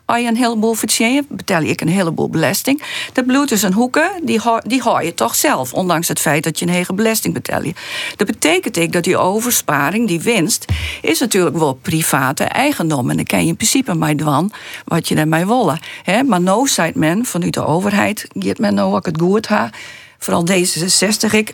Als 0.05 0.19
je 0.19 0.27
een 0.27 0.35
heleboel 0.35 0.73
verdient, 0.73 1.29
betaal 1.29 1.61
je 1.61 1.81
een 1.81 1.87
heleboel 1.87 2.29
belasting. 2.29 2.81
Dat 3.13 3.25
bloed 3.25 3.51
is 3.51 3.63
een 3.63 3.73
hoeken, 3.73 4.09
die, 4.23 4.41
die 4.65 4.81
je 5.01 5.13
toch 5.13 5.35
zelf, 5.35 5.73
ondanks 5.73 6.07
het 6.07 6.19
feit 6.19 6.43
dat 6.43 6.59
je 6.59 6.65
een 6.65 6.71
hege 6.71 6.93
belasting 6.93 7.33
betaalt. 7.33 7.67
Dat 8.15 8.27
betekent 8.27 8.77
ook 8.77 8.91
dat 8.91 9.03
die 9.03 9.17
oversparing, 9.17 10.07
die 10.07 10.21
winst, 10.21 10.65
is 11.01 11.19
natuurlijk 11.19 11.57
wel 11.57 11.73
private 11.73 12.43
eigendom. 12.43 13.09
En 13.09 13.15
dan 13.15 13.25
kan 13.25 13.41
je 13.41 13.47
in 13.47 13.55
principe 13.55 13.93
maar 13.93 14.15
doen 14.15 14.51
wat 14.85 15.07
je 15.07 15.15
ermee 15.15 15.45
willen. 15.45 15.79
Hè? 16.03 16.23
Maar 16.23 16.41
no 16.41 16.65
men, 16.93 17.25
vanuit 17.25 17.53
de 17.53 17.65
overheid, 17.65 18.27
geeft 18.39 18.59
men 18.59 18.73
nou 18.73 18.95
ook 18.95 19.05
het 19.05 19.21
goed 19.21 19.47
ha. 19.47 19.69
Vooral 20.17 20.47
D66, 20.47 21.31
ik 21.31 21.53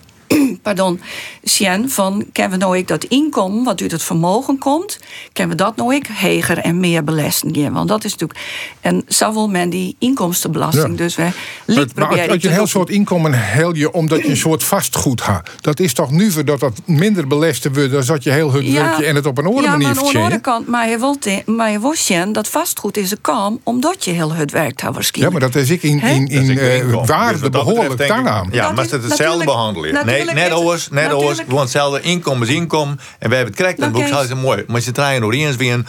pardon, 0.61 1.01
zien 1.43 1.89
van, 1.89 2.25
kennen 2.31 2.59
we 2.59 2.65
nou 2.65 2.77
ik 2.77 2.87
dat 2.87 3.03
inkomen 3.03 3.63
wat 3.63 3.81
uit 3.81 3.91
het 3.91 4.03
vermogen 4.03 4.57
komt, 4.57 4.99
kennen 5.33 5.57
we 5.57 5.63
dat 5.63 5.75
nou 5.75 5.95
ik 5.95 6.07
heger 6.11 6.57
en 6.57 6.79
meer 6.79 7.03
belasten? 7.03 7.73
Want 7.73 7.87
dat 7.87 8.03
is 8.03 8.11
natuurlijk, 8.11 8.39
en 8.81 9.03
zo 9.07 9.33
wil 9.33 9.47
men 9.49 9.69
die 9.69 9.95
inkomstenbelasting, 9.99 10.89
Ja. 10.89 10.95
dus 10.95 11.15
we 11.15 11.31
liet 11.65 11.77
maar 11.77 11.85
proberen 11.93 12.21
als, 12.23 12.29
als 12.33 12.41
je 12.41 12.47
een 12.47 12.53
heel 12.53 12.67
soort 12.67 12.89
inkomen 12.89 13.33
hel 13.33 13.75
je 13.75 13.91
omdat 13.91 14.21
je 14.21 14.29
een 14.29 14.37
soort 14.37 14.63
vastgoed 14.63 15.25
hebt. 15.25 15.51
Dat 15.61 15.79
is 15.79 15.93
toch 15.93 16.11
nu 16.11 16.31
voor 16.31 16.45
dat 16.45 16.59
dat 16.59 16.81
minder 16.85 17.27
belasten 17.27 17.73
wordt 17.73 17.91
dan 17.91 18.05
dat 18.05 18.23
je 18.23 18.31
heel 18.31 18.51
het 18.51 18.71
werkje 18.71 19.05
en 19.05 19.15
het 19.15 19.25
op 19.25 19.37
een 19.37 19.45
andere 19.45 19.65
ja, 19.65 19.71
manier 19.71 19.87
maar 19.87 19.97
aan 19.97 20.03
de 20.03 20.07
andere 20.07 20.19
vertjeent. 20.21 20.41
kant, 20.43 20.67
maar 20.67 20.89
je 20.89 20.97
wilt, 20.99 21.47
maar 21.47 21.71
je 21.71 21.79
wilt 21.79 22.33
dat 22.33 22.47
vastgoed 22.47 22.97
is 22.97 23.11
een 23.11 23.21
kam 23.21 23.59
omdat 23.63 24.05
je 24.05 24.11
heel 24.11 24.33
het 24.33 24.51
werkt 24.51 24.81
Ja, 24.81 24.91
waarschijnlijk. 24.91 25.39
maar 25.39 25.51
dat 25.51 25.61
is 25.61 25.69
ik 25.69 25.83
in, 25.83 26.01
in, 26.01 26.27
in 26.27 26.57
eh. 26.57 26.87
Dus 26.97 27.07
waarde 27.07 27.39
dat 27.39 27.51
behoorlijk 27.51 28.07
daaraan. 28.07 28.47
Ja, 28.51 28.65
Dat 28.65 28.75
maar 28.75 28.85
is 28.85 28.91
het 28.91 29.03
hetzelfde 29.03 29.23
natuurlijk- 29.23 29.45
behandelen. 29.45 29.93
Nee, 29.93 30.03
natuurlijk 30.25 30.37
net 30.51 30.59
oors, 30.59 30.89
net 30.89 31.05
oors, 31.05 31.13
natuurlijk- 31.13 31.47
gewoon 31.47 31.61
hetzelfde 31.63 32.01
inkomen 32.01 32.47
is 32.47 32.53
inkomen. 32.53 32.99
En 33.19 33.29
we 33.29 33.35
hebben 33.35 33.53
het 33.53 33.55
correct 33.55 33.79
in 33.81 33.91
boek, 33.91 34.07
zo 34.07 34.21
is 34.21 34.33
mooi. 34.33 34.63
Maar 34.67 34.81
ze 34.81 34.91
draaien 34.91 35.21
nog 35.21 35.33
eens 35.33 35.55
weer 35.55 35.83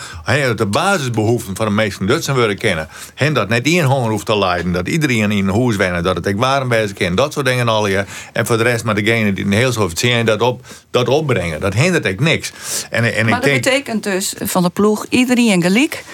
de 0.56 0.66
basisbehoeften 0.66 1.56
van 1.56 1.66
de 1.66 1.72
meesten 1.72 2.06
Dutsen 2.06 2.34
willen 2.34 2.58
kennen. 2.58 2.88
En 3.14 3.32
dat 3.34 3.48
net 3.48 3.66
één 3.66 3.84
honger 3.84 4.10
hoeft 4.10 4.26
te 4.26 4.38
leiden, 4.38 4.72
dat 4.72 4.88
iedereen 4.88 5.30
in 5.30 5.48
een 5.48 5.62
huis 5.62 5.76
wennen, 5.76 6.02
dat 6.02 6.16
het 6.16 6.26
ik 6.26 6.36
warm 6.36 6.68
bij 6.68 6.86
ze 6.86 6.94
kent, 6.94 7.16
dat 7.16 7.32
soort 7.32 7.46
dingen 7.46 7.68
al 7.68 7.86
je. 7.86 8.04
En 8.32 8.46
voor 8.46 8.56
de 8.56 8.62
rest 8.62 8.84
maar 8.84 8.94
degene 8.94 9.32
die 9.32 9.44
een 9.44 9.52
heel 9.52 9.72
zo 9.72 9.90
zien 9.94 10.26
dat 10.26 10.40
op 10.40 10.66
dat 10.90 11.08
opbrengen. 11.08 11.60
Dat 11.60 11.74
hindert 11.74 12.04
ik 12.04 12.20
niks. 12.20 12.52
En, 12.90 13.04
en 13.04 13.10
Maar 13.12 13.18
ik 13.24 13.30
dat 13.30 13.42
denk, 13.42 13.62
betekent 13.62 14.02
dus 14.02 14.34
van 14.44 14.62
de 14.62 14.70
ploeg 14.70 15.06
iedereen 15.08 15.62
gelijk. 15.62 16.04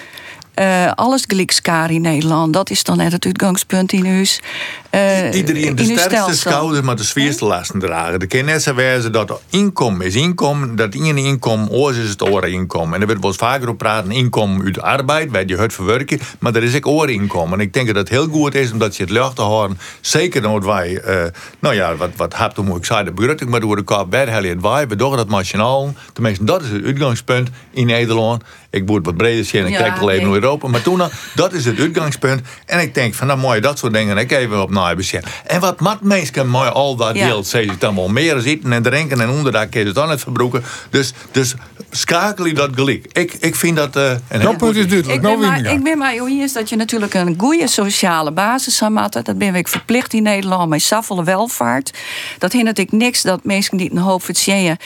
Eh, 0.53 0.91
alles 0.95 1.23
gelijk 1.27 1.51
skaar 1.51 1.91
in 1.91 2.01
Nederland. 2.01 2.53
Dat 2.53 2.69
is 2.69 2.83
dan 2.83 2.97
net 2.97 3.11
het 3.11 3.25
uitgangspunt 3.25 3.91
in 3.91 4.05
huis. 4.05 4.41
Eh, 4.89 5.33
Iedereen 5.33 5.75
de 5.75 5.83
sterkste 5.83 6.35
schouders 6.35 6.81
maar 6.81 6.95
de 6.95 7.03
zwaarste 7.03 7.45
lasten 7.45 7.79
dragen. 7.79 8.19
De 8.19 8.59
zo 8.61 8.75
wezen 8.75 9.11
dat 9.11 9.41
inkomen 9.49 10.05
is 10.05 10.15
inkomen. 10.15 10.75
Dat 10.75 10.93
ene 10.93 11.23
inkomen 11.23 11.69
oors 11.69 11.97
is 11.97 12.09
het 12.09 12.21
oren 12.21 12.51
inkomen. 12.51 12.93
En 12.93 13.01
er 13.01 13.05
wordt 13.05 13.21
wel 13.21 13.31
eens 13.31 13.39
vaker 13.39 13.69
op 13.69 13.77
praten. 13.77 14.11
Inkomen 14.11 14.65
uit 14.65 14.73
de 14.73 14.81
arbeid, 14.81 15.31
bij 15.31 15.45
die 15.45 15.55
hut 15.55 15.73
verwerken. 15.73 16.19
Maar 16.39 16.55
er 16.55 16.63
is 16.63 16.75
ook 16.75 16.87
oren 16.87 17.13
inkomen. 17.13 17.59
En 17.59 17.65
ik 17.65 17.73
denk 17.73 17.87
dat 17.87 17.95
het 17.95 18.09
heel 18.09 18.27
goed 18.27 18.55
is 18.55 18.71
omdat 18.71 18.95
je 18.95 19.03
het 19.03 19.11
lucht 19.11 19.35
te 19.35 19.41
houden. 19.41 19.77
Zeker 20.01 20.47
omdat 20.47 20.65
wij, 20.65 20.97
eh, 21.01 21.25
nou 21.59 21.75
ja, 21.75 21.95
wat, 21.95 22.09
wat 22.15 22.37
hebt 22.37 22.55
hoe 22.55 22.65
moet 22.65 22.77
ik 22.77 22.85
zeggen, 22.85 23.05
de 23.05 23.11
begrutting 23.11 23.49
maar 23.49 23.59
door 23.59 23.75
de 23.75 24.05
bij 24.09 24.25
het 24.25 24.61
wij. 24.61 24.87
We 24.87 24.95
doen 24.95 25.15
dat 25.15 25.27
machinaal. 25.27 25.93
Tenminste, 26.13 26.43
dat 26.43 26.61
is 26.63 26.69
het 26.69 26.85
uitgangspunt 26.85 27.49
in 27.71 27.85
Nederland. 27.85 28.43
Ik 28.69 28.85
moet 28.85 29.05
wat 29.05 29.17
breder 29.17 29.45
zien 29.45 29.65
en 29.65 29.71
Ja, 29.71 29.77
kijk 29.77 29.97
wel 29.97 30.09
even 30.09 30.23
nee. 30.23 30.31
naar 30.31 30.41
Europa. 30.41 30.67
Maar 30.67 30.81
toen, 30.81 31.01
dat 31.35 31.53
is 31.53 31.65
het 31.65 31.79
uitgangspunt. 31.79 32.41
En 32.65 32.79
ik 32.79 32.93
denk 32.93 33.13
van, 33.13 33.27
nou 33.27 33.39
mooi, 33.39 33.59
dat 33.59 33.77
soort 33.77 33.93
dingen. 33.93 34.17
Ik 34.17 34.31
even 34.31 34.61
op 34.61 34.69
naar 34.85 34.95
bezien. 34.95 35.23
En 35.45 35.59
wat 35.59 35.79
mat 35.79 36.01
mensen 36.01 36.49
mooi 36.49 36.69
al 36.69 36.95
dat 36.95 37.15
Ja. 37.15 37.25
deelt. 37.27 37.47
Ze 37.47 37.69
dan 37.79 37.95
wel 37.95 38.07
meer 38.09 38.39
zitten 38.39 38.73
en 38.73 38.83
drinken 38.83 39.21
en 39.21 39.29
onderdak 39.29 39.75
is 39.75 39.85
het 39.85 39.95
dan 39.95 40.09
het 40.09 40.21
verbroeken. 40.21 40.63
Dus, 40.89 41.13
dus 41.31 41.55
schakel 41.91 42.45
je 42.45 42.53
dat 42.53 42.69
gelijk. 42.73 43.05
Ik, 43.11 43.33
ik 43.33 43.55
vind 43.55 43.77
dat... 43.77 43.95
eh 43.95 44.03
een 44.09 44.19
heel 44.27 44.41
Dat 44.49 44.57
punt 44.57 44.75
is 44.75 44.87
duidelijk. 44.87 45.15
Ik 45.17 45.21
Nou, 45.21 45.39
ben, 45.39 45.49
maar, 45.49 45.73
ik 45.73 45.83
ben 45.83 45.97
maar 45.97 46.15
joh, 46.15 46.29
is 46.29 46.53
dat 46.53 46.69
je 46.69 46.75
natuurlijk 46.75 47.13
een 47.13 47.35
goede 47.37 47.67
sociale 47.67 48.31
basis 48.31 48.81
aan 48.81 48.93
maakt. 48.93 49.25
Dat 49.25 49.37
ben 49.37 49.55
ik 49.55 49.67
verplicht 49.67 50.13
in 50.13 50.23
Nederland 50.23 50.69
met 50.69 50.81
saffele 50.81 51.23
welvaart. 51.23 51.91
Dat 52.37 52.51
hindert 52.51 52.79
ik 52.79 52.91
niks 52.91 53.21
dat 53.21 53.43
mensen 53.43 53.77
die 53.77 53.91
een 53.91 53.97
hoop 53.97 54.23
verdienen 54.23 54.77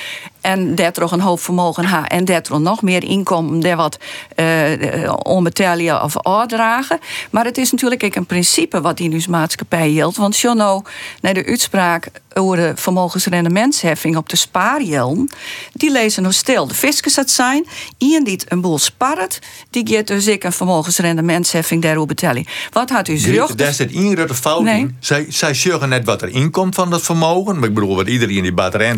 en 0.44 0.76
toch 0.94 1.12
een 1.12 1.20
hoop 1.22 1.40
vermogen 1.40 1.86
hebben 1.86 2.10
en 2.10 2.44
toch 2.44 2.60
nog 2.60 2.82
meer 2.82 3.04
inkomen 3.04 3.60
daar 3.60 3.76
wat 3.76 3.98
eh 4.36 5.04
eh, 5.04 5.14
onbetalen 5.24 6.04
of 6.04 6.22
uitdragen. 6.22 7.00
Maar 7.32 7.46
het 7.46 7.58
is 7.58 7.72
natuurlijk 7.72 8.04
ook 8.04 8.16
een 8.16 8.26
principe 8.26 8.82
wat 8.82 9.00
in 9.00 9.12
uw 9.12 9.22
maatschappij 9.30 9.92
geldt. 9.92 10.18
Want 10.18 10.38
Jono, 10.38 10.82
naar 11.22 11.34
de 11.34 11.46
uitspraak 11.46 12.08
over 12.34 12.58
de 12.58 12.72
vermogensrendementsheffing 12.76 14.18
op 14.18 14.30
de 14.30 14.36
spaarjelm, 14.38 15.28
die 15.74 15.92
lezen 15.92 16.24
nog 16.24 16.34
stil. 16.34 16.68
De 16.68 16.74
fiscus 16.74 17.14
dat 17.14 17.30
zijn, 17.30 17.66
iemand 17.98 18.26
die 18.26 18.42
een 18.48 18.62
boel 18.62 18.78
sparret, 18.78 19.40
die 19.70 19.88
geeft 19.88 20.08
dus 20.08 20.28
ik 20.28 20.44
een 20.44 20.52
vermogensrendementsheffing 20.52 21.82
daarover 21.82 22.08
betalen. 22.08 22.46
Wat 22.72 22.90
had 22.90 23.08
u 23.08 23.18
zucht? 23.18 23.58
Daar 23.58 23.74
zit 23.74 23.92
één 23.94 24.16
grote 24.16 24.34
fout 24.34 24.64
Nee. 24.64 24.80
in. 24.80 24.98
Zij, 25.00 25.26
zij 25.30 25.54
zeggen 25.54 25.90
net 25.90 26.06
wat 26.06 26.22
er 26.22 26.30
inkomt 26.30 26.76
van 26.76 26.90
dat 26.90 27.02
vermogen. 27.02 27.60
Maar 27.60 27.68
ik 27.70 27.74
bedoel, 27.74 27.96
wat 27.96 28.08
iedereen 28.08 28.42
die 28.42 28.54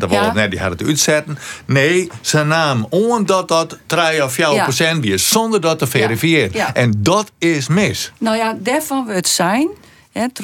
wil 0.09 0.19
Ja. 0.19 0.27
of 0.27 0.33
net, 0.33 0.49
die 0.51 0.59
gaat 0.59 0.71
het 0.71 0.83
uitzetten. 0.83 1.34
Nee, 1.65 2.09
ze 2.21 2.43
naam 2.43 2.87
omdat 2.89 3.47
dat 3.47 3.77
3 3.85 4.23
of 4.23 4.33
4 4.33 4.53
Ja. 4.53 4.63
procent 4.63 5.05
is, 5.05 5.29
zonder 5.29 5.61
dat 5.61 5.79
te 5.79 5.87
verifiëren. 5.87 6.49
Ja. 6.53 6.73
En 6.73 6.93
dat 6.97 7.31
is 7.37 7.67
mis. 7.67 8.11
Nou 8.17 8.37
ja, 8.37 8.57
daarvan 8.59 9.05
we 9.05 9.13
het 9.13 9.27
zijn, 9.27 9.69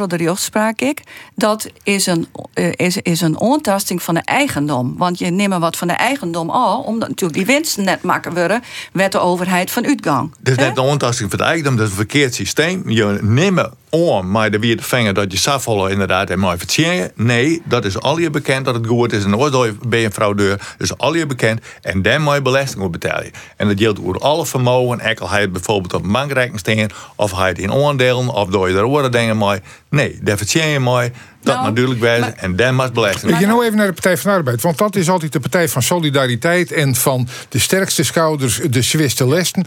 de 0.08 0.16
rechtspraak 0.16 0.82
ik, 0.82 1.02
dat 1.36 1.68
is 1.84 2.06
een, 2.06 2.28
eh, 2.54 2.72
is, 2.76 2.98
is 2.98 3.22
een 3.22 3.38
ontasting 3.40 4.04
van 4.04 4.14
de 4.14 4.22
eigendom. 4.22 4.98
Want 4.98 5.20
je 5.20 5.30
neemt 5.30 5.58
wat 5.58 5.78
van 5.78 5.88
de 5.88 5.94
eigendom 5.94 6.50
al, 6.50 6.82
omdat 6.82 7.10
natuurlijk 7.10 7.38
die 7.38 7.56
winsten 7.56 7.84
net 7.84 8.02
makken 8.02 8.34
worden, 8.34 8.64
werd 8.94 9.12
de 9.12 9.20
overheid 9.20 9.72
van 9.72 9.86
uitgang. 9.86 10.34
Dat 10.40 10.58
is 10.58 10.64
net 10.66 10.76
de 10.76 10.82
ontasting 10.82 11.30
van 11.30 11.40
het 11.40 11.48
eigendom, 11.48 11.76
dat 11.76 11.86
is 11.86 11.92
een 11.92 11.98
verkeerd 11.98 12.36
systeem. 12.36 12.90
Je 12.90 13.18
neemt 13.22 13.70
om, 13.92 14.32
maar 14.32 14.52
de 14.52 14.60
weer 14.60 14.78
te 14.78 14.84
vangen 14.84 15.14
dat 15.14 15.32
je 15.32 15.38
safvallen 15.38 15.92
inderdaad 15.92 16.30
en 16.30 16.40
mooi 16.40 16.58
vertjeien. 16.58 17.12
Nee, 17.16 17.62
dat 17.66 17.86
is 17.86 18.00
al 18.00 18.18
je 18.18 18.30
bekend 18.30 18.66
dat 18.66 18.76
het 18.76 18.88
goed 18.88 19.14
is. 19.14 19.24
En 19.24 19.38
ooit 19.38 19.90
ben 19.90 20.00
je 20.00 20.06
een 20.06 20.12
fraudeur, 20.14 20.58
dat 20.58 20.68
is 20.78 20.98
al 20.98 21.14
je 21.16 21.26
bekend. 21.26 21.62
En 21.82 22.02
dan 22.02 22.22
moet 22.22 22.34
je 22.34 22.42
belasting 22.42 22.84
op 22.84 22.92
betalen. 22.92 23.32
En 23.58 23.68
dat 23.68 23.80
geldt 23.80 24.00
voor 24.04 24.20
alle 24.20 24.46
vermogen. 24.46 25.00
Ekkel 25.00 25.30
hij 25.30 25.42
het 25.42 25.52
bijvoorbeeld 25.52 25.94
op 25.94 26.04
bankrekening 26.12 26.60
staan, 26.60 26.88
of 27.16 27.38
hij 27.38 27.48
het 27.48 27.60
in 27.60 27.72
aandelen, 27.72 28.30
of 28.30 28.50
door 28.50 28.70
je 28.70 28.76
er 28.78 28.84
andere 28.84 29.10
dingen 29.10 29.38
mee. 29.38 29.60
Nee, 29.90 30.20
daar 30.22 30.38
vertjen 30.38 30.68
je 30.68 30.80
mooi. 30.80 31.12
Dat 31.44 31.56
Nou, 31.56 31.68
natuurlijk 31.68 32.00
wijzen. 32.00 32.22
maar- 32.22 32.34
En 32.44 32.56
dan 32.56 32.76
moet 32.76 32.94
belasting. 32.94 33.32
Ik 33.32 33.38
ga 33.38 33.46
nou 33.46 33.66
even 33.66 33.78
naar 33.78 33.88
de 33.88 33.94
Partij 33.94 34.18
van 34.18 34.32
de 34.32 34.38
Arbeid. 34.38 34.62
Want 34.62 34.78
dat 34.78 34.96
is 34.96 35.10
altijd 35.10 35.32
de 35.34 35.40
partij 35.40 35.70
van 35.70 35.82
solidariteit 35.82 36.72
en 36.72 36.96
van 36.96 37.28
de 37.50 37.60
sterkste 37.60 38.04
schouders, 38.04 38.60
de 38.70 38.82
zwiste 38.82 39.28
lesten. 39.28 39.66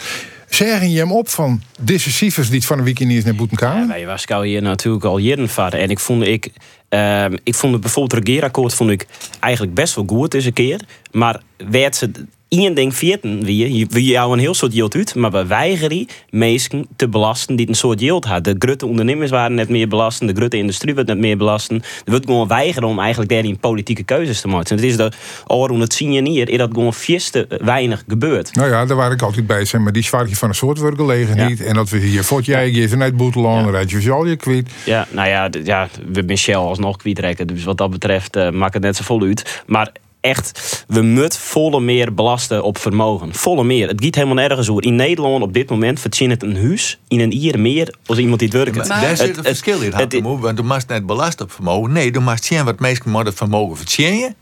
Zeggen 0.48 0.90
je 0.90 0.98
hem 0.98 1.12
op 1.12 1.28
van 1.28 1.62
decisievers 1.80 2.48
die 2.48 2.56
het 2.56 2.66
van 2.66 2.78
niet 3.06 3.16
eens 3.16 3.24
naar 3.24 3.34
Boetenkamer? 3.34 3.82
Ja, 3.82 3.86
wij 3.86 4.06
was 4.06 4.24
hier 4.42 4.62
natuurlijk 4.62 5.04
al 5.04 5.18
jaren 5.18 5.48
vader. 5.48 5.80
En 5.80 5.90
ik 5.90 5.98
vond, 5.98 6.22
ik, 6.22 6.50
ehm, 6.88 7.36
ik 7.42 7.54
vond 7.54 7.72
het 7.72 7.82
bijvoorbeeld 7.82 8.20
het 8.20 8.28
regeerakkoord 8.28 8.74
vond 8.74 8.90
ik 8.90 9.06
eigenlijk 9.40 9.74
best 9.74 9.94
wel 9.94 10.04
goed 10.06 10.34
een 10.44 10.52
keer. 10.52 10.80
Maar 11.10 11.42
werd 11.56 11.96
ze 11.96 12.10
één 12.48 12.74
ding 12.74 12.94
vierten 12.94 13.44
wie 13.44 13.86
we 13.90 14.04
jou 14.04 14.32
een 14.32 14.38
heel 14.38 14.54
soort 14.54 14.72
yield 14.72 14.94
uit, 14.94 15.14
maar 15.14 15.30
we 15.30 15.46
weigeren 15.46 16.06
mensen 16.30 16.86
te 16.96 17.08
belasten 17.08 17.56
die 17.56 17.68
een 17.68 17.74
soort 17.74 18.00
yield 18.00 18.24
hadden. 18.24 18.58
De 18.58 18.66
grote 18.66 18.86
ondernemers 18.86 19.30
waren 19.30 19.54
net 19.54 19.68
meer 19.68 19.88
belasten, 19.88 20.26
de 20.26 20.34
grote 20.34 20.56
industrie 20.56 20.94
werd 20.94 21.06
net 21.06 21.18
meer 21.18 21.36
belasten. 21.36 21.76
Er 21.76 22.10
wordt 22.10 22.24
gewoon 22.24 22.48
weigeren 22.48 22.88
om 22.88 22.98
eigenlijk 22.98 23.30
daarin 23.30 23.58
politieke 23.58 24.02
keuzes 24.02 24.40
te 24.40 24.48
maken. 24.48 24.70
En 24.70 24.76
het 24.76 24.84
is 24.84 24.96
de 24.96 25.12
oren 25.46 25.80
het 25.80 25.94
zien 25.94 26.12
je 26.12 26.20
niet, 26.20 26.48
is 26.48 26.58
dat 26.58 26.70
gewoon 26.72 26.94
vierste 26.94 27.46
weinig 27.62 28.04
gebeurt. 28.08 28.54
Nou 28.54 28.68
ja, 28.70 28.84
daar 28.84 28.96
waar 28.96 29.12
ik 29.12 29.22
altijd 29.22 29.46
bij 29.46 29.64
zijn, 29.64 29.82
maar 29.82 29.92
die 29.92 30.02
zwaartje 30.02 30.36
van 30.36 30.48
een 30.48 30.54
soort 30.54 30.78
wordt 30.78 30.96
gelegen 30.96 31.36
Ja. 31.36 31.48
niet. 31.48 31.64
En 31.64 31.74
dat 31.74 31.88
we 31.88 31.98
hier 31.98 32.24
voort 32.24 32.44
jij 32.44 32.70
je 32.70 32.88
vanuit 32.88 33.16
Boeteland, 33.16 33.64
dan 33.64 33.72
rijd 33.72 33.90
je 33.90 34.10
al 34.10 34.26
je 34.26 34.36
kwijt. 34.36 34.70
Ja, 34.84 35.06
nou 35.10 35.28
ja, 35.28 35.48
ja 35.64 35.88
we 36.12 36.36
Shell 36.36 36.54
alsnog 36.54 36.96
kwijtrekken. 36.96 37.46
Dus 37.46 37.64
wat 37.64 37.78
dat 37.78 37.90
betreft 37.90 38.36
eh, 38.36 38.50
maakt 38.50 38.74
het 38.74 38.82
net 38.82 38.96
zo 38.96 39.02
vol 39.04 39.22
uit. 39.22 39.62
Maar 39.66 39.92
echt, 40.24 40.84
we 40.88 41.02
moeten 41.02 41.40
volle 41.40 41.80
meer 41.80 42.14
belasten 42.14 42.62
op 42.62 42.78
vermogen. 42.78 43.34
Volle 43.34 43.64
meer. 43.64 43.88
Het 43.88 44.04
gaat 44.04 44.14
helemaal 44.14 44.34
nergens 44.34 44.68
over. 44.70 44.84
In 44.84 44.94
Nederland 44.94 45.42
op 45.42 45.52
dit 45.52 45.70
moment 45.70 46.00
verdient 46.00 46.30
het 46.30 46.42
een 46.42 46.56
huis 46.56 46.98
in 47.08 47.20
een 47.20 47.30
jaar 47.30 47.58
meer 47.60 47.94
als 48.06 48.18
iemand 48.18 48.38
die 48.38 48.48
het 48.48 48.56
werkt. 48.56 48.76
Maar 48.76 49.00
daar 49.00 49.08
Het- 49.08 49.18
zit 49.18 49.36
een 49.36 49.44
verschil 49.44 49.80
in, 49.80 49.92
het- 49.92 50.22
want 50.22 50.56
je 50.58 50.62
mag 50.64 50.86
net 50.86 51.06
belast 51.06 51.40
op 51.40 51.52
vermogen. 51.52 51.92
Nee, 51.92 52.12
je 52.12 52.20
mag 52.20 52.44
zien 52.44 52.64
wat 52.64 52.78
mensen 52.80 53.10
met 53.10 53.26
het 53.26 53.34
vermogen 53.36 53.76
verdienen, 53.76 54.34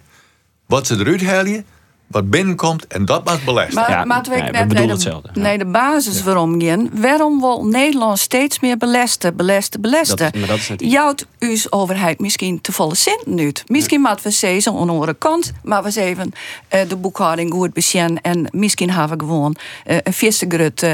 wat 0.66 0.86
ze 0.86 0.98
eruit 0.98 1.22
halen, 1.24 1.64
wat 2.12 2.30
binnenkomt 2.30 2.86
en 2.86 3.04
dat 3.04 3.24
mag 3.24 3.44
belasten. 3.44 3.74
Maar, 3.74 3.90
Ja, 3.90 4.04
maar 4.04 4.26
nee, 4.30 4.42
net 4.42 4.70
de, 4.70 4.82
hetzelfde, 4.82 5.30
ja. 5.34 5.40
nee, 5.40 5.58
de 5.58 5.64
basis 5.66 6.22
waarom 6.22 6.60
gaan. 6.62 6.90
Waarom 6.92 7.40
wil 7.40 7.64
Nederland 7.64 8.18
steeds 8.18 8.60
meer 8.60 8.76
belasten, 8.76 9.36
belasten, 9.36 9.80
belasten? 9.80 10.16
Dat 10.16 10.34
is- 10.34 10.40
maar 10.40 10.48
dat 10.48 10.58
is 10.58 10.68
het 10.68 10.80
niet. 10.80 10.90
Jouwt 10.92 11.26
uw 11.38 11.56
overheid 11.70 12.20
misschien 12.20 12.60
te 12.60 12.72
volle 12.72 12.94
centen 12.94 13.38
uit. 13.38 13.62
Misschien 13.66 14.00
moeten 14.00 14.24
we 14.24 14.30
zeggen 14.30 14.72
aan 14.78 14.86
de 14.86 14.92
andere 14.92 15.14
kant, 15.14 15.52
maar 15.62 15.80
we 15.80 15.86
eens 15.86 15.96
even 15.96 16.32
eh, 16.68 16.80
de 16.88 16.96
boekhouding 16.96 17.52
goed 17.52 17.72
bezien 17.72 18.20
en 18.20 18.48
misschien 18.50 18.90
hebben 18.90 19.18
we 19.18 19.24
gewoon 19.24 19.56
eh, 19.84 19.96
een 20.02 20.12
vieze 20.12 20.44
groot 20.48 20.82
uh, 20.82 20.90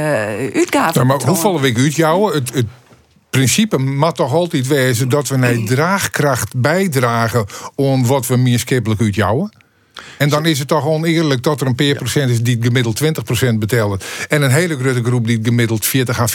uitgave. 0.55 0.99
Ja, 0.99 1.05
maar 1.05 1.23
hoe 1.23 1.37
vallen 1.37 1.61
we 1.61 1.75
uit 1.77 1.95
jou? 1.95 2.35
Het, 2.35 2.55
het 2.55 2.67
principe 3.31 3.79
mag 3.79 4.13
toch 4.13 4.33
altijd 4.33 4.67
wezen 4.67 5.09
dat 5.09 5.29
we 5.29 5.37
naar 5.37 5.63
draagkracht 5.75 6.57
bijdragen 6.61 7.47
om 7.75 8.07
wat 8.07 8.27
we 8.27 8.37
meer 8.37 8.59
skippelijk 8.59 9.01
uit 9.01 9.15
jouwen? 9.15 9.53
En 10.19 10.29
dan 10.29 10.47
is 10.47 10.59
het 10.59 10.69
toch 10.69 10.87
oneerlijk 10.87 11.43
dat 11.43 11.61
er 11.61 11.67
een 11.67 11.75
peer 11.75 11.95
procent 11.95 12.31
is 12.31 12.41
die 12.43 12.55
het 12.57 12.65
gemiddeld 12.65 13.01
20% 13.55 13.55
betelt. 13.59 14.05
En 14.29 14.43
een 14.43 14.51
hele 14.51 14.77
grote 14.79 15.03
groep 15.05 15.27
die 15.27 15.37
het 15.37 15.47
gemiddeld 15.47 15.87
40 15.87 16.21
à 16.21 16.27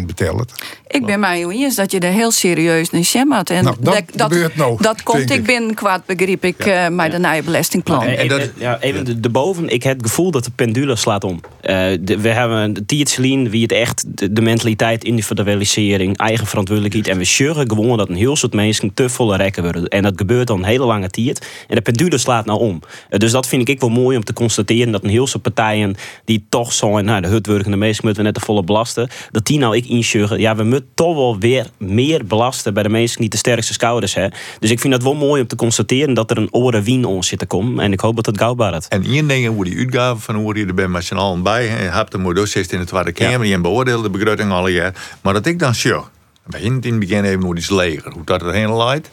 betelt. 0.06 0.52
Ik 0.88 1.06
ben 1.06 1.20
mij 1.20 1.46
eens 1.46 1.74
dat 1.74 1.92
je 1.92 1.98
er 1.98 2.12
heel 2.12 2.30
serieus 2.30 2.90
naar 2.90 3.04
schemmert. 3.04 3.50
En 3.50 3.64
Nou, 3.64 3.76
dat 3.80 4.02
gebeurt 4.16 4.56
nou, 4.56 4.82
dat 4.82 5.02
komt 5.02 5.30
ik 5.30 5.30
ik. 5.30 5.44
binnen 5.44 5.74
kwaad 5.74 6.06
begrip 6.06 6.44
ik 6.44 6.58
eh 6.58 6.88
met 6.88 7.10
de 7.12 7.18
nieuwe 7.18 7.42
belastingplan. 7.42 8.02
En, 8.02 8.18
En 8.18 8.28
dat- 8.28 8.40
en- 8.40 8.52
ja, 8.56 8.80
even 8.80 9.04
de- 9.04 9.18
erboven, 9.22 9.68
ik 9.68 9.82
heb 9.82 9.96
het 9.96 10.06
gevoel 10.06 10.30
dat 10.30 10.44
de 10.44 10.50
pendule 10.54 10.96
slaat 10.96 11.24
om. 11.24 11.40
Eh, 11.60 11.76
de- 12.00 12.18
we 12.18 12.28
hebben 12.28 12.72
de 12.72 12.84
Tietselien, 12.86 13.50
wie 13.50 13.62
het 13.62 13.72
echt, 13.72 14.04
de, 14.06 14.32
de 14.32 14.40
mentaliteit, 14.40 15.04
individualisering, 15.04 16.16
eigen 16.16 16.46
verantwoordelijkheid. 16.46 17.08
En 17.08 17.18
we 17.18 17.24
sjuggen 17.24 17.68
gewoon 17.68 17.96
dat 17.98 18.08
een 18.08 18.14
heel 18.16 18.36
soort 18.36 18.52
mensen 18.52 18.94
te 18.94 19.08
volle 19.08 19.36
rekken 19.36 19.62
worden. 19.62 19.88
En 19.88 20.02
dat 20.02 20.12
gebeurt 20.16 20.50
al 20.50 20.56
een 20.56 20.64
hele 20.64 20.84
lange 20.84 21.08
tijd. 21.10 21.46
En 21.68 21.74
de 21.74 21.80
pendule 21.82 22.18
slaat 22.18 22.46
nou 22.46 22.58
om. 22.60 22.80
Eh, 23.08 23.18
dus 23.18 23.32
dat 23.32 23.46
vind 23.46 23.68
ik 23.68 23.80
wel 23.80 23.88
mooi 23.88 24.16
om 24.16 24.24
te 24.24 24.32
constateren 24.32 24.92
dat 24.92 25.04
een 25.04 25.10
heel 25.10 25.26
soort 25.26 25.42
partijen 25.42 25.96
die 26.24 26.46
toch 26.48 26.72
zo, 26.72 27.00
nou, 27.00 27.20
de 27.20 27.28
hutwerkende 27.28 27.76
mensen 27.76 28.04
moeten 28.04 28.22
we 28.22 28.28
net 28.30 28.38
de 28.38 28.46
volle 28.46 28.64
belasten, 28.64 29.08
dat 29.30 29.46
die 29.46 29.58
nou 29.58 29.76
ik 29.76 29.86
insjuggen. 29.86 30.40
Ja, 30.40 30.56
we 30.56 30.62
moeten 30.62 30.88
toch 30.94 31.14
wel 31.14 31.38
weer 31.38 31.66
meer 31.78 32.26
belasten 32.26 32.74
bij 32.74 32.82
de 32.82 32.88
mensen 32.88 33.20
die 33.20 33.30
de 33.30 33.36
sterkste 33.36 33.72
schouders 33.72 34.14
hebben. 34.14 34.38
Dus 34.58 34.70
ik 34.70 34.80
vind 34.80 34.92
dat 34.92 35.02
wel 35.02 35.14
mooi 35.14 35.40
om 35.42 35.46
te 35.46 35.56
constateren 35.56 36.14
dat 36.14 36.30
er 36.30 36.38
een 36.38 36.48
oren 36.50 36.82
wien 36.82 37.04
ons 37.04 37.28
zit 37.28 37.38
te 37.38 37.46
komen. 37.46 37.84
En 37.84 37.92
ik 37.92 38.00
hoop 38.00 38.16
dat 38.16 38.26
het 38.26 38.38
gauw 38.38 38.54
baart. 38.54 38.88
En 38.88 39.04
één 39.04 39.28
ding 39.28 39.46
hoe 39.46 39.64
die 39.64 39.76
uitgaven 39.76 40.20
van 40.20 40.34
hoe 40.34 40.56
je 40.56 40.66
er 40.66 40.74
bent 40.74 40.90
met 40.90 41.04
z'n 41.04 41.14
allen 41.14 41.42
bij. 41.42 41.64
Je 41.64 41.70
hebt 41.70 42.12
de 42.12 42.18
modus 42.18 42.50
zit 42.50 42.72
in 42.72 42.78
de 42.78 42.84
Tweede 42.84 43.12
Kamer. 43.12 43.46
Je 43.46 43.60
beoordeelt 43.60 44.02
de 44.02 44.10
begroting 44.10 44.50
alle 44.50 44.70
jaar. 44.70 44.94
Maar 45.22 45.32
dat 45.32 45.46
ik 45.46 45.58
dan 45.58 45.74
sure. 45.74 46.02
Begin 46.46 46.80
in 46.80 46.90
het 46.90 47.00
begin 47.00 47.24
even 47.24 47.42
hoe 47.42 47.54
die 47.54 47.62
is 47.62 47.70
leger. 47.70 48.12
Hoe 48.12 48.24
dat 48.24 48.42
erheen 48.42 48.76
leidt. 48.76 49.10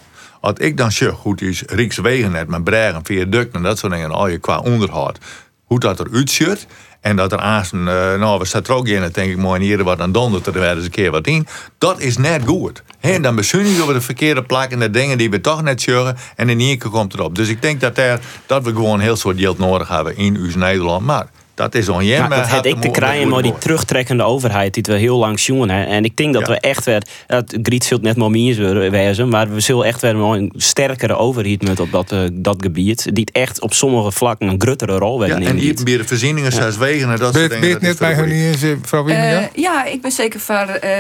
Als 0.48 0.60
ik 0.60 0.78
dan 0.78 0.92
hoe 1.22 1.36
die 1.36 1.50
is 1.50 1.64
Rijkswegen 1.66 2.32
net 2.32 2.48
met 2.48 2.64
bregen, 2.64 3.00
viaducten 3.04 3.54
en 3.54 3.64
dat 3.64 3.78
soort 3.78 3.92
dingen. 3.92 4.12
Al 4.12 4.28
je 4.28 4.38
qua 4.38 4.60
onderhoud. 4.60 5.18
Hoe 5.64 5.80
dat 5.80 6.00
eruit 6.00 6.32
ziet. 6.32 6.68
En 7.02 7.16
dat 7.16 7.32
er 7.32 7.40
aan 7.40 7.66
uh, 7.74 7.84
nou, 8.20 8.40
we 8.40 8.46
staan 8.46 8.64
er 8.64 8.74
ook 8.74 8.88
in, 8.88 9.10
denk 9.12 9.32
ik 9.32 9.38
mooi 9.38 9.62
hier 9.62 9.84
wat 9.84 10.00
aan 10.00 10.12
dondert 10.12 10.48
er 10.48 10.54
weer 10.54 10.76
eens 10.76 10.84
een 10.84 10.90
keer 10.90 11.12
wat 11.12 11.28
in. 11.28 11.48
Dat 11.78 12.00
is 12.00 12.18
net 12.18 12.42
goed. 12.46 12.84
He, 13.00 13.20
dan 13.20 13.36
bezuinigen 13.36 13.88
we 13.88 13.94
de 13.94 14.02
verkeerde 14.02 14.44
plek 14.44 14.72
en 14.72 14.80
de 14.80 14.90
dingen 14.90 15.18
die 15.18 15.30
we 15.30 15.42
toch 15.42 15.62
net 15.62 15.82
zeggen. 15.82 16.18
En 16.36 16.50
in 16.50 16.60
één 16.60 16.78
keer 16.78 16.90
komt 16.90 17.12
het 17.12 17.22
op. 17.22 17.36
Dus 17.36 17.50
ik 17.50 17.62
denk 17.62 17.82
dat, 17.82 17.98
er, 17.98 18.20
dat 18.46 18.64
we 18.64 18.70
gewoon 18.70 19.00
heel 19.00 19.16
soort 19.16 19.40
geld 19.40 19.58
nodig 19.58 19.88
hebben 19.88 20.18
in 20.18 20.38
ons 20.38 20.56
Nederland. 20.56 21.06
Maar 21.06 21.28
dat 21.58 21.76
is 21.76 21.89
onjemmer. 21.89 22.30
Ja, 22.38 22.41
dat 22.41 22.48
had 22.50 22.65
ik 22.65 22.82
te 22.82 22.89
krijgen, 22.89 23.28
maar 23.30 23.41
die 23.41 23.58
terugtrekkende 23.58 24.24
overheid 24.24 24.74
die 24.74 24.84
we 24.88 24.93
heel 24.93 25.17
lang 25.17 25.39
zien. 25.39 25.70
Hè. 25.70 25.84
En 25.84 26.04
ik 26.04 26.15
denk 26.15 26.34
dat 26.34 26.48
Ja. 26.48 26.54
we 26.54 26.60
echt 26.60 26.86
weer, 26.86 27.02
het 27.28 27.58
Griet 27.62 27.84
zult 27.84 28.02
net 28.02 28.15
maar 28.17 28.30
meer 28.32 28.89
wezen, 28.91 29.30
maar 29.30 29.54
we 29.54 29.60
zullen 29.60 29.86
echt 29.86 30.02
weer 30.02 30.15
een 30.15 30.52
sterkere 30.56 31.15
overheid 31.15 31.62
moeten 31.65 31.84
op 31.84 31.91
dat, 31.91 32.12
eh, 32.12 32.20
dat 32.32 32.56
gebied. 32.60 33.04
Die 33.15 33.24
het 33.24 33.32
echt 33.36 33.62
op 33.62 33.74
sommige 33.74 34.12
vlakken 34.12 34.48
een 34.48 34.62
gruttere 34.62 34.98
rol 34.98 35.13
Ja, 35.24 35.28
werden 35.28 35.48
en 35.48 35.56
hier 35.58 35.78
in. 35.80 35.86
weer 35.86 35.98
de 35.98 36.04
voorzieningen, 36.08 36.52
zes 36.52 36.78
wegen 36.78 37.12
en 37.12 37.17
dat 37.17 37.34
soort 37.36 37.50
Ben 37.50 37.62
dingen. 37.62 37.80
dat 37.82 37.82
het 37.82 38.00
net 38.00 38.00
bij 38.00 38.13
hun 38.13 38.78
mevrouw 38.82 39.08
Eh, 39.08 39.15
Wieninga? 39.15 39.50
ja, 39.54 39.86
ik 39.86 40.02
ben 40.02 40.12
zeker 40.12 40.39
voor 40.39 40.56
eh, 40.56 40.91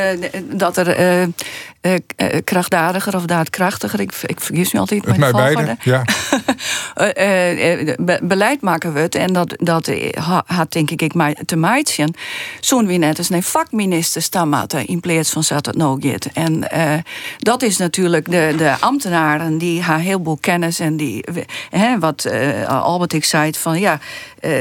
dat 0.51 0.77
er 0.77 0.87
eh, 2.15 2.39
krachtdadiger 2.43 3.15
of 3.15 3.25
daadkrachtiger, 3.25 3.99
ik, 3.99 4.11
ik 4.25 4.39
vergis 4.41 4.71
nu 4.71 4.79
altijd 4.79 5.05
Met 5.05 5.17
mijn 5.17 5.31
mij 5.35 5.53
beiden. 5.53 5.77
Ja. 5.83 6.03
Eh, 6.97 7.93
be- 7.99 8.19
beleid 8.21 8.61
maken 8.61 8.93
we 8.93 8.99
het. 8.99 9.15
En 9.15 9.33
dat, 9.33 9.53
dat 9.57 9.91
ha- 10.19 10.43
had 10.45 10.71
denk 10.71 10.91
ik 10.91 11.01
ik 11.01 11.13
mij 11.13 11.35
te 11.45 11.55
meidjen. 11.55 12.13
Zo'n 12.59 12.87
wie 12.87 12.97
net 12.97 13.17
als 13.17 13.29
een 13.29 13.43
vakminister 13.43 14.21
stammatten 14.21 14.85
in 14.85 14.99
plaats 14.99 15.29
van 15.29 15.43
zat 15.43 15.65
het 15.65 15.75
nou. 15.75 16.15
En 16.33 16.67
dat 17.37 17.61
is 17.61 17.77
natuurlijk 17.77 18.31
de, 18.31 18.53
de 18.57 18.75
ambtenaren 18.79 19.57
die 19.57 19.81
haar 19.81 19.99
heel 19.99 20.19
veel 20.23 20.37
kennis 20.41 20.79
en 20.79 20.97
die 20.97 21.23
hè, 21.69 21.99
wat 21.99 22.29
Albert 22.67 23.13
ik 23.13 23.23
zei 23.25 23.53
van 23.53 23.79
ja 23.79 23.99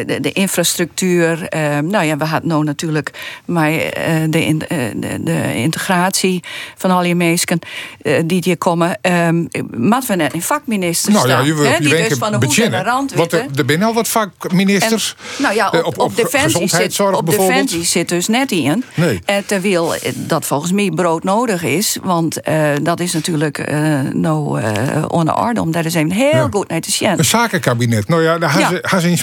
de, 0.07 0.21
de 0.21 0.33
infrastructuur. 0.33 1.49
eh, 1.49 1.79
nou 1.79 2.05
ja, 2.05 2.17
we 2.17 2.25
hadden 2.25 2.49
nou 2.49 2.65
natuurlijk 2.65 3.11
maar 3.45 3.71
eh, 3.73 4.15
de, 4.31 4.45
in- 4.45 4.67
eh, 4.69 4.79
de, 4.97 5.23
de 5.23 5.55
integratie 5.55 6.43
van 6.77 6.91
al 6.91 7.03
die 7.03 7.15
mensen 7.15 7.59
eh, 8.03 8.23
die 8.25 8.41
hier 8.45 8.59
komen. 8.59 8.99
eh 9.01 9.29
maar 9.77 10.03
we 10.07 10.15
net 10.15 10.35
een 10.35 10.43
vakminister 10.43 11.13
Nou 11.13 11.29
ja, 11.29 11.35
staan, 11.35 11.47
je 11.47 11.55
hè, 11.69 11.75
je 11.75 11.81
die 11.81 12.09
dus 12.09 12.19
van 12.19 12.31
de 12.41 12.47
hoed 12.47 12.55
rand 12.85 13.15
Want 13.15 13.33
er, 13.33 13.47
er 13.57 13.65
zijn 13.67 13.83
al 13.83 13.95
wat 13.95 14.09
vakministers. 14.09 15.17
En, 15.37 15.43
nou 15.43 15.55
ja, 15.55 15.71
eh, 15.73 15.85
op, 15.85 15.99
op, 15.99 16.17
defensie, 16.17 16.69
zit, 16.69 17.01
op 17.01 17.31
defensie 17.31 17.83
zit 17.85 18.09
dus 18.09 18.29
net 18.29 18.51
in. 18.53 18.85
Nee. 18.95 19.21
Terwijl 19.47 19.95
dat 20.15 20.45
volgens 20.47 20.73
mij 20.73 20.91
brood 20.95 21.25
nodig 21.25 21.63
is. 21.63 21.99
Want 22.03 22.41
eh, 22.41 22.71
dat 22.83 23.01
is 23.01 23.13
natuurlijk 23.13 23.59
eh 23.59 24.01
nou 24.13 24.61
eh 24.61 25.05
onder 25.09 25.35
orde. 25.37 25.61
Om 25.61 25.71
daar 25.71 25.85
eens 25.85 25.95
even 25.95 26.11
heel 26.13 26.31
Ja. 26.33 26.49
goed 26.51 26.69
naar 26.69 26.81
te 26.81 26.91
zien. 26.91 27.19
Een 27.19 27.25
zakenkabinet. 27.25 28.09
Nou 28.09 28.23
ja, 28.23 28.39
daar 28.39 28.51
gaan 28.51 28.61
Ja. 28.61 28.69
ze, 28.69 28.79
gaan 28.83 29.01
ze 29.01 29.11
in 29.11 29.19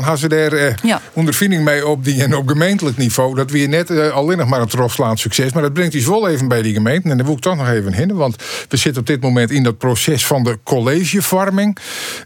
Gaan 0.00 0.18
ze 0.18 0.28
daar 0.28 0.52
eh, 0.52 0.74
Ja. 0.82 1.00
ondervinding 1.12 1.64
mee 1.64 1.86
op 1.86 2.04
die 2.04 2.22
en 2.22 2.34
op 2.34 2.48
gemeentelijk 2.48 2.96
niveau. 2.96 3.34
Dat 3.34 3.50
weer 3.50 3.68
net 3.68 3.90
eh, 3.90 4.08
alleen 4.10 4.38
nog 4.38 4.48
maar 4.48 4.60
een 4.60 4.68
terugslaand 4.68 5.18
succes. 5.20 5.52
Maar 5.52 5.62
dat 5.62 5.72
brengt 5.72 5.94
iets 5.94 6.06
wel 6.06 6.28
even 6.28 6.48
bij 6.48 6.62
die 6.62 6.72
gemeenten. 6.74 7.10
En 7.10 7.16
daar 7.16 7.26
wil 7.26 7.34
ik 7.34 7.40
toch 7.40 7.56
nog 7.56 7.68
even 7.68 7.92
heen. 7.92 8.14
Want 8.14 8.36
we 8.68 8.76
zitten 8.76 9.00
op 9.00 9.06
dit 9.06 9.20
moment 9.22 9.50
in 9.50 9.62
dat 9.62 9.78
proces 9.78 10.26
van 10.26 10.42
de 10.44 10.58
collegevorming. 10.64 11.76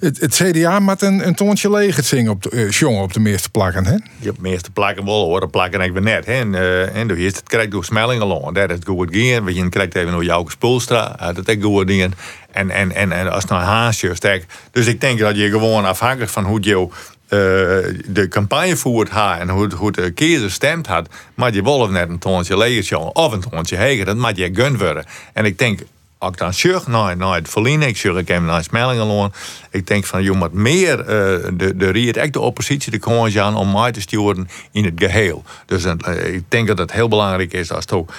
Het, 0.01 0.21
het 0.21 0.35
CDA 0.35 0.79
moet 0.81 1.03
een, 1.03 1.27
een 1.27 1.35
toontje 1.35 1.71
leeg 1.71 1.97
het 1.97 2.07
zingen 2.07 2.31
op 2.31 2.43
de, 2.43 2.51
eh, 2.51 2.71
jongen 2.71 3.03
op 3.03 3.13
de 3.13 3.21
meeste 3.21 3.51
plakken. 3.51 3.87
Hè? 3.87 3.93
Je 3.93 4.01
hebt 4.27 4.41
meeste 4.41 4.71
plakken 4.71 5.05
wel 5.05 5.25
hoor, 5.25 5.41
dat 5.41 5.51
plakken 5.51 5.81
ik 5.81 5.93
weer 5.93 6.03
net. 6.03 6.27
Hè. 6.27 6.33
En, 6.33 6.55
eh, 6.55 6.97
en 6.97 7.17
eerst 7.17 7.37
het 7.37 7.49
krijgt 7.49 7.71
door 7.71 7.85
Smellingen 7.85 8.27
lang. 8.27 8.55
Daar 8.55 8.71
is 8.71 8.75
het 8.77 8.85
goed 8.89 9.09
gaan. 9.11 9.45
We 9.45 9.55
je 9.55 9.69
krijgt 9.69 9.95
even 9.95 10.13
door 10.13 10.25
jouw 10.25 10.49
Spoelstra. 10.49 11.19
eh, 11.19 11.35
Dat 11.35 11.49
is 11.49 11.57
goed 11.63 11.91
gaan. 11.91 12.15
En, 12.53 12.71
en, 12.71 12.93
en, 12.95 13.13
en 13.13 13.33
als 13.33 13.43
het 13.43 13.51
nou 13.51 13.63
haasje 13.63 14.15
sterk. 14.15 14.45
Dus 14.71 14.87
ik 14.87 15.01
denk 15.01 15.19
dat 15.19 15.37
je 15.37 15.51
gewoon 15.51 15.85
afhankelijk 15.85 16.31
van 16.31 16.45
hoe 16.45 16.59
je 16.63 16.89
de 17.29 18.27
campagne 18.29 18.77
voert 18.77 19.09
ha 19.09 19.39
en 19.39 19.49
hoe, 19.49 19.93
de 19.93 20.11
kiezer 20.11 20.51
stemt 20.51 20.87
had, 20.87 21.09
maar 21.35 21.55
je 21.55 21.63
wil 21.63 21.79
of 21.79 21.91
net 21.91 22.09
een 22.09 22.19
toontje 22.19 22.57
leger 22.57 22.99
of 22.99 23.33
een 23.33 23.45
toontje 23.51 23.77
heger, 23.77 24.05
dat 24.05 24.17
moet 24.17 24.37
je 24.37 24.51
gun 24.53 24.79
worden. 24.79 25.05
En 25.33 25.45
ik 25.45 25.59
denk, 25.59 25.81
als 26.19 26.33
ik 26.33 26.39
dan 26.39 26.55
zorg 26.55 26.87
naar, 26.87 27.17
naar 27.17 27.35
het 27.35 27.49
verliezen, 27.49 27.83
ik 27.83 27.97
zorg 27.97 28.19
ik 28.19 28.29
hem 28.29 28.45
naar 28.45 28.63
Smellingenloon. 28.63 29.33
Ik 29.71 29.87
denk 29.87 30.05
van, 30.05 30.23
je 30.23 30.33
moet 30.33 30.53
meer 30.53 31.01
eh, 31.01 31.07
de, 31.53 31.77
de 31.77 31.91
riet, 31.91 32.33
de 32.33 32.41
oppositie, 32.41 32.93
de 32.93 33.03
gewoon 33.03 33.41
aan 33.41 33.57
om 33.57 33.73
mij 33.73 33.93
te 33.93 34.01
sturen 34.01 34.49
in 34.73 34.85
het 34.85 34.95
geheel. 34.97 35.45
Dus 35.67 35.85
eh, 35.85 36.35
ik 36.35 36.45
denk 36.49 36.67
dat 36.67 36.79
het 36.79 36.93
heel 36.93 37.09
belangrijk 37.09 37.53
is 37.53 37.73
als 37.73 37.85
je 37.89 37.95
ook 37.95 38.11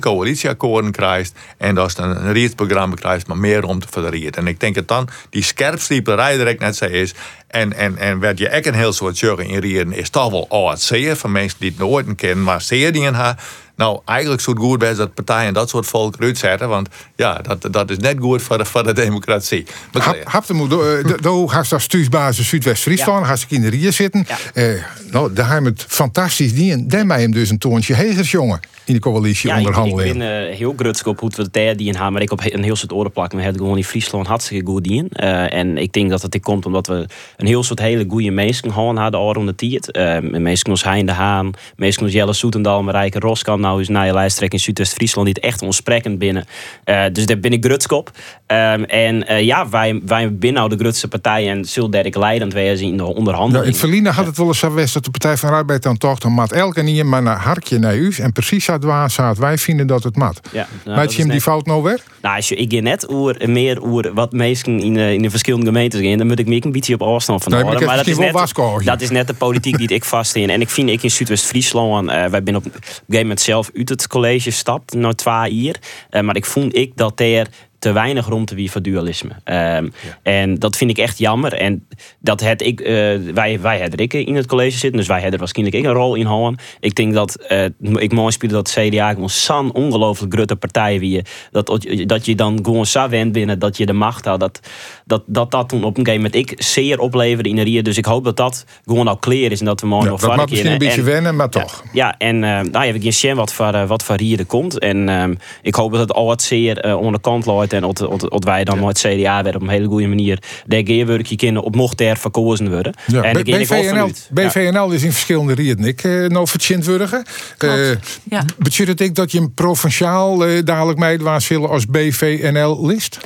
coalitieakkoorden 0.00 0.90
krijgt 0.90 1.32
en 1.56 1.74
dat 1.74 1.96
je 1.96 2.02
een 2.02 2.32
rietprogramma 2.32 2.94
krijgt, 2.94 3.26
maar 3.26 3.38
meer 3.38 3.64
om 3.64 3.80
te 3.80 3.86
verdriet. 3.90 4.36
En 4.36 4.46
ik 4.46 4.60
denk 4.60 4.74
dat 4.74 4.88
dan 4.88 5.08
die 5.30 5.42
scherpslieperij 5.42 6.36
direct 6.36 6.60
net 6.60 6.76
zo 6.76 6.84
is. 6.84 7.14
En, 7.46 7.72
en, 7.72 7.96
en 7.96 8.20
wat 8.20 8.38
je 8.38 8.48
echt 8.48 8.66
een 8.66 8.74
heel 8.74 8.92
soort 8.92 9.16
zorgen 9.16 9.46
in 9.46 9.58
rieden 9.58 9.92
is 9.92 10.10
toch 10.10 10.30
wel 10.30 10.48
oud 10.48 10.80
zeer 10.80 11.16
van 11.16 11.32
mensen 11.32 11.58
die 11.60 11.70
het 11.70 11.78
nooit 11.78 12.14
kennen, 12.16 12.44
maar 12.44 12.60
zeer 12.60 12.92
die 12.92 13.02
in 13.02 13.14
haar. 13.14 13.42
Nou, 13.80 14.00
eigenlijk 14.04 14.40
zou 14.40 14.56
het 14.56 14.66
goed 14.66 14.80
zijn 14.80 14.96
dat 14.96 15.14
partijen 15.14 15.54
dat 15.54 15.68
soort 15.68 15.86
volk 15.86 16.14
uitzetten. 16.18 16.68
Want 16.68 16.88
ja, 17.16 17.38
dat, 17.42 17.72
dat 17.72 17.90
is 17.90 17.96
net 17.96 18.16
goed 18.20 18.42
voor 18.42 18.58
de, 18.58 18.64
voor 18.64 18.84
de 18.84 18.92
democratie. 18.92 19.66
Maar, 19.92 20.02
Hap, 20.02 20.16
hap 20.24 20.46
de 20.46 20.54
moed, 20.54 20.72
eh, 20.72 20.78
Daar 21.20 21.48
gaat 21.48 21.66
ze 21.66 21.74
als 21.74 21.82
stuursbasis 21.82 22.48
Zuidwest-Friesland, 22.48 23.26
gaat 23.26 23.38
ze 23.38 23.46
in 23.48 23.60
de 23.60 23.68
Rie 23.68 23.90
zitten. 23.90 24.26
Ja. 24.28 24.36
Eh, 24.54 24.82
nou, 25.10 25.32
daar 25.32 25.50
hebben 25.50 25.72
we 25.72 25.82
het 25.82 25.92
fantastisch 25.92 26.54
die 26.54 26.72
en 26.72 26.88
daar 26.88 27.06
mij 27.06 27.20
hem 27.20 27.32
dus 27.32 27.50
een 27.50 27.58
toontje 27.58 27.94
hegers, 27.94 28.30
jongen, 28.30 28.60
in 28.90 29.00
de 29.00 29.08
Ja, 29.08 29.16
ik, 29.16 29.26
ik 29.26 29.72
coalitieonderhandelingen. 29.72 30.18
ben 30.18 30.48
eh, 30.50 30.56
heel 30.56 30.74
grutsk 30.76 31.06
op 31.06 31.20
hoe 31.20 31.30
we 31.36 31.42
het 31.42 31.78
die 31.78 31.86
in 31.86 31.94
hebben. 31.94 32.12
Maar 32.12 32.22
ik 32.22 32.32
op 32.32 32.40
een 32.44 32.62
heel 32.62 32.76
soort 32.76 32.92
oren 32.92 33.12
plakken. 33.12 33.38
We 33.38 33.44
hebben 33.44 33.62
gewoon 33.62 33.76
in 33.76 33.84
Friesland 33.84 34.26
hartstikke 34.26 34.70
goed 34.70 34.86
in. 34.86 35.08
Eh, 35.08 35.52
en 35.52 35.78
ik 35.78 35.92
denk 35.92 36.10
dat 36.10 36.22
het 36.22 36.34
er 36.34 36.40
komt 36.40 36.66
omdat 36.66 36.86
we 36.86 37.06
een 37.36 37.46
heel 37.46 37.62
soort 37.62 37.78
hele 37.78 38.04
goede 38.08 38.30
mensen 38.30 38.72
gewoon 38.72 38.96
hadden 38.96 39.20
al 39.20 39.32
om 39.32 39.46
de 39.46 39.54
tijd. 39.54 39.96
Uh, 39.96 40.18
mensen 40.40 40.70
als 40.70 40.84
Hein 40.84 41.06
de 41.06 41.12
Haan, 41.12 41.50
mensen 41.76 42.02
als 42.02 42.12
Jelle 42.12 42.32
Soetendal, 42.32 42.82
Marijke 42.82 43.18
Roskan, 43.18 43.60
nou 43.60 43.80
is 43.80 43.88
na 43.88 44.02
je 44.02 44.12
lijsttrek 44.12 44.52
in 44.52 44.60
Zuidwest-Friesland 44.60 45.26
die 45.26 45.34
het 45.34 45.44
echt 45.44 45.62
onsprekend 45.62 46.18
binnen. 46.18 46.44
Eh, 46.84 47.04
dus 47.12 47.26
daar 47.26 47.38
ben 47.38 47.52
ik 47.52 47.64
grutsk 47.64 47.92
op. 47.92 48.10
Ehm, 48.46 48.82
en 48.82 49.44
ja, 49.44 49.68
wij, 49.68 50.00
wij 50.04 50.34
binnen 50.34 50.62
nou 50.62 50.68
de 50.68 50.82
grutste 50.82 51.08
partij 51.08 51.50
en 51.50 51.64
zullen 51.64 51.90
Dirk 51.90 52.16
leidend 52.16 52.52
wezen 52.52 52.86
in 52.86 52.96
de 52.96 53.04
onderhandelingen. 53.04 53.66
in 53.66 53.70
het 53.72 53.80
verliezen 53.80 54.12
had 54.12 54.26
het 54.26 54.36
wel 54.36 54.46
eens 54.46 54.58
zo 54.58 54.74
dat 54.74 55.04
de 55.04 55.10
Partij 55.10 55.36
van 55.36 55.48
de 55.48 55.54
Arbeid 55.54 55.82
dan 55.82 55.96
toch 55.96 56.18
dan 56.18 56.32
mat 56.32 56.52
elke 56.52 56.82
niet, 56.82 57.04
maar 57.04 57.20
een 57.20 57.26
hartje 57.26 57.78
naar 57.78 57.96
u. 57.96 58.12
En 58.18 58.32
precies 58.32 58.66
dat 58.66 58.79
waar 58.84 59.10
zaad. 59.10 59.38
Wij 59.38 59.58
vinden 59.58 59.86
dat 59.86 60.02
het 60.02 60.16
mat. 60.16 60.40
Ja, 60.52 60.66
nou, 60.84 61.08
je 61.10 61.26
die 61.26 61.40
fout 61.40 61.66
nou 61.66 61.82
weer? 61.82 62.00
Nou, 62.22 62.36
als 62.36 62.48
je, 62.48 62.54
ik 62.54 62.72
ga 62.72 62.80
net 62.80 63.10
oer, 63.12 63.36
meer 63.46 63.82
oer 63.82 64.10
wat 64.14 64.32
mensen 64.32 64.80
in, 64.80 64.94
de- 64.94 65.14
in 65.14 65.22
de 65.22 65.30
verschillende 65.30 65.66
gemeentes 65.66 66.00
gaan, 66.00 66.18
dan 66.18 66.26
moet 66.26 66.38
ik 66.38 66.46
me 66.46 66.64
een 66.64 66.72
beetje 66.72 66.94
op 66.94 67.02
afstand 67.02 67.42
van 67.42 67.52
Nee, 67.52 67.60
maar 67.64 67.68
houden. 67.74 67.96
dat, 67.96 68.06
is 68.06 68.16
net, 68.18 68.84
dat 68.84 69.00
is 69.00 69.10
net 69.10 69.26
de 69.26 69.34
politiek 69.34 69.76
die 69.78 69.88
ik 69.88 70.04
vast 70.04 70.34
in. 70.36 70.50
En 70.50 70.60
ik 70.60 70.70
vind 70.70 70.88
ik 70.88 71.02
in 71.02 71.10
Zuidwest-Friesland, 71.10 72.08
eh 72.08 72.14
wij 72.26 72.40
zijn 72.44 72.56
op 72.56 72.64
een 72.64 72.72
gegeven 72.72 73.02
moment 73.20 73.40
zelf 73.40 73.70
uit 73.76 73.88
het 73.88 74.06
college 74.06 74.40
gestapt, 74.40 74.94
na 74.94 75.12
twee 75.12 75.54
jaar. 75.54 75.74
Eh, 76.10 76.22
maar 76.22 76.36
ik 76.36 76.46
vond 76.46 76.76
ik 76.76 76.92
dat 76.96 77.20
er 77.20 77.46
te 77.80 77.92
weinig 77.92 78.28
ruimte 78.28 78.54
wie 78.54 78.70
voor 78.70 78.82
dualisme. 78.82 79.30
Ehm, 79.44 79.88
En 80.22 80.54
dat 80.54 80.76
vind 80.76 80.90
ik 80.90 80.98
echt 80.98 81.18
jammer. 81.18 81.52
En 81.52 81.86
dat 82.18 82.40
het 82.40 82.62
ik, 82.62 82.80
eh, 82.80 82.92
wij, 83.34 83.60
wij 83.60 83.88
ik 83.94 84.12
in 84.12 84.34
het 84.34 84.46
college 84.46 84.78
zitten, 84.78 84.98
dus 84.98 85.08
wij 85.08 85.20
hebben 85.20 85.38
waarschijnlijk 85.38 85.76
ik 85.76 85.84
een 85.84 85.92
rol 85.92 86.14
in 86.14 86.26
houden. 86.26 86.60
Ik 86.80 86.94
denk 86.94 87.14
dat 87.14 87.46
uh, 87.48 87.64
ik 88.02 88.12
mooi 88.12 88.32
spelen 88.32 88.54
dat 88.54 88.76
CDA 88.78 89.10
gewoon 89.10 89.30
zo'n 89.30 89.74
ongelooflijk 89.74 90.34
grote 90.34 90.56
partij 90.56 90.98
wie 90.98 91.22
dat, 91.50 91.86
dat 92.06 92.26
je 92.26 92.34
dan 92.34 92.58
gewoon 92.62 92.86
zo 92.86 93.08
went 93.08 93.32
binnen 93.32 93.58
dat 93.58 93.76
je 93.76 93.86
de 93.86 93.92
macht 93.92 94.24
had. 94.24 94.40
Dat 94.40 94.60
dat, 95.04 95.22
dat, 95.26 95.50
dat 95.50 95.68
toen 95.68 95.84
op 95.84 95.98
een 95.98 96.04
gegeven 96.04 96.30
moment 96.30 96.50
ik 96.50 96.62
zeer 96.62 96.98
opleverde 96.98 97.48
in 97.48 97.56
de 97.56 97.62
Rier. 97.62 97.82
Dus 97.82 97.96
ik 97.96 98.04
hoop 98.04 98.24
dat 98.24 98.36
dat 98.36 98.64
gewoon 98.84 99.08
al 99.08 99.18
clear 99.18 99.50
is 99.50 99.58
en 99.58 99.66
dat 99.66 99.80
we 99.80 99.86
mooi 99.86 100.04
Ja, 100.04 100.10
nog 100.10 100.20
dat 100.20 100.36
mag 100.36 100.48
misschien 100.48 100.72
een 100.72 100.78
beetje 100.78 101.00
en, 101.00 101.06
wennen, 101.06 101.36
maar 101.36 101.50
toch. 101.50 101.84
ja, 101.92 102.14
en 102.18 102.34
uh, 102.34 102.60
nou 102.60 102.86
heb 102.86 102.94
ik 102.94 103.02
geen 103.02 103.12
shame 103.12 103.34
wat 103.34 103.52
voor, 103.52 103.74
uh, 103.74 103.88
wat 103.88 104.02
voor 104.02 104.18
hier 104.18 104.38
er 104.38 104.46
komt. 104.46 104.78
En 104.78 105.08
um, 105.08 105.38
ik 105.62 105.74
hoop 105.74 105.90
dat 105.90 106.00
het 106.00 106.12
al 106.12 106.26
wat 106.26 106.42
zeer 106.42 106.96
onder 106.96 107.12
de 107.12 107.20
kant 107.20 107.46
loopt. 107.46 107.69
En 107.72 107.80
dat 108.18 108.44
wij 108.44 108.64
dan 108.64 108.84
met 108.84 109.02
het 109.02 109.14
CDA 109.14 109.42
weer 109.42 109.54
op 109.54 109.62
een 109.62 109.68
hele 109.68 109.86
goede 109.86 110.06
manier 110.06 110.42
de 110.66 110.84
geerwerkje 110.84 111.36
kunnen 111.36 111.62
op 111.62 111.74
mocht 111.74 112.00
er 112.00 112.16
verkozen 112.16 112.70
worden. 112.70 112.94
Ja. 113.06 113.22
En 113.22 113.42
B- 113.42 113.44
BVNL, 113.44 114.10
BVNL 114.30 114.90
is 114.90 115.02
in 115.02 115.12
verschillende 115.12 115.54
rieden 115.54 115.84
ik 115.84 116.04
uh, 116.04 116.28
nou 116.28 116.46
verchint 116.46 116.86
worden. 116.86 117.24
Uh, 117.64 117.90
ja. 118.22 118.44
Betekent 118.58 119.00
ik 119.00 119.14
dat 119.14 119.32
je 119.32 119.38
een 119.38 119.54
provinciaal 119.54 120.48
uh, 120.48 120.64
dadelijk 120.64 120.98
meidwaars 120.98 121.48
willen 121.48 121.68
als 121.68 121.86
BVNL 121.86 122.86
list? 122.86 123.18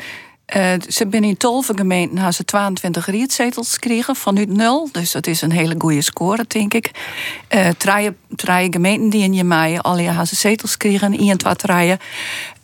Uh, 0.57 0.72
ze 0.88 1.07
binnen 1.07 1.30
in 1.30 1.36
tolve 1.36 1.72
gemeenten 1.76 2.16
hebben 2.16 2.34
ze 2.34 2.45
22 2.45 3.07
rietzetels 3.07 3.72
gekregen 3.72 4.16
vanuit 4.16 4.49
nul. 4.49 4.88
Dus 4.92 5.12
dat 5.12 5.26
is 5.26 5.42
een 5.42 5.53
hele 5.53 5.74
goede 5.78 6.03
score, 6.03 6.45
denk 6.49 6.74
ik. 6.74 6.90
Uh, 7.55 7.68
drie 8.36 8.72
gemeenten 8.72 9.11
die 9.11 9.22
in 9.22 9.34
je 9.34 9.45
mei 9.45 9.78
al 9.78 9.99
je 9.99 10.26
ze 10.26 10.36
zetels 10.36 10.70
gekregen, 10.72 11.18
in 11.18 11.36
twee 11.36 11.57
draaien. 11.57 11.99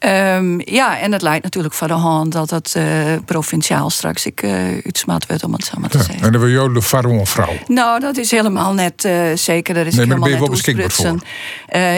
Um, 0.06 0.60
ja, 0.64 0.98
en 0.98 1.12
het 1.12 1.22
lijkt 1.22 1.42
natuurlijk 1.42 1.74
voor 1.74 1.88
de 1.88 1.92
hand 1.92 2.32
dat 2.32 2.50
het 2.50 2.74
uh, 2.76 2.84
provinciaal 3.24 3.90
straks 3.90 4.26
ik 4.26 4.42
uh, 4.42 4.52
uitsmaat 4.84 5.26
wordt, 5.26 5.44
om 5.44 5.52
het 5.52 5.64
zo 5.64 5.74
maar 5.78 5.90
te 5.90 5.98
ja, 5.98 6.04
zeggen. 6.04 6.24
En 6.24 6.32
dan 6.32 6.40
wil 6.40 6.50
je 6.50 6.72
de 6.72 7.26
vrouw. 7.26 7.52
Nou, 7.66 8.00
dat 8.00 8.16
is 8.16 8.30
helemaal 8.30 8.72
net 8.72 9.04
uh, 9.04 9.22
zeker. 9.34 9.76
Er 9.76 9.86
is 9.86 9.94
nee, 9.94 10.06
maar 10.06 10.16
helemaal 10.16 10.28
ben 10.28 10.30
je 10.30 10.38
wel 10.38 10.48
beschikbaar 10.50 10.90
voor? 10.90 11.18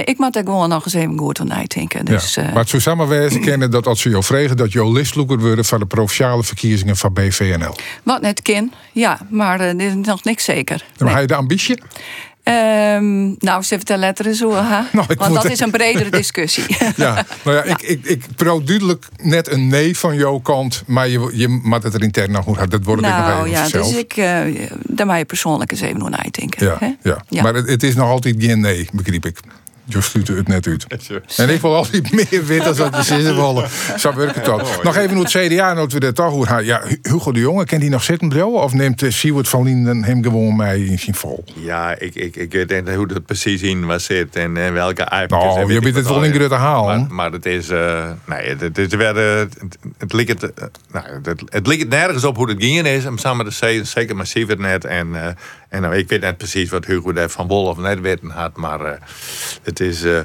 ik 0.04 0.18
moet 0.18 0.36
er 0.36 0.44
gewoon 0.44 0.68
nog 0.68 0.84
eens 0.84 0.94
even 0.94 1.18
goed 1.18 1.40
aan 1.40 1.46
nadenken. 1.46 2.04
Dus, 2.04 2.34
ja. 2.34 2.42
Maar 2.42 2.54
het 2.54 2.68
zou 2.68 2.82
samenwijzen 2.82 3.40
kennen 3.40 3.70
dat 3.70 3.86
als 3.86 4.00
ze 4.00 4.08
jou 4.08 4.22
vregen 4.22 4.56
dat 4.56 4.72
je 4.72 4.92
listloeker 4.92 5.38
worden 5.38 5.64
van 5.64 5.78
de 5.78 5.86
provinciale 5.86 6.42
verkiezingen 6.42 6.96
van 6.96 7.12
BVNL. 7.12 7.74
Wat 8.02 8.20
net 8.20 8.42
kin, 8.42 8.72
ja, 8.92 9.18
maar 9.28 9.60
er 9.60 9.80
is 9.80 9.94
nog 9.94 10.24
niks 10.24 10.44
zeker. 10.44 10.84
Maar 10.98 11.12
nee. 11.12 11.20
je 11.20 11.26
de 11.26 11.34
ambitie? 11.34 11.82
Um, 12.44 13.34
nou, 13.38 13.62
ze 13.62 13.76
vertellen 13.76 14.06
letteren 14.06 14.34
zo, 14.34 14.52
ha? 14.54 14.86
Nou, 14.92 15.06
want 15.16 15.34
dat 15.34 15.50
is 15.50 15.60
een 15.60 15.70
bredere 15.70 16.10
discussie. 16.10 16.64
ja, 16.96 17.24
nou 17.44 17.56
ja, 17.56 17.64
ja. 17.64 17.64
Ik, 17.64 17.82
ik, 17.82 18.04
ik 18.04 18.24
duidelijk 18.36 19.06
net 19.16 19.52
een 19.52 19.68
nee 19.68 19.98
van 19.98 20.16
jouw 20.16 20.38
kant, 20.38 20.82
maar 20.86 21.08
je, 21.08 21.30
je 21.32 21.48
moet 21.48 21.82
het 21.82 21.94
er 21.94 22.02
intern 22.02 22.30
nog 22.30 22.44
goed 22.44 22.70
Dat 22.70 22.84
wordt 22.84 23.02
nou, 23.02 23.22
ik 23.22 23.28
nog 23.28 23.38
even 23.38 23.50
ja, 23.50 23.68
zelf. 23.68 23.86
dus 23.86 23.96
ik, 23.96 24.16
uh, 24.16 24.68
daar 24.86 25.18
je 25.18 25.24
persoonlijk 25.24 25.70
eens 25.70 25.80
even 25.80 25.98
naar 25.98 26.10
nadenken. 26.10 26.66
Ja, 26.66 26.76
hè? 26.78 26.92
ja. 27.02 27.24
ja. 27.28 27.42
maar 27.42 27.54
het, 27.54 27.68
het, 27.68 27.82
is 27.82 27.94
nog 27.94 28.08
altijd 28.08 28.34
geen 28.38 28.60
nee, 28.60 28.88
begreep 28.92 29.26
ik. 29.26 29.38
Je 29.84 30.00
sluit 30.00 30.28
het 30.28 30.48
net 30.48 30.66
uit. 30.66 30.86
En 31.36 31.48
ik 31.48 31.60
wil 31.60 31.76
altijd 31.76 32.12
meer 32.12 32.44
weten 32.46 32.66
als 32.92 33.08
je 33.08 33.22
zin 33.22 33.34
willen. 33.34 33.68
Zo 33.98 34.14
werkt 34.14 34.34
het 34.34 34.48
ook. 34.48 34.82
Nog 34.82 34.96
even 34.96 35.14
hoe 35.14 35.24
het 35.24 35.32
CDA, 35.32 35.74
dat 35.74 35.92
we 35.92 36.00
dat 36.00 36.14
toch 36.14 36.30
hoe 36.30 36.64
Ja, 36.64 36.82
Hugo 37.02 37.32
de 37.32 37.40
Jonge, 37.40 37.64
kan 37.64 37.78
die 37.78 37.90
nog 37.90 38.02
zitten, 38.02 38.28
bro? 38.28 38.50
Of 38.50 38.72
neemt 38.72 39.02
uh, 39.02 39.10
Siewert 39.10 39.48
van 39.48 39.62
Linden 39.62 40.04
hem 40.04 40.22
gewoon 40.22 40.56
mee 40.56 40.84
in 40.84 40.98
zijn 40.98 41.14
vol? 41.14 41.44
Ja, 41.54 41.98
ik, 41.98 42.14
ik, 42.14 42.36
ik 42.36 42.52
weet 42.52 42.70
niet 42.70 42.94
hoe 42.94 43.06
dat 43.06 43.26
precies 43.26 43.62
in 43.62 43.86
was 43.86 44.04
zit 44.04 44.36
en, 44.36 44.56
en 44.56 44.72
welke 44.72 45.02
ijpjes. 45.02 45.38
Nou, 45.38 45.72
je 45.72 45.80
bent 45.80 45.94
het 45.94 46.06
wel 46.06 46.22
in 46.22 46.34
grote 46.34 46.54
haal. 46.54 46.84
Maar, 46.84 47.06
maar 47.08 47.32
het 47.32 47.46
is, 47.46 47.70
uh, 47.70 48.10
nee, 48.24 48.48
het, 48.48 48.76
het, 48.76 48.96
werd, 48.96 49.16
het, 49.16 49.78
het, 49.98 50.12
ligt 50.12 50.40
het, 50.42 50.52
nou, 50.92 51.06
het, 51.22 51.42
het 51.48 51.66
ligt 51.66 51.88
nergens 51.88 52.24
op 52.24 52.36
hoe 52.36 52.50
het 52.50 52.62
ging 52.62 52.86
is. 52.86 53.04
Samen 53.14 53.44
de 53.44 53.82
zeker 53.84 54.16
massief 54.16 54.48
het 54.48 54.58
net. 54.58 54.84
En, 54.84 55.08
uh, 55.08 55.26
en 55.72 55.82
nou, 55.82 55.96
ik 55.96 56.08
weet 56.08 56.20
net 56.20 56.36
precies 56.36 56.70
wat 56.70 56.84
Hugo 56.84 57.12
daar 57.12 57.28
van 57.28 57.46
Bol 57.46 57.66
of 57.66 57.76
net 57.76 58.00
weten 58.00 58.30
had, 58.30 58.56
maar 58.56 58.98
het 59.62 59.80
is. 59.80 60.04
Uh, 60.04 60.18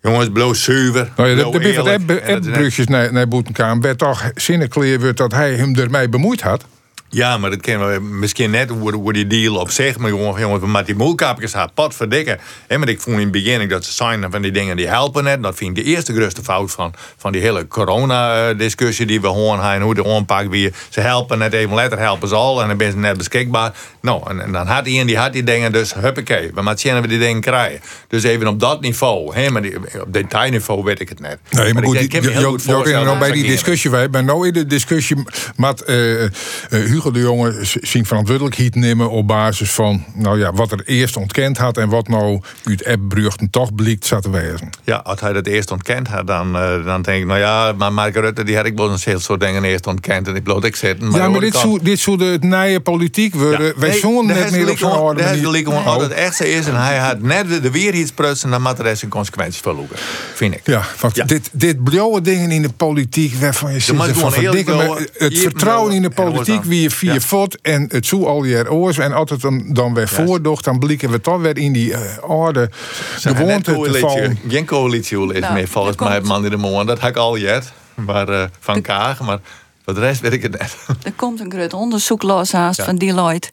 jongens, 0.00 0.28
bloos 0.32 0.62
zuiver. 0.62 1.10
Nou 1.16 1.28
ja, 1.28 1.44
wat 1.82 2.22
appbrugjes 2.26 2.86
naar, 2.86 3.12
naar 3.12 3.28
Boetenkaam. 3.28 3.80
werd 3.80 3.98
toch 3.98 4.30
zinnekleer 4.34 5.14
dat 5.14 5.32
hij 5.32 5.54
hem 5.54 5.74
ermee 5.74 6.08
bemoeid 6.08 6.40
had. 6.40 6.64
Ja, 7.08 7.38
maar 7.38 7.50
dat 7.50 7.60
kennen 7.60 7.92
we 7.92 8.00
misschien 8.00 8.50
net 8.50 8.70
hoe, 8.70 9.12
die 9.12 9.26
deal 9.26 9.56
op 9.56 9.70
zich. 9.70 9.98
Maar 9.98 10.10
jongens, 10.10 10.40
jongens 10.40 10.64
met 10.64 10.86
die 10.86 10.94
moelkapjes 10.94 11.52
had 11.52 11.74
pot 11.74 11.94
verdikken. 11.94 12.38
En 12.66 12.78
maar 12.78 12.88
ik 12.88 13.00
vond 13.00 13.16
in 13.16 13.22
het 13.22 13.30
begin 13.30 13.68
dat 13.68 13.84
ze 13.84 13.92
zijn 13.92 14.26
van 14.30 14.42
die 14.42 14.50
dingen 14.50 14.76
die 14.76 14.86
helpen 14.86 15.24
net. 15.24 15.42
Dat 15.42 15.56
vind 15.56 15.78
ik 15.78 15.84
de 15.84 15.90
eerste 15.90 16.14
grootste 16.14 16.42
fout 16.42 16.72
van, 16.72 16.92
van 17.16 17.32
die 17.32 17.40
hele 17.40 17.68
corona-discussie 17.68 19.06
die 19.06 19.20
we 19.20 19.26
horen. 19.26 19.72
En 19.72 19.80
hoe 19.80 19.94
de 19.94 20.04
aanpak 20.04 20.48
weer. 20.48 20.72
Ze 20.88 21.00
helpen 21.00 21.38
net 21.38 21.52
even 21.52 21.74
letter 21.74 21.98
helpen 21.98 22.28
ze 22.28 22.34
al. 22.34 22.62
En 22.62 22.68
dan 22.68 22.76
ben 22.76 22.90
ze 22.90 22.98
net 22.98 23.16
beschikbaar. 23.16 23.74
Nou, 24.00 24.30
en, 24.30 24.40
en 24.40 24.52
dan 24.52 24.66
had 24.66 24.86
hij 24.86 25.00
en 25.00 25.06
die 25.06 25.18
had 25.18 25.32
die 25.32 25.44
dingen. 25.44 25.72
Dus 25.72 25.94
huppakee. 25.94 26.50
We 26.54 26.62
moeten 26.62 26.78
zien 26.78 27.00
we 27.00 27.08
die 27.08 27.18
dingen 27.18 27.40
krijgen. 27.40 27.80
Dus 28.08 28.22
even 28.22 28.46
op 28.46 28.60
dat 28.60 28.80
niveau. 28.80 29.34
Hè, 29.34 29.50
maar 29.50 29.62
die, 29.62 29.76
op 30.00 30.12
detailniveau 30.12 30.84
weet 30.84 31.00
ik 31.00 31.08
het 31.08 31.20
net. 31.20 31.38
Nee, 31.50 31.64
maar, 31.64 31.74
maar 31.74 31.84
goed, 31.84 32.00
ik 32.00 32.10
die, 32.10 32.30
heel 32.30 32.50
goed 32.50 32.66
nou 32.66 33.18
bij 33.18 33.30
die 33.30 33.46
discussie. 33.46 33.90
Wij 33.90 34.08
nou 34.08 34.46
in 34.46 34.52
de 34.52 34.66
discussie 34.66 35.16
met 35.56 35.82
uh, 35.86 36.22
uh, 36.22 36.28
Hugo 36.70 37.03
de 37.12 37.20
Jonge 37.20 37.54
zijn 37.62 38.06
verantwoordelijkheid 38.06 38.74
nemen 38.74 39.10
op 39.10 39.26
basis 39.26 39.70
van 39.70 40.04
nou 40.14 40.38
ja, 40.38 40.52
wat 40.52 40.72
er 40.72 40.82
eerst 40.84 41.16
ontkend 41.16 41.58
had 41.58 41.76
en 41.76 41.88
wat 41.88 42.08
nou 42.08 42.40
uit 42.64 42.86
appbrugten 42.86 43.50
toch 43.50 43.74
blijkt 43.74 44.06
zat 44.06 44.22
te 44.22 44.30
wezen. 44.30 44.70
Ja, 44.84 44.96
als 44.96 45.20
hij 45.20 45.32
dat 45.32 45.46
eerst 45.46 45.70
ontkend 45.70 46.08
had, 46.08 46.26
dan, 46.26 46.56
uh, 46.56 46.84
dan 46.84 47.02
denk 47.02 47.20
ik, 47.20 47.26
nou 47.26 47.38
ja, 47.38 47.72
maar 47.72 47.92
Mark 47.92 48.14
Rutte 48.14 48.44
die 48.44 48.56
had 48.56 48.66
ik 48.66 48.76
wel 48.76 48.90
een 48.90 48.98
heel 49.00 49.20
soort 49.20 49.40
dingen 49.40 49.64
eerst 49.64 49.86
ontkend 49.86 50.28
en 50.28 50.34
ik 50.34 50.42
bloot 50.42 50.64
ik 50.64 50.76
zitten. 50.76 51.08
Maar 51.08 51.20
ja, 51.20 51.28
maar 51.28 51.40
dit 51.40 51.54
zou, 51.54 51.78
dit 51.82 51.98
zou 51.98 52.16
de 52.16 52.38
nieuwe 52.40 52.80
politiek 52.80 53.34
worden. 53.34 53.66
Ja, 53.66 53.72
Wij 53.76 53.88
nee, 53.88 53.98
zongen 53.98 54.26
net 54.26 54.50
meer 54.50 54.70
op 54.70 54.78
zo'n 54.78 54.98
orde. 54.98 55.22
Dat 55.22 55.54
is 55.54 55.62
gewoon 55.62 55.84
altijd 55.84 56.10
het 56.10 56.18
echtste 56.18 56.48
is 56.48 56.66
en 56.66 56.82
hij 56.82 56.98
had 56.98 57.20
net 57.20 57.62
de 57.62 57.70
weer 57.70 57.94
iets 57.94 58.12
prutsen, 58.12 58.50
dan 58.50 58.62
moet 58.62 58.78
er 58.78 58.86
eens 58.86 59.02
een 59.02 59.08
consequenties 59.08 59.60
verlopen, 59.60 59.96
vind 60.34 60.54
ik. 60.54 60.60
Ja, 60.64 60.82
want 61.00 61.16
ja. 61.16 61.24
dit, 61.24 61.50
dit 61.52 61.84
blauwe 61.84 62.20
dingen 62.20 62.50
in 62.50 62.62
de 62.62 62.68
politiek 62.68 63.34
waarvan 63.34 63.72
je 63.72 63.80
zegt 63.80 64.18
van 64.18 64.32
het 64.34 65.38
vertrouwen 65.38 65.94
in 65.94 66.02
de 66.02 66.10
politiek 66.10 66.64
wie 66.64 66.83
je 66.84 66.90
vier 66.90 67.20
fot 67.20 67.60
en 67.60 67.86
het 67.88 68.06
zo 68.06 68.26
al 68.26 68.44
je 68.44 68.70
oors 68.70 68.98
en 68.98 69.12
altijd 69.12 69.40
dan, 69.40 69.64
dan 69.66 69.94
weer 69.94 70.08
voordocht, 70.08 70.64
dan 70.64 70.78
blikken 70.78 71.10
we 71.10 71.20
toch 71.20 71.40
weer 71.40 71.58
in 71.58 71.72
die 71.72 71.90
uh, 71.90 71.98
orde 72.20 72.70
gewoonte 73.18 73.72
te 73.72 73.98
vallen. 73.98 74.38
Geen 74.48 74.66
coalitie 74.66 75.32
is 75.32 75.40
nou, 75.40 75.54
meer 75.54 75.68
volgens 75.68 75.96
mij 75.96 76.20
man 76.20 76.44
in 76.44 76.50
de 76.50 76.56
morgen. 76.56 76.86
Dat 76.86 76.98
had 76.98 77.10
ik 77.10 77.16
al 77.16 77.38
jet, 77.38 77.72
maar 77.94 78.28
uh, 78.28 78.44
van 78.60 78.80
Kaag, 78.80 79.20
maar 79.20 79.38
voor 79.84 79.94
de 79.94 80.00
rest 80.00 80.20
weet 80.20 80.32
ik 80.32 80.42
het 80.42 80.58
net. 80.58 80.76
Er 81.02 81.12
komt 81.12 81.40
een 81.40 81.52
groot 81.52 81.72
onderzoek 81.72 82.22
los 82.22 82.52
haast 82.52 82.78
ja. 82.78 82.84
van 82.84 82.96
Deloitte. 82.96 83.48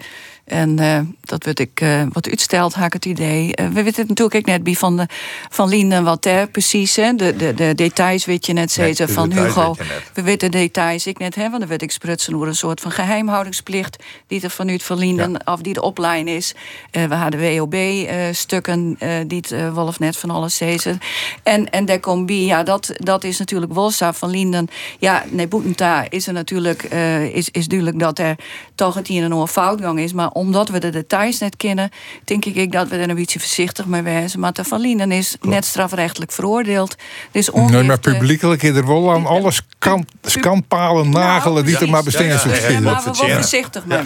En 0.46 0.80
uh, 0.80 1.00
dat 1.22 1.44
werd 1.44 1.60
ik 1.60 1.82
uh, 1.82 2.02
wat 2.12 2.30
uitstelt, 2.30 2.74
haak 2.74 2.94
het 2.94 3.06
idee. 3.06 3.48
Uh, 3.60 3.68
we 3.68 3.84
weten 3.84 4.06
natuurlijk 4.08 4.36
ook 4.36 4.46
net 4.46 4.64
bij 4.64 4.74
van, 4.74 4.98
de, 4.98 5.06
van 5.50 5.70
Lien 5.70 5.92
en 5.92 6.04
wat 6.04 6.26
er 6.26 6.48
precies. 6.48 6.96
Hè? 6.96 7.14
De, 7.14 7.36
de, 7.36 7.54
de 7.54 7.76
details 7.76 8.26
weet 8.26 8.46
je 8.46 8.54
net 8.54 8.72
steeds 8.72 9.02
van 9.06 9.32
Hugo. 9.32 9.76
We 10.14 10.22
weten 10.22 10.52
details 10.52 11.08
ik 11.08 11.18
net, 11.18 11.36
hè? 11.36 11.50
want 11.50 11.60
dan 11.60 11.68
werd 11.68 11.82
ik 11.82 11.92
sprutsen 11.92 12.34
door 12.34 12.48
een 12.48 12.56
soort 12.56 12.80
van 12.80 12.92
geheimhoudingsplicht. 12.92 14.04
die 14.28 14.42
er 14.42 14.50
vanuit 14.50 14.84
van 14.84 14.98
Lien 14.98 15.16
ja. 15.16 15.30
af 15.44 15.62
die 15.62 15.74
de 15.74 15.82
opleiding 15.82 16.30
is. 16.38 16.56
we 16.92 17.16
hadden 17.16 17.40
WOB-stukken 17.40 18.98
die 19.28 19.38
het 19.48 19.74
Wolf 19.74 20.00
net 20.00 20.18
van 20.18 20.30
alles 20.30 20.56
zezen. 20.56 21.00
En, 21.44 21.70
en 21.70 21.86
daar 21.86 22.00
komt 22.00 22.26
bij, 22.26 22.44
ja, 22.44 22.64
dat, 22.64 22.92
dat 22.94 23.24
is 23.24 23.40
natuurlijk 23.40 23.74
Wolsa 23.74 24.14
van 24.14 24.30
Linden. 24.30 24.68
Ja, 25.00 25.24
nee, 25.30 25.48
Boetenta 25.48 26.06
is 26.10 26.28
er 26.28 26.34
natuurlijk, 26.34 26.84
is, 27.34 27.50
is 27.50 27.68
duidelijk 27.68 28.00
dat 28.00 28.20
er 28.20 28.36
toch 28.76 28.94
het 28.94 29.08
hier 29.08 29.24
een 29.24 29.36
oor 29.36 29.48
foutgang 29.48 30.00
is. 30.00 30.14
Maar 30.14 30.31
omdat 30.34 30.70
we 30.70 30.80
de 30.80 30.90
details 30.90 31.40
net 31.40 31.58
kennen, 31.58 31.90
denk 32.24 32.46
ik 32.46 32.72
dat 32.72 32.88
we 32.88 32.96
er 32.96 33.10
een 33.10 33.16
beetje 33.16 33.40
voorzichtig 33.40 33.86
mee 33.86 34.02
wezen. 34.02 34.40
Maar 34.40 34.54
de 34.54 34.64
Van 34.64 34.82
Lienen 34.82 35.12
is 35.12 35.36
Klopt. 35.40 35.56
net 35.56 35.66
strafrechtelijk 35.66 36.32
veroordeeld. 36.32 36.96
Dus 37.32 37.50
nee, 37.50 37.84
maar 37.84 38.00
publiekelijk 38.00 38.64
er 38.64 38.88
wel 38.88 39.12
aan 39.12 39.26
alle 39.26 39.52
skant, 39.52 40.12
skantpalen 40.22 41.10
nagelen 41.10 41.54
nou, 41.54 41.66
die 41.66 41.78
er 41.78 41.90
maar 41.90 42.04
bestaan. 42.04 42.26
Ja, 42.26 42.42
ja, 42.46 42.70
ja, 42.70 42.80
maar 42.80 43.02
we 43.04 43.12
worden 43.18 43.36
voorzichtig 43.36 43.86
mee? 43.86 44.00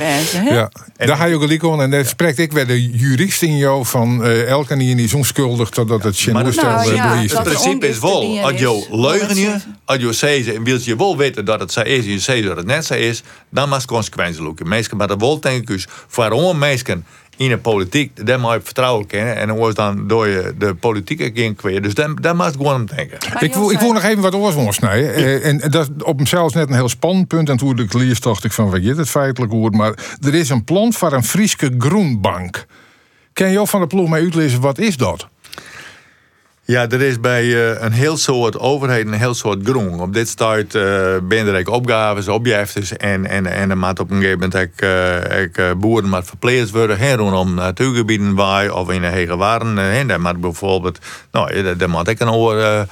Ja. 0.43 0.71
Daar 0.97 1.17
ga 1.17 1.25
je 1.25 1.35
ook 1.35 1.41
gelijk 1.41 1.63
on. 1.63 1.81
En 1.81 1.89
daar 1.89 2.05
spreekt 2.05 2.39
ik 2.39 2.51
weer 2.51 2.67
de 2.67 2.89
jurist 2.89 3.41
in 3.41 3.57
jou 3.57 3.85
van 3.85 4.25
uh, 4.25 4.47
elke 4.47 4.77
die 4.77 4.95
is 5.03 5.13
onschuldig 5.13 5.69
totdat 5.69 6.03
het 6.03 6.17
geen 6.17 6.33
nou, 6.33 6.53
ja, 6.93 7.15
Het 7.17 7.43
principe 7.43 7.87
is 7.87 7.99
wel, 7.99 8.39
als 8.41 8.59
je 8.59 8.87
leugen 8.91 9.35
je, 9.35 9.55
als 9.85 9.99
je 9.99 10.13
zegt 10.13 10.53
en 10.53 10.63
wil 10.63 10.79
je 10.81 10.95
wel 10.95 11.17
weten 11.17 11.45
dat 11.45 11.59
het 11.59 11.71
zo 11.71 11.81
is 11.81 12.05
en 12.05 12.11
je 12.11 12.19
zegt 12.19 12.43
dat 12.43 12.57
het 12.57 12.65
net 12.65 12.85
zo 12.85 12.93
is, 12.93 13.23
dan 13.49 13.69
je 13.69 13.85
consequenties 13.85 14.41
lopen. 14.41 14.67
Mensen 14.67 14.97
maar 14.97 15.07
dat 15.07 15.19
wel 15.19 15.39
denk 15.39 15.69
ik 15.69 15.85
waarom 16.15 16.57
mensen 16.57 17.05
in 17.37 17.49
de 17.49 17.57
politiek, 17.57 18.25
daar 18.25 18.39
moet 18.39 18.53
je 18.53 18.59
vertrouwen 18.63 19.07
kennen. 19.07 19.35
En 19.35 19.47
dan 19.47 19.57
wordt 19.57 19.75
dan 19.75 20.07
door 20.07 20.27
je 20.27 20.53
de 20.57 20.75
politieke 20.75 21.31
ging 21.33 21.55
kwijt. 21.55 21.83
Dus 21.83 21.93
daar, 21.93 22.21
daar 22.21 22.35
moet 22.35 22.45
je 22.45 22.51
gewoon 22.51 22.73
aan 22.73 22.85
denken. 22.85 23.17
Ik 23.39 23.53
wil, 23.53 23.71
ik 23.71 23.79
wil 23.79 23.93
nog 23.93 24.03
even 24.03 24.21
wat 24.21 24.35
oors 24.35 24.75
snijden. 24.75 25.19
Ja. 25.19 25.39
En 25.39 25.57
dat 25.57 25.89
is 25.89 26.03
op 26.03 26.19
zichzelf 26.19 26.53
net 26.53 26.69
een 26.69 26.75
heel 26.75 26.89
spannend 26.89 27.27
punt. 27.27 27.49
En 27.49 27.57
toen 27.57 27.79
ik 27.79 27.93
lees, 27.93 28.19
dacht 28.19 28.43
ik 28.43 28.51
van, 28.51 28.69
wat 28.69 28.83
je 28.83 28.95
het 28.95 29.09
feitelijk 29.09 29.51
hoort. 29.51 29.73
Maar 29.73 29.93
er 30.21 30.33
is 30.33 30.49
een 30.49 30.63
plan 30.63 30.93
voor 30.93 31.13
een 31.13 31.23
Frieske 31.23 31.71
groenbank. 31.77 32.65
Ken 33.33 33.51
je 33.51 33.67
van 33.67 33.81
de 33.81 33.87
ploeg 33.87 34.09
mij 34.09 34.21
uitlezen, 34.21 34.61
wat 34.61 34.77
is 34.77 34.97
dat? 34.97 35.27
Ja, 36.67 36.89
er 36.89 37.01
is 37.01 37.19
bij 37.19 37.43
uh, 37.43 37.81
een 37.81 37.91
heel 37.91 38.17
soort 38.17 38.59
overheden 38.59 39.13
een 39.13 39.19
heel 39.19 39.33
soort 39.33 39.59
groen. 39.63 39.99
Op 39.99 40.13
dit 40.13 40.27
stuit 40.27 40.75
uh, 40.75 40.83
ben 41.23 41.47
er 41.47 41.69
opgaves, 41.69 42.27
opjeftes 42.27 42.97
en, 42.97 43.25
en, 43.25 43.45
en 43.45 43.69
er 43.69 43.77
moet 43.77 43.99
op 43.99 44.11
een 44.11 44.21
gegeven 44.21 44.39
moment 44.39 44.55
ook, 44.55 44.89
ook 45.41 45.79
boeren 45.79 46.09
maar 46.09 46.23
verpleegd 46.23 46.71
worden. 46.71 46.97
Hè, 46.97 47.15
rondom 47.15 47.53
natuurgebieden 47.53 48.35
waar 48.35 48.71
of 48.71 48.91
in 48.91 49.01
de 49.01 49.07
hege 49.07 49.35
waren. 49.35 49.77
Hè, 49.77 50.05
daar 50.05 50.21
moet 50.21 50.41
bijvoorbeeld, 50.41 50.99
nou, 51.31 51.75
daar, 51.75 51.89
moet 51.89 52.07
ik 52.07 52.19
een 52.19 52.87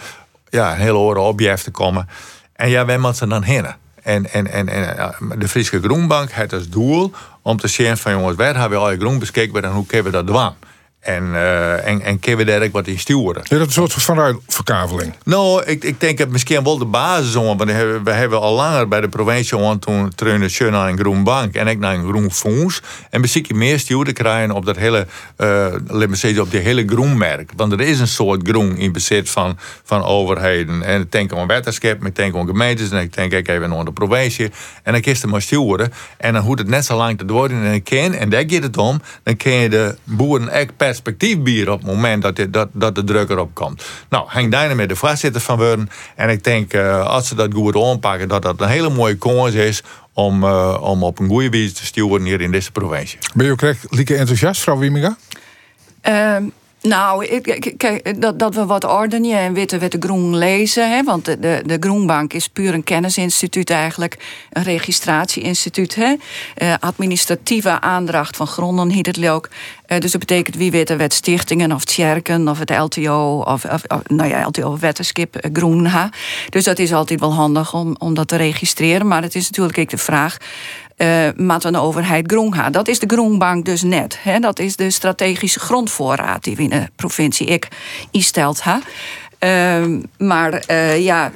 ja, 0.49 0.73
hele 0.73 0.97
oren 0.97 1.21
opjefte 1.21 1.71
komen. 1.71 2.07
En 2.55 2.69
ja, 2.69 2.85
wij 2.85 2.97
moeten 2.97 3.17
ze 3.17 3.27
dan 3.27 3.43
heen. 3.43 3.65
En, 4.03 4.33
en, 4.33 4.47
en, 4.51 4.69
en 4.69 5.15
de 5.37 5.47
Friese 5.47 5.79
Groenbank 5.79 6.31
heeft 6.31 6.53
als 6.53 6.69
doel 6.69 7.11
om 7.41 7.57
te 7.57 7.67
zeggen 7.67 7.97
van 7.97 8.11
jongens, 8.11 8.37
waar 8.37 8.59
hebben 8.59 8.77
we 8.77 8.85
al 8.85 8.91
je 8.91 8.97
groen 8.97 9.19
beschikbaar 9.19 9.63
en 9.63 9.71
hoe 9.71 9.85
kunnen 9.85 10.05
we 10.05 10.11
dat 10.11 10.27
doen? 10.27 10.71
En, 11.03 11.23
uh, 11.23 11.87
en, 11.87 12.01
en 12.01 12.19
kunnen 12.19 12.45
we 12.45 12.51
daar 12.51 12.71
wat 12.71 12.87
in 12.87 12.99
sturen. 12.99 13.43
Is 13.43 13.49
dat 13.49 13.59
een 13.59 13.71
soort 13.71 13.93
van 13.93 14.41
verkaveling? 14.47 15.13
Nou, 15.23 15.63
ik, 15.63 15.83
ik 15.83 15.99
denk 15.99 16.17
dat 16.17 16.29
misschien 16.29 16.63
wel 16.63 16.77
de 16.77 16.85
basis 16.85 17.35
om. 17.35 17.45
Want 17.45 17.63
we 17.63 17.71
hebben, 17.71 18.03
we 18.03 18.11
hebben 18.11 18.41
al 18.41 18.55
langer 18.55 18.87
bij 18.87 19.01
de 19.01 19.09
provincie 19.09 19.57
want 19.57 19.81
toen 19.81 20.11
terug 20.15 20.59
naar 20.71 20.89
een 20.89 20.97
groen 20.97 21.23
bank 21.23 21.55
en 21.55 21.67
ik 21.67 21.79
naar 21.79 21.93
een 21.93 22.07
groen 22.07 22.31
fonds. 22.31 22.81
En 23.09 23.21
misschien 23.21 23.45
je 23.47 23.53
meer 23.53 23.79
sturen 23.79 24.13
krijgen 24.13 24.51
op 24.51 24.65
dat 24.65 24.75
hele, 24.75 25.07
uh, 25.37 25.67
zeggen, 26.11 26.41
op 26.41 26.51
die 26.51 26.59
hele 26.59 26.83
groenmerk. 26.85 27.51
Want 27.55 27.71
er 27.71 27.81
is 27.81 27.99
een 27.99 28.07
soort 28.07 28.47
groen 28.47 28.77
in 28.77 28.91
bezit 28.91 29.29
van, 29.29 29.57
van 29.83 30.03
overheden. 30.03 30.83
En 30.83 31.01
ik 31.01 31.11
denk 31.11 31.33
aan 31.33 31.47
wetenschap, 31.47 32.05
ik 32.05 32.15
denk 32.15 32.35
aan 32.35 32.47
gemeentes 32.47 32.89
en 32.89 33.01
ik 33.01 33.13
denk 33.13 33.33
ik 33.33 33.47
even 33.47 33.73
aan 33.73 33.85
de 33.85 33.91
provincie. 33.91 34.51
En 34.83 34.91
dan 34.91 35.01
kies 35.01 35.21
je 35.21 35.27
maar 35.27 35.41
sturen. 35.41 35.93
En 36.17 36.33
dan 36.33 36.43
hoeft 36.43 36.59
het 36.59 36.67
net 36.67 36.85
zo 36.85 36.97
lang 36.97 37.17
te 37.17 37.25
worden. 37.25 37.63
En 37.63 37.83
dan 37.83 38.13
en 38.13 38.29
daar 38.29 38.43
gaat 38.47 38.63
het 38.63 38.77
om, 38.77 39.01
dan 39.23 39.37
kun 39.37 39.51
je 39.51 39.69
de 39.69 39.95
boeren 40.03 40.49
echt 40.49 40.77
perspectief 41.01 41.43
bieden 41.43 41.73
op 41.73 41.79
het 41.79 41.91
moment 41.91 42.21
dat, 42.21 42.35
de, 42.35 42.49
dat, 42.49 42.69
dat 42.71 42.95
de 42.95 43.03
druk 43.03 43.29
erop 43.29 43.53
komt. 43.53 43.83
Nou, 44.09 44.25
Henk 44.27 44.51
Dijnen 44.51 44.75
met 44.75 44.89
de 44.89 44.95
voorzitter 44.95 45.41
van 45.41 45.57
worden. 45.57 45.89
En 46.15 46.29
ik 46.29 46.43
denk, 46.43 46.73
uh, 46.73 47.05
als 47.07 47.27
ze 47.27 47.35
dat 47.35 47.53
goed 47.53 47.75
aanpakken, 47.75 48.27
dat 48.27 48.41
dat 48.41 48.61
een 48.61 48.67
hele 48.67 48.89
mooie 48.89 49.15
kans 49.15 49.53
is 49.53 49.83
om, 50.13 50.43
uh, 50.43 50.77
om 50.81 51.03
op 51.03 51.19
een 51.19 51.27
goede 51.27 51.49
wijze 51.49 51.73
te 51.73 51.85
sturen 51.85 52.23
hier 52.23 52.41
in 52.41 52.51
deze 52.51 52.71
provincie. 52.71 53.19
Ben 53.33 53.45
je 53.45 53.51
ook 53.51 53.61
echt 53.61 53.85
lieke 53.89 54.15
enthousiast, 54.15 54.61
vrouw 54.61 54.77
Wimiga? 54.77 55.17
Um 56.01 56.53
nou, 56.87 57.25
ik, 57.25 57.73
kijk, 57.77 58.21
dat, 58.21 58.39
dat 58.39 58.55
we 58.55 58.65
wat 58.65 58.83
ordenen 58.83 59.39
en 59.39 59.53
weten 59.53 59.79
wat 59.79 59.91
de 59.91 59.97
groen 59.99 60.37
lezen. 60.37 60.91
Hè, 60.91 61.03
want 61.03 61.25
de, 61.25 61.61
de, 61.65 61.77
Groenbank 61.79 62.33
is 62.33 62.47
puur 62.47 62.73
een 62.73 62.83
kennisinstituut 62.83 63.69
eigenlijk. 63.69 64.17
Een 64.49 64.63
registratieinstituut. 64.63 65.95
Hè, 65.95 66.15
uh, 66.57 66.73
administratieve 66.79 67.81
aandracht 67.81 68.35
van 68.35 68.47
gronden 68.47 68.89
heet 68.89 69.05
het 69.05 69.27
ook. 69.27 69.49
Uh, 69.87 69.99
dus 69.99 70.11
dat 70.11 70.19
betekent 70.19 70.55
wie 70.55 70.71
weet 70.71 70.95
wat 70.95 71.13
stichtingen 71.13 71.71
of 71.71 71.83
tjerken 71.83 72.47
of 72.47 72.59
het 72.59 72.69
LTO 72.69 73.43
of, 73.47 73.65
of, 73.65 73.81
nou 74.07 74.29
ja, 74.29 74.45
LTO 74.45 74.77
wetenschap 74.77 75.35
uh, 75.35 75.51
groen. 75.53 75.85
Ha. 75.85 76.09
Dus 76.49 76.63
dat 76.63 76.79
is 76.79 76.93
altijd 76.93 77.19
wel 77.19 77.33
handig 77.33 77.73
om, 77.73 77.95
om 77.97 78.13
dat 78.13 78.27
te 78.27 78.35
registreren. 78.35 79.07
Maar 79.07 79.21
het 79.21 79.35
is 79.35 79.49
natuurlijk 79.49 79.77
ook 79.77 79.89
de 79.89 79.97
vraag 79.97 80.37
uh, 80.97 81.27
met 81.35 81.63
een 81.63 81.75
overheid 81.75 82.31
groen 82.31 82.53
gaat. 82.53 82.73
Dat 82.73 82.87
is 82.87 82.99
de 82.99 83.07
Groenbank 83.07 83.65
dus 83.65 83.81
net. 83.81 84.17
Hè? 84.21 84.39
Dat 84.39 84.59
is 84.59 84.75
de 84.75 84.89
strategische 84.89 85.59
grondvoorraad 85.59 86.43
die 86.43 86.55
we 86.55 86.63
in 86.63 86.69
de 86.69 86.89
provincie 86.95 87.47
ik 87.47 87.67
instelt. 88.11 88.63
Hè? 88.63 88.75
Uh, 89.43 89.99
maar 90.17 90.63
uh, 90.71 91.03
ja, 91.03 91.31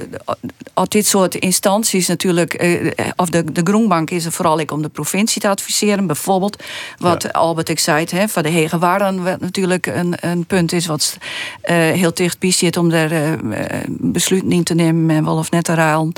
op 0.74 0.92
dit 0.92 1.08
soort 1.08 1.36
instanties 1.36 2.08
natuurlijk, 2.08 2.64
uh, 2.64 2.92
of 3.16 3.30
de, 3.30 3.52
de 3.52 3.62
Groenbank 3.64 4.10
is 4.10 4.26
er 4.26 4.32
vooral 4.32 4.60
ik 4.60 4.72
om 4.72 4.82
de 4.82 4.90
provincie 4.90 5.42
te 5.42 5.50
adviseren. 5.50 6.08
Bijvoorbeeld, 6.08 6.64
wat 6.98 7.24
ja. 7.24 7.30
Albert 7.30 7.70
ik 7.70 7.80
zei, 7.80 8.06
hè, 8.10 8.28
van 8.28 8.44
de 8.44 8.50
Hege 8.50 8.78
Waren, 8.78 9.24
wat 9.24 9.40
natuurlijk 9.40 9.86
een, 9.86 10.16
een 10.20 10.46
punt 10.46 10.72
is 10.72 10.86
wat 10.86 11.18
heel 11.62 12.14
dicht 12.14 12.40
bij 12.40 12.52
zit 12.52 12.78
om 12.78 12.90
daar 12.90 13.38
besluiten 13.88 14.52
in 14.52 14.64
te 14.64 14.74
nemen 14.74 15.16
en 15.16 15.26
wel 15.26 15.38
of 15.38 15.52
net 15.52 15.64
te 15.64 15.74
ruilen. 15.74 16.14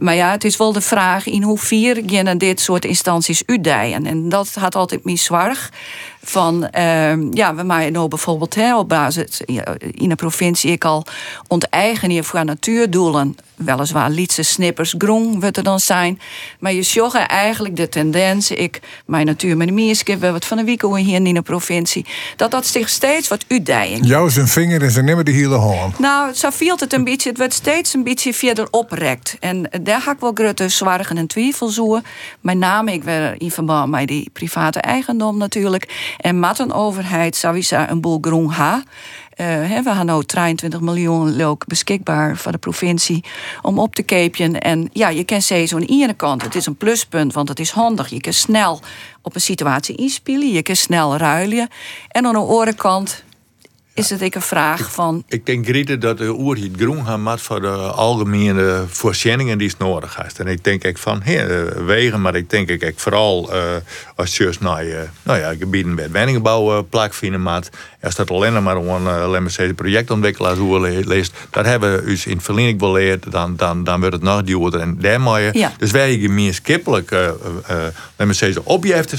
Maar 0.00 0.14
ja, 0.14 0.30
het 0.30 0.44
is 0.44 0.56
wel 0.56 0.72
de 0.72 0.80
vraag 0.80 1.26
in 1.26 1.42
hoeverre 1.42 2.02
je 2.06 2.36
dit 2.36 2.60
soort 2.60 2.84
instanties 2.84 3.42
uitdijen. 3.46 4.06
En 4.06 4.28
dat 4.28 4.54
had 4.54 4.74
altijd 4.74 5.04
mijn 5.04 5.18
zwaar 5.18 5.70
van, 6.22 6.68
uh, 6.78 7.32
ja, 7.32 7.54
we 7.54 7.62
maken 7.62 7.92
nou 7.92 8.08
bijvoorbeeld 8.08 8.54
hè, 8.54 8.78
op 8.78 8.88
basis 8.88 9.40
in 9.90 10.08
de 10.08 10.14
provincie 10.14 10.70
ik 10.70 10.84
al 10.84 11.06
onteigenen 11.48 12.24
voor 12.24 12.44
natuurdoelen 12.44 13.36
weliswaar 13.56 14.10
lietse 14.10 14.42
snippers 14.42 14.94
groen 14.98 15.40
wat 15.40 15.56
er 15.56 15.62
dan 15.62 15.80
zijn. 15.80 16.20
Maar 16.58 16.72
je 16.72 16.82
zag 16.82 17.14
eigenlijk 17.14 17.76
de 17.76 17.88
tendens, 17.88 18.50
ik, 18.50 18.80
mijn 19.06 19.26
natuur 19.26 19.56
met 19.56 19.66
de 19.66 19.72
mierskip, 19.72 20.20
we 20.20 20.32
wat 20.32 20.44
van 20.44 20.56
de 20.56 20.64
week 20.64 20.82
hier 20.82 21.26
in 21.26 21.34
de 21.34 21.42
provincie, 21.42 22.06
dat 22.36 22.50
dat 22.50 22.66
zich 22.66 22.88
steeds 22.88 23.28
wat 23.28 23.44
uitdijen. 23.48 24.02
Jou 24.02 24.30
zijn 24.30 24.48
vinger 24.48 24.82
en 24.82 24.90
ze 24.90 25.02
nemen 25.02 25.24
de 25.24 25.30
hele 25.30 25.56
hand. 25.56 25.98
Nou, 25.98 26.34
zo 26.34 26.50
viel 26.50 26.76
het 26.78 26.92
een 26.92 27.04
beetje, 27.04 27.28
het 27.28 27.38
werd 27.38 27.52
steeds 27.52 27.94
een 27.94 28.02
beetje 28.02 28.34
verder 28.34 28.68
oprekt. 28.70 29.36
En 29.40 29.55
daar 29.82 30.00
ga 30.00 30.12
ik 30.12 30.20
wel 30.20 30.32
grote 30.34 30.68
zwargen 30.68 31.16
en 31.16 31.26
twijfel 31.26 31.68
zoeken. 31.68 32.04
Met 32.40 32.56
name, 32.56 32.92
ik 32.92 33.04
werd 33.04 33.40
in 33.40 33.50
verband 33.50 33.90
met 33.90 34.08
die 34.08 34.30
private 34.32 34.80
eigendom 34.80 35.38
natuurlijk. 35.38 36.14
En 36.18 36.40
met 36.40 36.58
een 36.58 36.72
overheid 36.72 37.36
sowieso 37.36 37.84
een 37.88 38.00
boel 38.00 38.18
groen 38.20 38.50
ha. 38.50 38.82
Uh, 39.40 39.46
we 39.46 39.66
hebben 39.66 40.06
nu 40.06 40.24
23 40.24 40.80
miljoen 40.80 41.36
leuk 41.36 41.66
beschikbaar 41.66 42.36
voor 42.36 42.52
de 42.52 42.58
provincie 42.58 43.24
om 43.62 43.78
op 43.78 43.94
te 43.94 44.02
keepjen. 44.02 44.60
En 44.60 44.88
ja, 44.92 45.08
je 45.08 45.24
kan 45.24 45.42
zeggen, 45.42 45.68
zo'n 45.68 45.82
ene 45.82 46.14
kant, 46.14 46.42
het 46.42 46.54
is 46.54 46.66
een 46.66 46.76
pluspunt, 46.76 47.32
want 47.32 47.48
het 47.48 47.60
is 47.60 47.70
handig. 47.70 48.08
Je 48.08 48.20
kan 48.20 48.32
snel 48.32 48.80
op 49.22 49.34
een 49.34 49.40
situatie 49.40 49.96
inspelen, 49.96 50.52
je 50.52 50.62
kan 50.62 50.76
snel 50.76 51.16
ruilen. 51.16 51.68
En 52.08 52.26
aan 52.26 52.32
de 52.32 52.38
andere 52.38 52.74
kant, 52.74 53.24
is 53.96 54.10
het 54.10 54.20
ik 54.20 54.34
een 54.34 54.42
vraag 54.42 54.92
van. 54.92 55.24
Ik 55.28 55.46
denk 55.46 55.66
Grieten 55.66 56.00
dat 56.00 56.18
de 56.18 56.28
oer 56.28 56.56
het 56.56 56.70
groen 56.76 57.06
gaan 57.06 57.22
voor 57.38 57.60
de 57.60 57.68
algemene 57.76 58.84
voorzieningen 58.88 59.58
die 59.58 59.66
is 59.66 59.76
nodig 59.76 60.16
heeft. 60.16 60.38
En 60.38 60.46
ik 60.46 60.64
denk 60.64 60.84
ik 60.84 60.98
van 60.98 61.22
he, 61.22 61.64
wegen, 61.84 62.20
maar 62.20 62.34
ik 62.34 62.50
denk 62.50 62.68
ik 62.68 62.98
vooral 62.98 63.54
uh, 63.54 63.62
als 64.14 64.36
je 64.36 64.52
naar 64.60 64.84
je 64.84 65.06
nou 65.22 65.38
ja, 65.38 65.54
gebieden 65.54 65.94
met 65.94 66.12
woningbouw 66.12 66.76
uh, 66.76 66.82
plakvinden 66.90 67.42
maat. 67.42 67.70
Als 68.06 68.14
dat 68.14 68.30
alleen 68.30 68.62
maar 68.62 68.76
een 68.76 69.02
uh, 69.02 69.28
maar 69.28 69.74
projectontwikkelaars 69.74 70.58
leest, 71.04 71.34
dat 71.50 71.64
hebben 71.64 71.96
we 71.96 72.04
dus 72.04 72.26
in 72.26 72.40
Verliening 72.40 72.80
geleerd, 72.80 73.32
dan, 73.32 73.56
dan, 73.56 73.84
dan 73.84 74.00
wordt 74.00 74.14
het 74.14 74.22
nog 74.22 74.42
duurder 74.42 74.80
en 74.80 74.96
daar 75.00 75.20
je. 75.40 75.70
Dus 75.78 75.90
wij 75.90 76.18
je 76.18 76.28
meer 76.28 76.54
uh, 77.10 77.28
uh, 77.70 78.48
uh, 78.48 78.56
objecten 78.64 79.18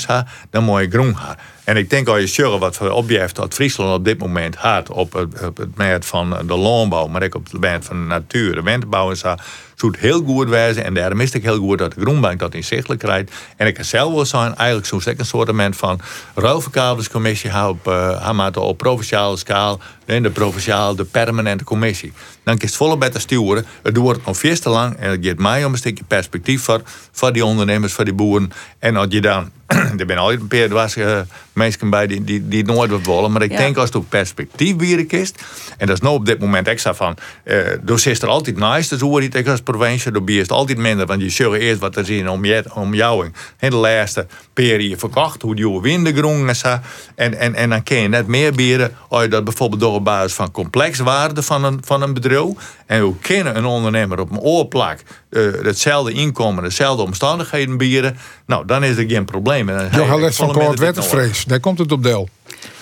dan 0.50 0.64
moet 0.64 0.82
je 0.82 0.90
groen 0.90 1.18
gaan. 1.18 1.36
En 1.64 1.78
ik 1.78 1.90
denk 1.90 2.08
als 2.08 2.20
je 2.20 2.28
zorgt 2.28 2.60
wat 2.60 2.76
voor 2.76 2.90
object 2.90 3.36
dat 3.36 3.54
Friesland 3.54 3.94
op 3.94 4.06
dit 4.06 4.18
moment 4.18 4.56
had 4.56 4.90
op 4.90 5.14
het, 5.14 5.46
op 5.46 5.58
het 5.58 5.76
van 6.06 6.38
de 6.46 6.56
landbouw, 6.56 7.08
maar 7.08 7.24
ook 7.24 7.36
op 7.36 7.52
het 7.52 7.62
merk 7.62 7.84
van 7.84 8.00
de 8.00 8.06
natuur, 8.06 8.56
de 8.56 8.62
winterbouw 8.62 9.10
en 9.10 9.18
zo, 9.18 9.36
zou 9.76 9.92
het 9.92 10.02
heel 10.02 10.24
goed 10.24 10.50
wijzen. 10.50 10.84
En 10.84 10.94
daarom 10.94 11.20
is 11.20 11.34
het 11.34 11.44
heel 11.44 11.58
goed 11.58 11.78
dat 11.78 11.94
de 11.94 12.02
Groenbank 12.02 12.40
dat 12.40 12.54
inzichtelijk 12.54 13.02
krijgt. 13.02 13.32
En 13.58 13.68
ik 13.68 13.74
kan 13.74 13.86
zelf 13.86 14.14
wel 14.14 14.26
zijn, 14.26 14.56
eigenlijk 14.56 14.88
zo'n 14.88 15.02
een 15.20 15.26
soort 15.26 15.50
van 15.76 16.00
ruilverkavelingscommissie 16.36 17.68
op, 17.68 17.88
uh, 17.88 18.54
op 18.56 18.77
provinciale 18.78 19.38
schaal. 19.38 19.80
De 20.08 20.30
provinciale, 20.30 20.96
de 20.96 21.04
permanente 21.04 21.64
commissie. 21.64 22.14
Dan 22.44 22.56
het 22.60 22.76
volle 22.76 22.98
beter 22.98 23.22
sturen. 23.22 23.66
Het 23.84 23.96
duurt 23.96 24.26
nog 24.26 24.38
veel 24.38 24.60
te 24.60 24.70
lang. 24.70 24.96
En 24.96 25.10
het 25.10 25.20
geeft 25.22 25.38
mij 25.38 25.66
om 25.66 25.72
een 25.72 25.78
stukje 25.78 26.04
perspectief 26.04 26.62
voor, 26.64 26.82
voor 27.12 27.34
die 27.34 27.46
ondernemers, 27.46 27.94
voor 27.94 28.06
die 28.06 28.14
boeren. 28.14 28.52
En 28.80 28.96
als 28.96 29.08
je 29.10 29.22
dan, 29.22 29.52
er 29.68 29.94
zijn 29.98 30.18
altijd 30.18 30.42
een 30.42 30.48
paar 30.48 30.68
dwars, 30.68 30.98
uh, 30.98 31.20
mensen 31.54 31.90
bij 31.90 32.08
die, 32.08 32.24
die, 32.24 32.48
die 32.48 32.58
het 32.58 32.68
nooit 32.68 32.92
wat 32.92 33.06
willen. 33.06 33.32
Maar 33.32 33.42
ik 33.42 33.52
ja. 33.52 33.58
denk 33.58 33.78
als 33.78 33.90
het 33.94 34.10
perspectief 34.10 34.76
bieden 34.76 35.08
kist. 35.08 35.44
En 35.78 35.88
dat 35.88 35.96
is 35.96 36.02
nou 36.02 36.16
op 36.16 36.26
dit 36.26 36.40
moment 36.40 36.68
extra 36.68 36.94
van. 36.94 37.16
Uh, 37.44 37.58
dus 37.82 38.06
is 38.06 38.22
er 38.22 38.28
altijd 38.28 38.58
nice. 38.58 38.90
Dus 38.90 39.00
hoe 39.00 39.22
je 39.22 39.50
als 39.50 39.62
provincie, 39.62 40.12
dan 40.12 40.28
is 40.28 40.38
het 40.38 40.52
altijd 40.52 40.78
minder. 40.78 41.06
Want 41.06 41.22
je 41.22 41.30
zult 41.30 41.56
eerst 41.56 41.80
wat 41.80 41.96
er 41.96 42.06
zien 42.06 42.30
om, 42.30 42.46
je, 42.46 42.64
om 42.74 42.94
jou. 42.94 43.32
En 43.58 43.70
de 43.70 43.76
laatste 43.76 44.28
periode 44.54 44.98
verkocht. 44.98 45.42
Hoe 45.42 45.56
die 45.56 45.80
winden 45.82 46.16
groen 46.16 46.50
en 46.50 46.82
En, 47.16 47.40
en, 47.40 47.56
en 47.56 47.70
dan 47.70 47.84
kun 47.84 47.98
je 47.98 48.08
net 48.08 48.28
meer 48.28 48.52
bieden. 48.52 48.92
Als 49.10 49.24
je 49.24 49.30
dat 49.30 49.44
bijvoorbeeld 49.44 49.82
door 49.82 49.97
op 49.98 50.04
basis 50.04 50.34
van 50.34 50.52
complexwaarde 50.52 51.44
van 51.44 51.64
een, 51.64 51.80
van 51.84 52.02
een 52.02 52.14
bedrijf. 52.14 52.76
En 52.86 53.00
hoe 53.00 53.16
kunnen 53.22 53.58
een 53.58 53.66
ondernemer 53.66 54.20
op 54.20 54.32
een 54.32 54.40
oorplak 54.40 55.00
uh, 55.30 55.54
hetzelfde 55.64 56.12
inkomen, 56.12 56.64
dezelfde 56.64 57.04
omstandigheden 57.04 57.78
bieden. 57.78 58.18
Nou, 58.46 58.66
dan 58.66 58.84
is 58.84 58.98
er 58.98 59.10
geen 59.10 59.26
probleem. 59.26 59.70
Johan 59.92 60.20
Les 60.20 60.36
van 60.36 60.52
Koord 60.52 60.80
Wettersvrees, 60.80 61.46
daar 61.46 61.60
komt 61.60 61.80
het 61.80 61.92
op 61.92 62.04
deel. 62.04 62.30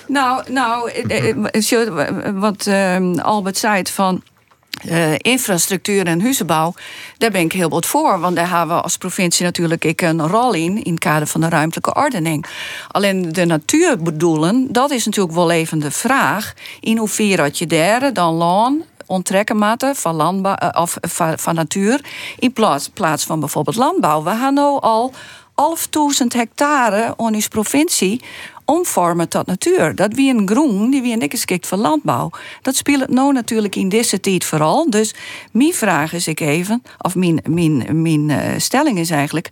Nou, 0.07 0.51
nou 0.51 0.91
eh, 0.91 1.29
eh, 1.29 1.35
wat 2.33 2.69
Albert 3.21 3.57
zei 3.57 3.83
van. 3.91 4.21
Uh, 4.83 5.13
infrastructuur 5.17 6.05
en 6.05 6.21
huizenbouw, 6.21 6.73
daar 7.17 7.31
ben 7.31 7.41
ik 7.41 7.51
heel 7.51 7.69
wat 7.69 7.85
voor. 7.85 8.19
Want 8.19 8.35
daar 8.35 8.49
hebben 8.49 8.75
we 8.75 8.81
als 8.81 8.97
provincie 8.97 9.45
natuurlijk 9.45 9.85
ik 9.85 10.01
een 10.01 10.27
rol 10.27 10.53
in, 10.53 10.83
in 10.83 10.91
het 10.91 10.99
kader 10.99 11.27
van 11.27 11.41
de 11.41 11.49
ruimtelijke 11.49 11.93
ordening. 11.93 12.45
Alleen 12.91 13.31
de 13.31 13.45
natuurbedoelen, 13.45 14.67
dat 14.73 14.91
is 14.91 15.05
natuurlijk 15.05 15.35
wel 15.35 15.51
even 15.51 15.79
de 15.79 15.91
vraag. 15.91 16.53
In 16.79 16.97
hoeverre 16.97 17.41
had 17.41 17.57
je 17.57 17.67
daar 17.67 18.13
dan 18.13 18.33
loon 18.33 18.83
onttrekken 19.05 19.57
maten 19.57 19.95
van, 19.95 20.15
landbouw, 20.15 20.55
of 20.71 20.97
van, 21.01 21.55
natuur. 21.55 22.05
In 22.39 22.53
plaats, 22.53 22.89
plaats 22.89 23.23
van 23.23 23.39
bijvoorbeeld 23.39 23.75
landbouw. 23.75 24.23
We 24.23 24.29
hebben 24.29 24.53
nu 24.53 24.79
al 24.79 25.13
11.000 25.55 26.27
hectare 26.27 27.13
in 27.17 27.43
provincie 27.49 28.21
omvormen 28.65 29.29
tot 29.29 29.45
natuur. 29.45 29.95
Dat 29.95 30.13
wie 30.13 30.33
een 30.33 30.47
groen, 30.47 30.89
die 30.89 31.01
wie 31.01 31.21
een 31.21 31.29
geschikt 31.29 31.67
voor 31.67 31.77
landbouw. 31.77 32.29
Dat 32.61 32.75
speelt 32.75 33.09
nou 33.09 33.33
natuurlijk 33.33 33.75
in 33.75 33.89
deze 33.89 34.19
tijd 34.19 34.43
vooral. 34.43 34.89
Dus 34.89 35.15
mijn 35.51 35.73
vraag 35.73 36.13
is 36.13 36.27
ik 36.27 36.39
even, 36.39 36.83
of 36.97 37.15
mijn, 37.15 37.41
mijn, 37.49 38.01
mijn 38.01 38.29
uh, 38.29 38.37
stelling 38.57 38.97
is 38.97 39.09
eigenlijk 39.09 39.49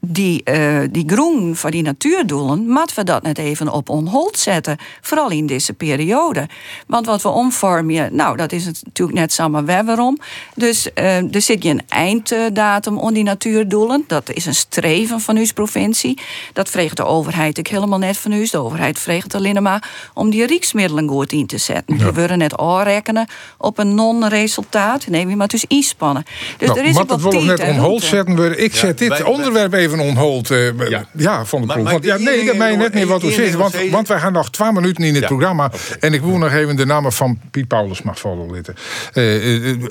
die, 0.00 0.42
uh, 0.44 0.80
die 0.90 1.04
groen 1.06 1.56
van 1.56 1.70
die 1.70 1.82
natuurdoelen, 1.82 2.66
moeten 2.66 2.96
we 2.96 3.04
dat 3.04 3.22
net 3.22 3.38
even 3.38 3.68
op 3.72 3.88
onhold 3.88 4.38
zetten. 4.38 4.76
Vooral 5.00 5.30
in 5.30 5.46
deze 5.46 5.72
periode. 5.72 6.48
Want 6.86 7.06
wat 7.06 7.22
we 7.22 7.28
omvormen, 7.28 8.14
nou, 8.14 8.36
dat 8.36 8.52
is 8.52 8.64
natuurlijk 8.64 9.18
net 9.18 9.32
samen 9.32 9.66
waarom. 9.86 10.18
Dus 10.54 10.88
uh, 10.94 11.34
er 11.34 11.42
zit 11.42 11.62
je 11.62 11.70
een 11.70 11.82
einddatum 11.88 12.98
om 12.98 13.12
die 13.12 13.22
natuurdoelen. 13.22 14.04
Dat 14.06 14.30
is 14.30 14.46
een 14.46 14.54
streven 14.54 15.20
van 15.20 15.36
uw 15.36 15.46
provincie. 15.54 16.18
Dat 16.52 16.68
vreegt 16.68 16.96
de 16.96 17.04
overheid 17.04 17.58
ik 17.58 17.66
helemaal 17.66 17.98
net 17.98 18.16
van 18.16 18.32
u. 18.32 18.46
De 18.50 18.58
overheid 18.58 18.98
vreegt 18.98 19.34
alleen 19.34 19.62
maar 19.62 20.10
om 20.14 20.30
die 20.30 20.46
rijksmiddelen 20.46 21.08
goed 21.08 21.32
in 21.32 21.46
te 21.46 21.58
zetten. 21.58 21.96
Ja. 21.98 22.04
Die 22.04 22.12
worden 22.12 22.38
net 22.38 22.56
aanrekenen 22.56 23.26
op 23.58 23.78
een 23.78 23.94
non-resultaat. 23.94 25.06
Nee, 25.06 25.26
we 25.26 25.34
maar 25.34 25.48
dus 25.48 25.64
inspannen. 25.68 26.24
Dus 26.56 26.68
nou, 26.68 26.80
er 26.80 26.86
is 26.86 26.94
maar 26.94 27.06
dat 27.06 27.20
wil 27.20 27.42
net 27.42 27.60
onhold 27.60 28.02
zetten. 28.02 28.62
Ik 28.62 28.74
zet 28.74 28.98
dit 28.98 29.22
onderwerp 29.22 29.72
even 29.72 29.87
even 29.88 30.00
onhold 30.00 30.50
uh, 30.50 30.88
ja. 30.88 31.04
ja. 31.12 31.44
van 31.44 31.60
de 31.60 31.72
ploeg. 31.72 31.90
Want, 31.90 32.04
ja, 32.04 32.16
nee, 32.16 32.44
dat 32.44 32.56
mij 32.56 32.76
net 32.76 32.94
niet 32.94 33.06
wat 33.06 33.22
u 33.22 33.30
zegt. 33.30 33.54
Want, 33.54 33.74
want 33.90 34.08
wij 34.08 34.18
gaan 34.18 34.32
nog 34.32 34.50
twee 34.50 34.72
minuten 34.72 35.04
in 35.04 35.14
het 35.14 35.26
programma. 35.26 35.70
En 36.00 36.14
ik 36.14 36.20
wil 36.20 36.38
nog 36.38 36.52
even 36.52 36.76
de 36.76 36.86
namen 36.86 37.12
van 37.12 37.40
Piet 37.50 37.68
Paulus 37.68 38.02
mag 38.02 38.18
vallen 38.18 38.50
litten. 38.50 38.74
Uh, 39.14 39.68
uh, 39.68 39.88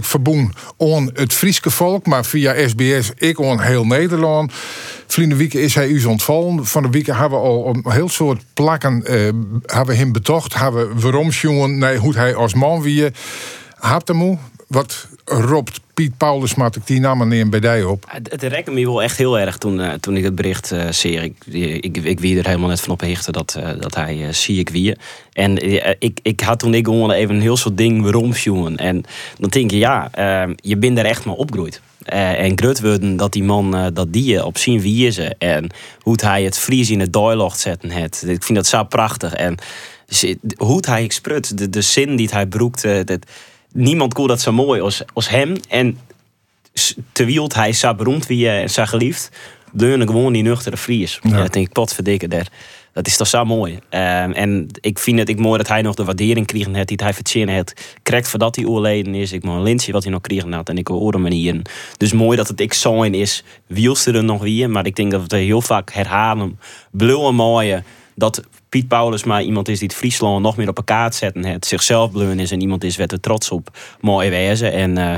verboen 0.00 0.54
on 0.76 1.10
het 1.14 1.32
Frieske 1.32 1.70
volk, 1.70 2.06
maar 2.06 2.24
via 2.24 2.68
SBS 2.68 3.12
ik 3.16 3.38
on 3.38 3.60
heel 3.60 3.86
Nederland. 3.86 4.52
Vrienden 5.06 5.38
Wieke 5.38 5.60
is 5.60 5.74
hij 5.74 5.88
u 5.88 6.04
ontvallen. 6.04 6.66
Van 6.66 6.82
de 6.82 6.90
week 6.90 7.06
hebben 7.06 7.40
we 7.40 7.46
al 7.46 7.66
een 7.66 7.92
heel 7.92 8.08
soort 8.08 8.42
plakken 8.54 9.02
uh, 9.04 9.10
hebben 9.66 9.86
we 9.86 9.94
hem 9.94 10.12
betocht. 10.12 10.54
Hebben 10.54 10.94
we 10.94 11.00
waarom 11.00 11.30
jongen, 11.30 11.78
nee, 11.78 11.96
hoe 11.96 12.14
hij 12.14 12.34
als 12.34 12.54
man 12.54 12.82
wie. 12.82 13.10
Haptemoe, 13.78 14.38
wat 14.68 15.06
roept 15.24 15.80
Piet 15.94 16.16
Paulus, 16.16 16.54
maat 16.54 16.76
ik 16.76 16.86
die 16.86 17.00
namen 17.00 17.28
neem 17.28 17.50
bij 17.50 17.60
die 17.60 17.88
op. 17.88 18.04
Het, 18.08 18.42
het 18.42 18.66
me 18.70 18.84
wel 18.84 19.02
echt 19.02 19.16
heel 19.16 19.38
erg 19.38 19.58
toen, 19.58 19.80
uh, 19.80 19.92
toen 19.92 20.16
ik 20.16 20.24
het 20.24 20.34
bericht 20.34 20.72
uh, 20.72 20.90
zeer. 20.90 21.22
Ik, 21.22 21.34
ik, 21.80 21.96
ik 21.96 22.20
wie 22.20 22.38
er 22.38 22.46
helemaal 22.46 22.68
net 22.68 22.80
van 22.80 22.92
op 22.92 23.00
hechten 23.00 23.32
dat, 23.32 23.56
uh, 23.58 23.70
dat 23.80 23.94
hij 23.94 24.32
zie 24.32 24.58
ik 24.58 24.68
wie. 24.68 24.96
En 25.32 25.56
ik, 25.98 26.18
ik 26.22 26.40
had 26.40 26.58
toen 26.58 26.74
ik 26.74 26.84
gewoon 26.84 27.10
even 27.10 27.34
een 27.34 27.40
heel 27.40 27.56
soort 27.56 27.76
ding 27.76 28.02
jongen. 28.42 28.76
En 28.76 29.04
dan 29.38 29.50
denk 29.50 29.70
je, 29.70 29.78
ja, 29.78 30.08
ehm, 30.12 30.52
je 30.56 30.76
bent 30.76 30.98
er 30.98 31.04
echt 31.04 31.24
maar 31.24 31.34
opgroeid. 31.34 31.80
en 32.04 32.58
grut 32.58 32.80
worden 32.80 33.16
dat 33.16 33.32
die 33.32 33.44
man, 33.44 33.90
dat 33.92 34.12
die 34.12 34.44
op 34.44 34.58
zien 34.58 34.80
wie 34.80 35.06
is 35.06 35.18
en 35.38 35.70
hoe 36.00 36.18
hij 36.22 36.42
het 36.42 36.58
Fries 36.58 36.90
in 36.90 37.00
het 37.00 37.12
dialoog 37.12 37.56
zetten 37.56 37.90
het. 37.90 38.24
Ik 38.26 38.42
vind 38.42 38.58
dat 38.58 38.66
zo 38.66 38.84
prachtig. 38.84 39.32
En 39.32 39.56
hoe 40.56 40.82
hij 40.86 41.08
sprut, 41.08 41.58
de, 41.58 41.70
de 41.70 41.82
zin 41.82 42.16
die 42.16 42.28
hij 42.32 42.46
broekt, 42.46 42.82
dat 42.82 43.26
niemand 43.74 44.14
kon 44.14 44.26
dat 44.26 44.40
zo 44.40 44.52
mooi 44.52 44.80
als, 44.80 45.02
als 45.12 45.28
hem. 45.28 45.56
En 45.68 45.98
terwijl 47.12 47.50
hij 47.54 47.72
zo 47.72 47.94
beroemd 47.94 48.26
wie 48.26 48.48
en 48.48 48.70
zo 48.70 48.84
geliefd, 48.84 49.30
deurde 49.72 50.06
gewoon 50.06 50.32
die 50.32 50.42
nuchtere 50.42 50.76
Fries. 50.76 51.18
Ja. 51.22 51.36
dat 51.36 51.52
denk 51.52 51.66
ik, 51.66 51.72
potverdikke. 51.72 52.28
Dat 52.92 53.06
is 53.06 53.16
toch 53.16 53.26
zo 53.26 53.44
mooi. 53.44 53.78
Ehm, 53.88 54.30
en 54.30 54.66
ik 54.80 54.98
vind 54.98 55.18
het 55.18 55.28
ik 55.28 55.38
mooi 55.38 55.58
dat 55.58 55.68
hij 55.68 55.82
nog 55.82 55.94
de 55.94 56.04
waardering 56.04 56.46
kreeg 56.46 56.66
heeft 56.72 56.88
die 56.88 56.98
hij 57.02 57.14
verdiend 57.14 57.50
heeft. 57.50 57.96
Krijgt 58.02 58.28
voordat 58.28 58.56
hij 58.56 58.64
oorleden 58.64 59.14
is. 59.14 59.32
Ik 59.32 59.42
moet 59.42 59.54
een 59.54 59.62
lintje 59.62 59.92
wat 59.92 60.02
hij 60.02 60.12
nog 60.12 60.20
kreeg 60.20 60.44
had 60.50 60.68
en 60.68 60.78
ik 60.78 60.88
hoor 60.88 61.12
hem 61.12 61.26
hier. 61.26 61.62
Dus 61.96 62.12
mooi 62.12 62.36
dat 62.36 62.48
het 62.48 62.60
ik 62.60 62.72
zo 62.72 63.02
in 63.02 63.14
is. 63.14 63.44
Wielste 63.66 64.12
er 64.12 64.24
nog 64.24 64.42
weer. 64.42 64.70
Maar 64.70 64.86
ik 64.86 64.96
denk 64.96 65.10
dat 65.10 65.30
we 65.30 65.36
heel 65.36 65.60
vaak 65.60 65.92
herhalen. 65.92 66.58
Blauwe 66.90 67.32
mooie. 67.32 67.82
Dat 68.14 68.42
Piet 68.74 68.88
Paulus 68.88 69.24
maar 69.24 69.42
iemand 69.42 69.68
is 69.68 69.78
die 69.78 69.88
het 69.88 69.96
Friesland 69.96 70.42
nog 70.42 70.56
meer 70.56 70.68
op 70.68 70.76
elkaar 70.76 71.12
zetten. 71.12 71.44
Het 71.44 71.66
zichzelf 71.66 72.10
bleun 72.10 72.38
is 72.38 72.50
en 72.50 72.60
iemand 72.60 72.84
is 72.84 72.96
werd 72.96 73.12
er 73.12 73.20
trots 73.20 73.50
op. 73.50 73.76
Mooi 74.00 74.30
wezen. 74.30 74.72
En 74.72 74.98
uh, 74.98 75.14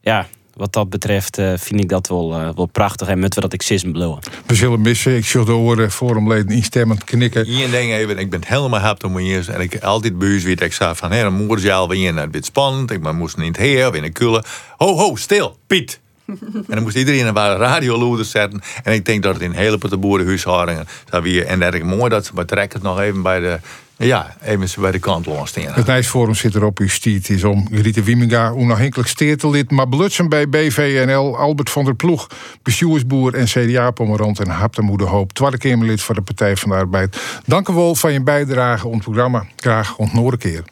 ja, 0.00 0.26
wat 0.54 0.72
dat 0.72 0.90
betreft 0.90 1.38
uh, 1.38 1.52
vind 1.56 1.80
ik 1.80 1.88
dat 1.88 2.08
wel, 2.08 2.40
uh, 2.40 2.48
wel 2.54 2.66
prachtig. 2.66 3.08
En 3.08 3.18
moeten 3.18 3.42
we 3.42 3.48
dat 3.48 3.60
seksisme 3.60 3.90
blowen. 3.90 4.18
We 4.46 4.54
zullen 4.54 4.80
missen. 4.80 5.16
Ik 5.16 5.24
zal 5.24 5.44
de 5.44 5.52
oren 5.52 5.90
forumleden 5.90 6.56
instemmend 6.56 7.04
knikken. 7.04 7.46
Hier 7.46 7.70
denk 7.70 7.90
even, 7.90 8.18
ik 8.18 8.30
ben 8.30 8.40
helemaal 8.46 8.80
happy 8.80 9.06
om 9.06 9.16
hier. 9.16 9.50
En 9.50 9.60
ik 9.60 9.82
altijd 9.82 10.18
buis 10.18 10.42
weet 10.42 10.60
ik 10.60 10.72
zei 10.72 10.94
van, 10.94 11.12
hé, 11.12 11.22
dan 11.22 11.46
moet 11.46 11.62
je 11.62 11.72
alweer 11.72 12.12
naar 12.12 12.28
het 12.30 12.44
spannend. 12.44 12.90
Ik 12.90 13.12
moest 13.12 13.36
niet 13.36 13.56
her, 13.56 13.92
weer 13.92 14.04
in 14.04 14.12
Kullen. 14.12 14.44
Ho, 14.76 14.96
ho, 14.96 15.16
stil, 15.16 15.56
Piet. 15.66 16.00
En 16.28 16.64
dan 16.66 16.82
moest 16.82 16.96
iedereen 16.96 17.26
een 17.26 17.34
paar 17.34 17.56
radioloeders 17.56 18.30
zetten. 18.30 18.60
En 18.82 18.92
ik 18.92 19.04
denk 19.04 19.22
dat 19.22 19.34
het 19.34 19.42
in 19.42 19.52
hele 19.52 19.78
boerenhuishoudingen 19.98 20.86
zou 21.10 21.22
weer. 21.22 21.46
En 21.46 21.60
dat 21.60 21.74
is 21.74 21.82
mooi 21.82 22.08
dat 22.08 22.26
ze 22.26 22.32
betrekken 22.32 22.78
het 22.78 22.88
nog 22.88 23.00
even 23.00 23.22
bij 23.22 23.40
de. 23.40 23.60
Ja, 23.96 24.36
even 24.42 24.80
bij 24.80 24.90
de 24.90 24.98
kant. 24.98 25.26
Het 25.54 25.86
Nijsforum 25.86 26.34
zit 26.34 26.54
erop. 26.54 26.78
Uw 26.78 26.88
stiet 26.88 27.28
is 27.28 27.44
om 27.44 27.68
Rita 27.70 28.02
Wieminga, 28.02 28.50
onafhankelijk 28.50 29.08
steertelid. 29.08 29.70
Maar 29.70 29.88
blutsen 29.88 30.28
bij 30.28 30.48
BVNL, 30.48 31.38
Albert 31.38 31.70
van 31.70 31.84
der 31.84 31.94
Ploeg, 31.94 32.26
bestuursboer 32.62 33.34
en 33.34 33.44
CDA-pommerant 33.44 34.40
en 34.40 34.48
Haptemoede 34.48 35.04
Hoop. 35.04 35.32
Tweede 35.32 35.58
Kamerlid 35.58 36.02
voor 36.02 36.14
de 36.14 36.22
Partij 36.22 36.56
van 36.56 36.70
de 36.70 36.76
Arbeid. 36.76 37.40
Dank 37.46 37.68
u 37.68 37.72
wel 37.72 37.94
voor 37.94 38.10
je 38.10 38.22
bijdrage 38.22 38.86
aan 38.86 38.92
het 38.92 39.02
programma. 39.02 39.46
Graag 39.56 39.96
ontnoren 39.96 40.38
keer. 40.38 40.64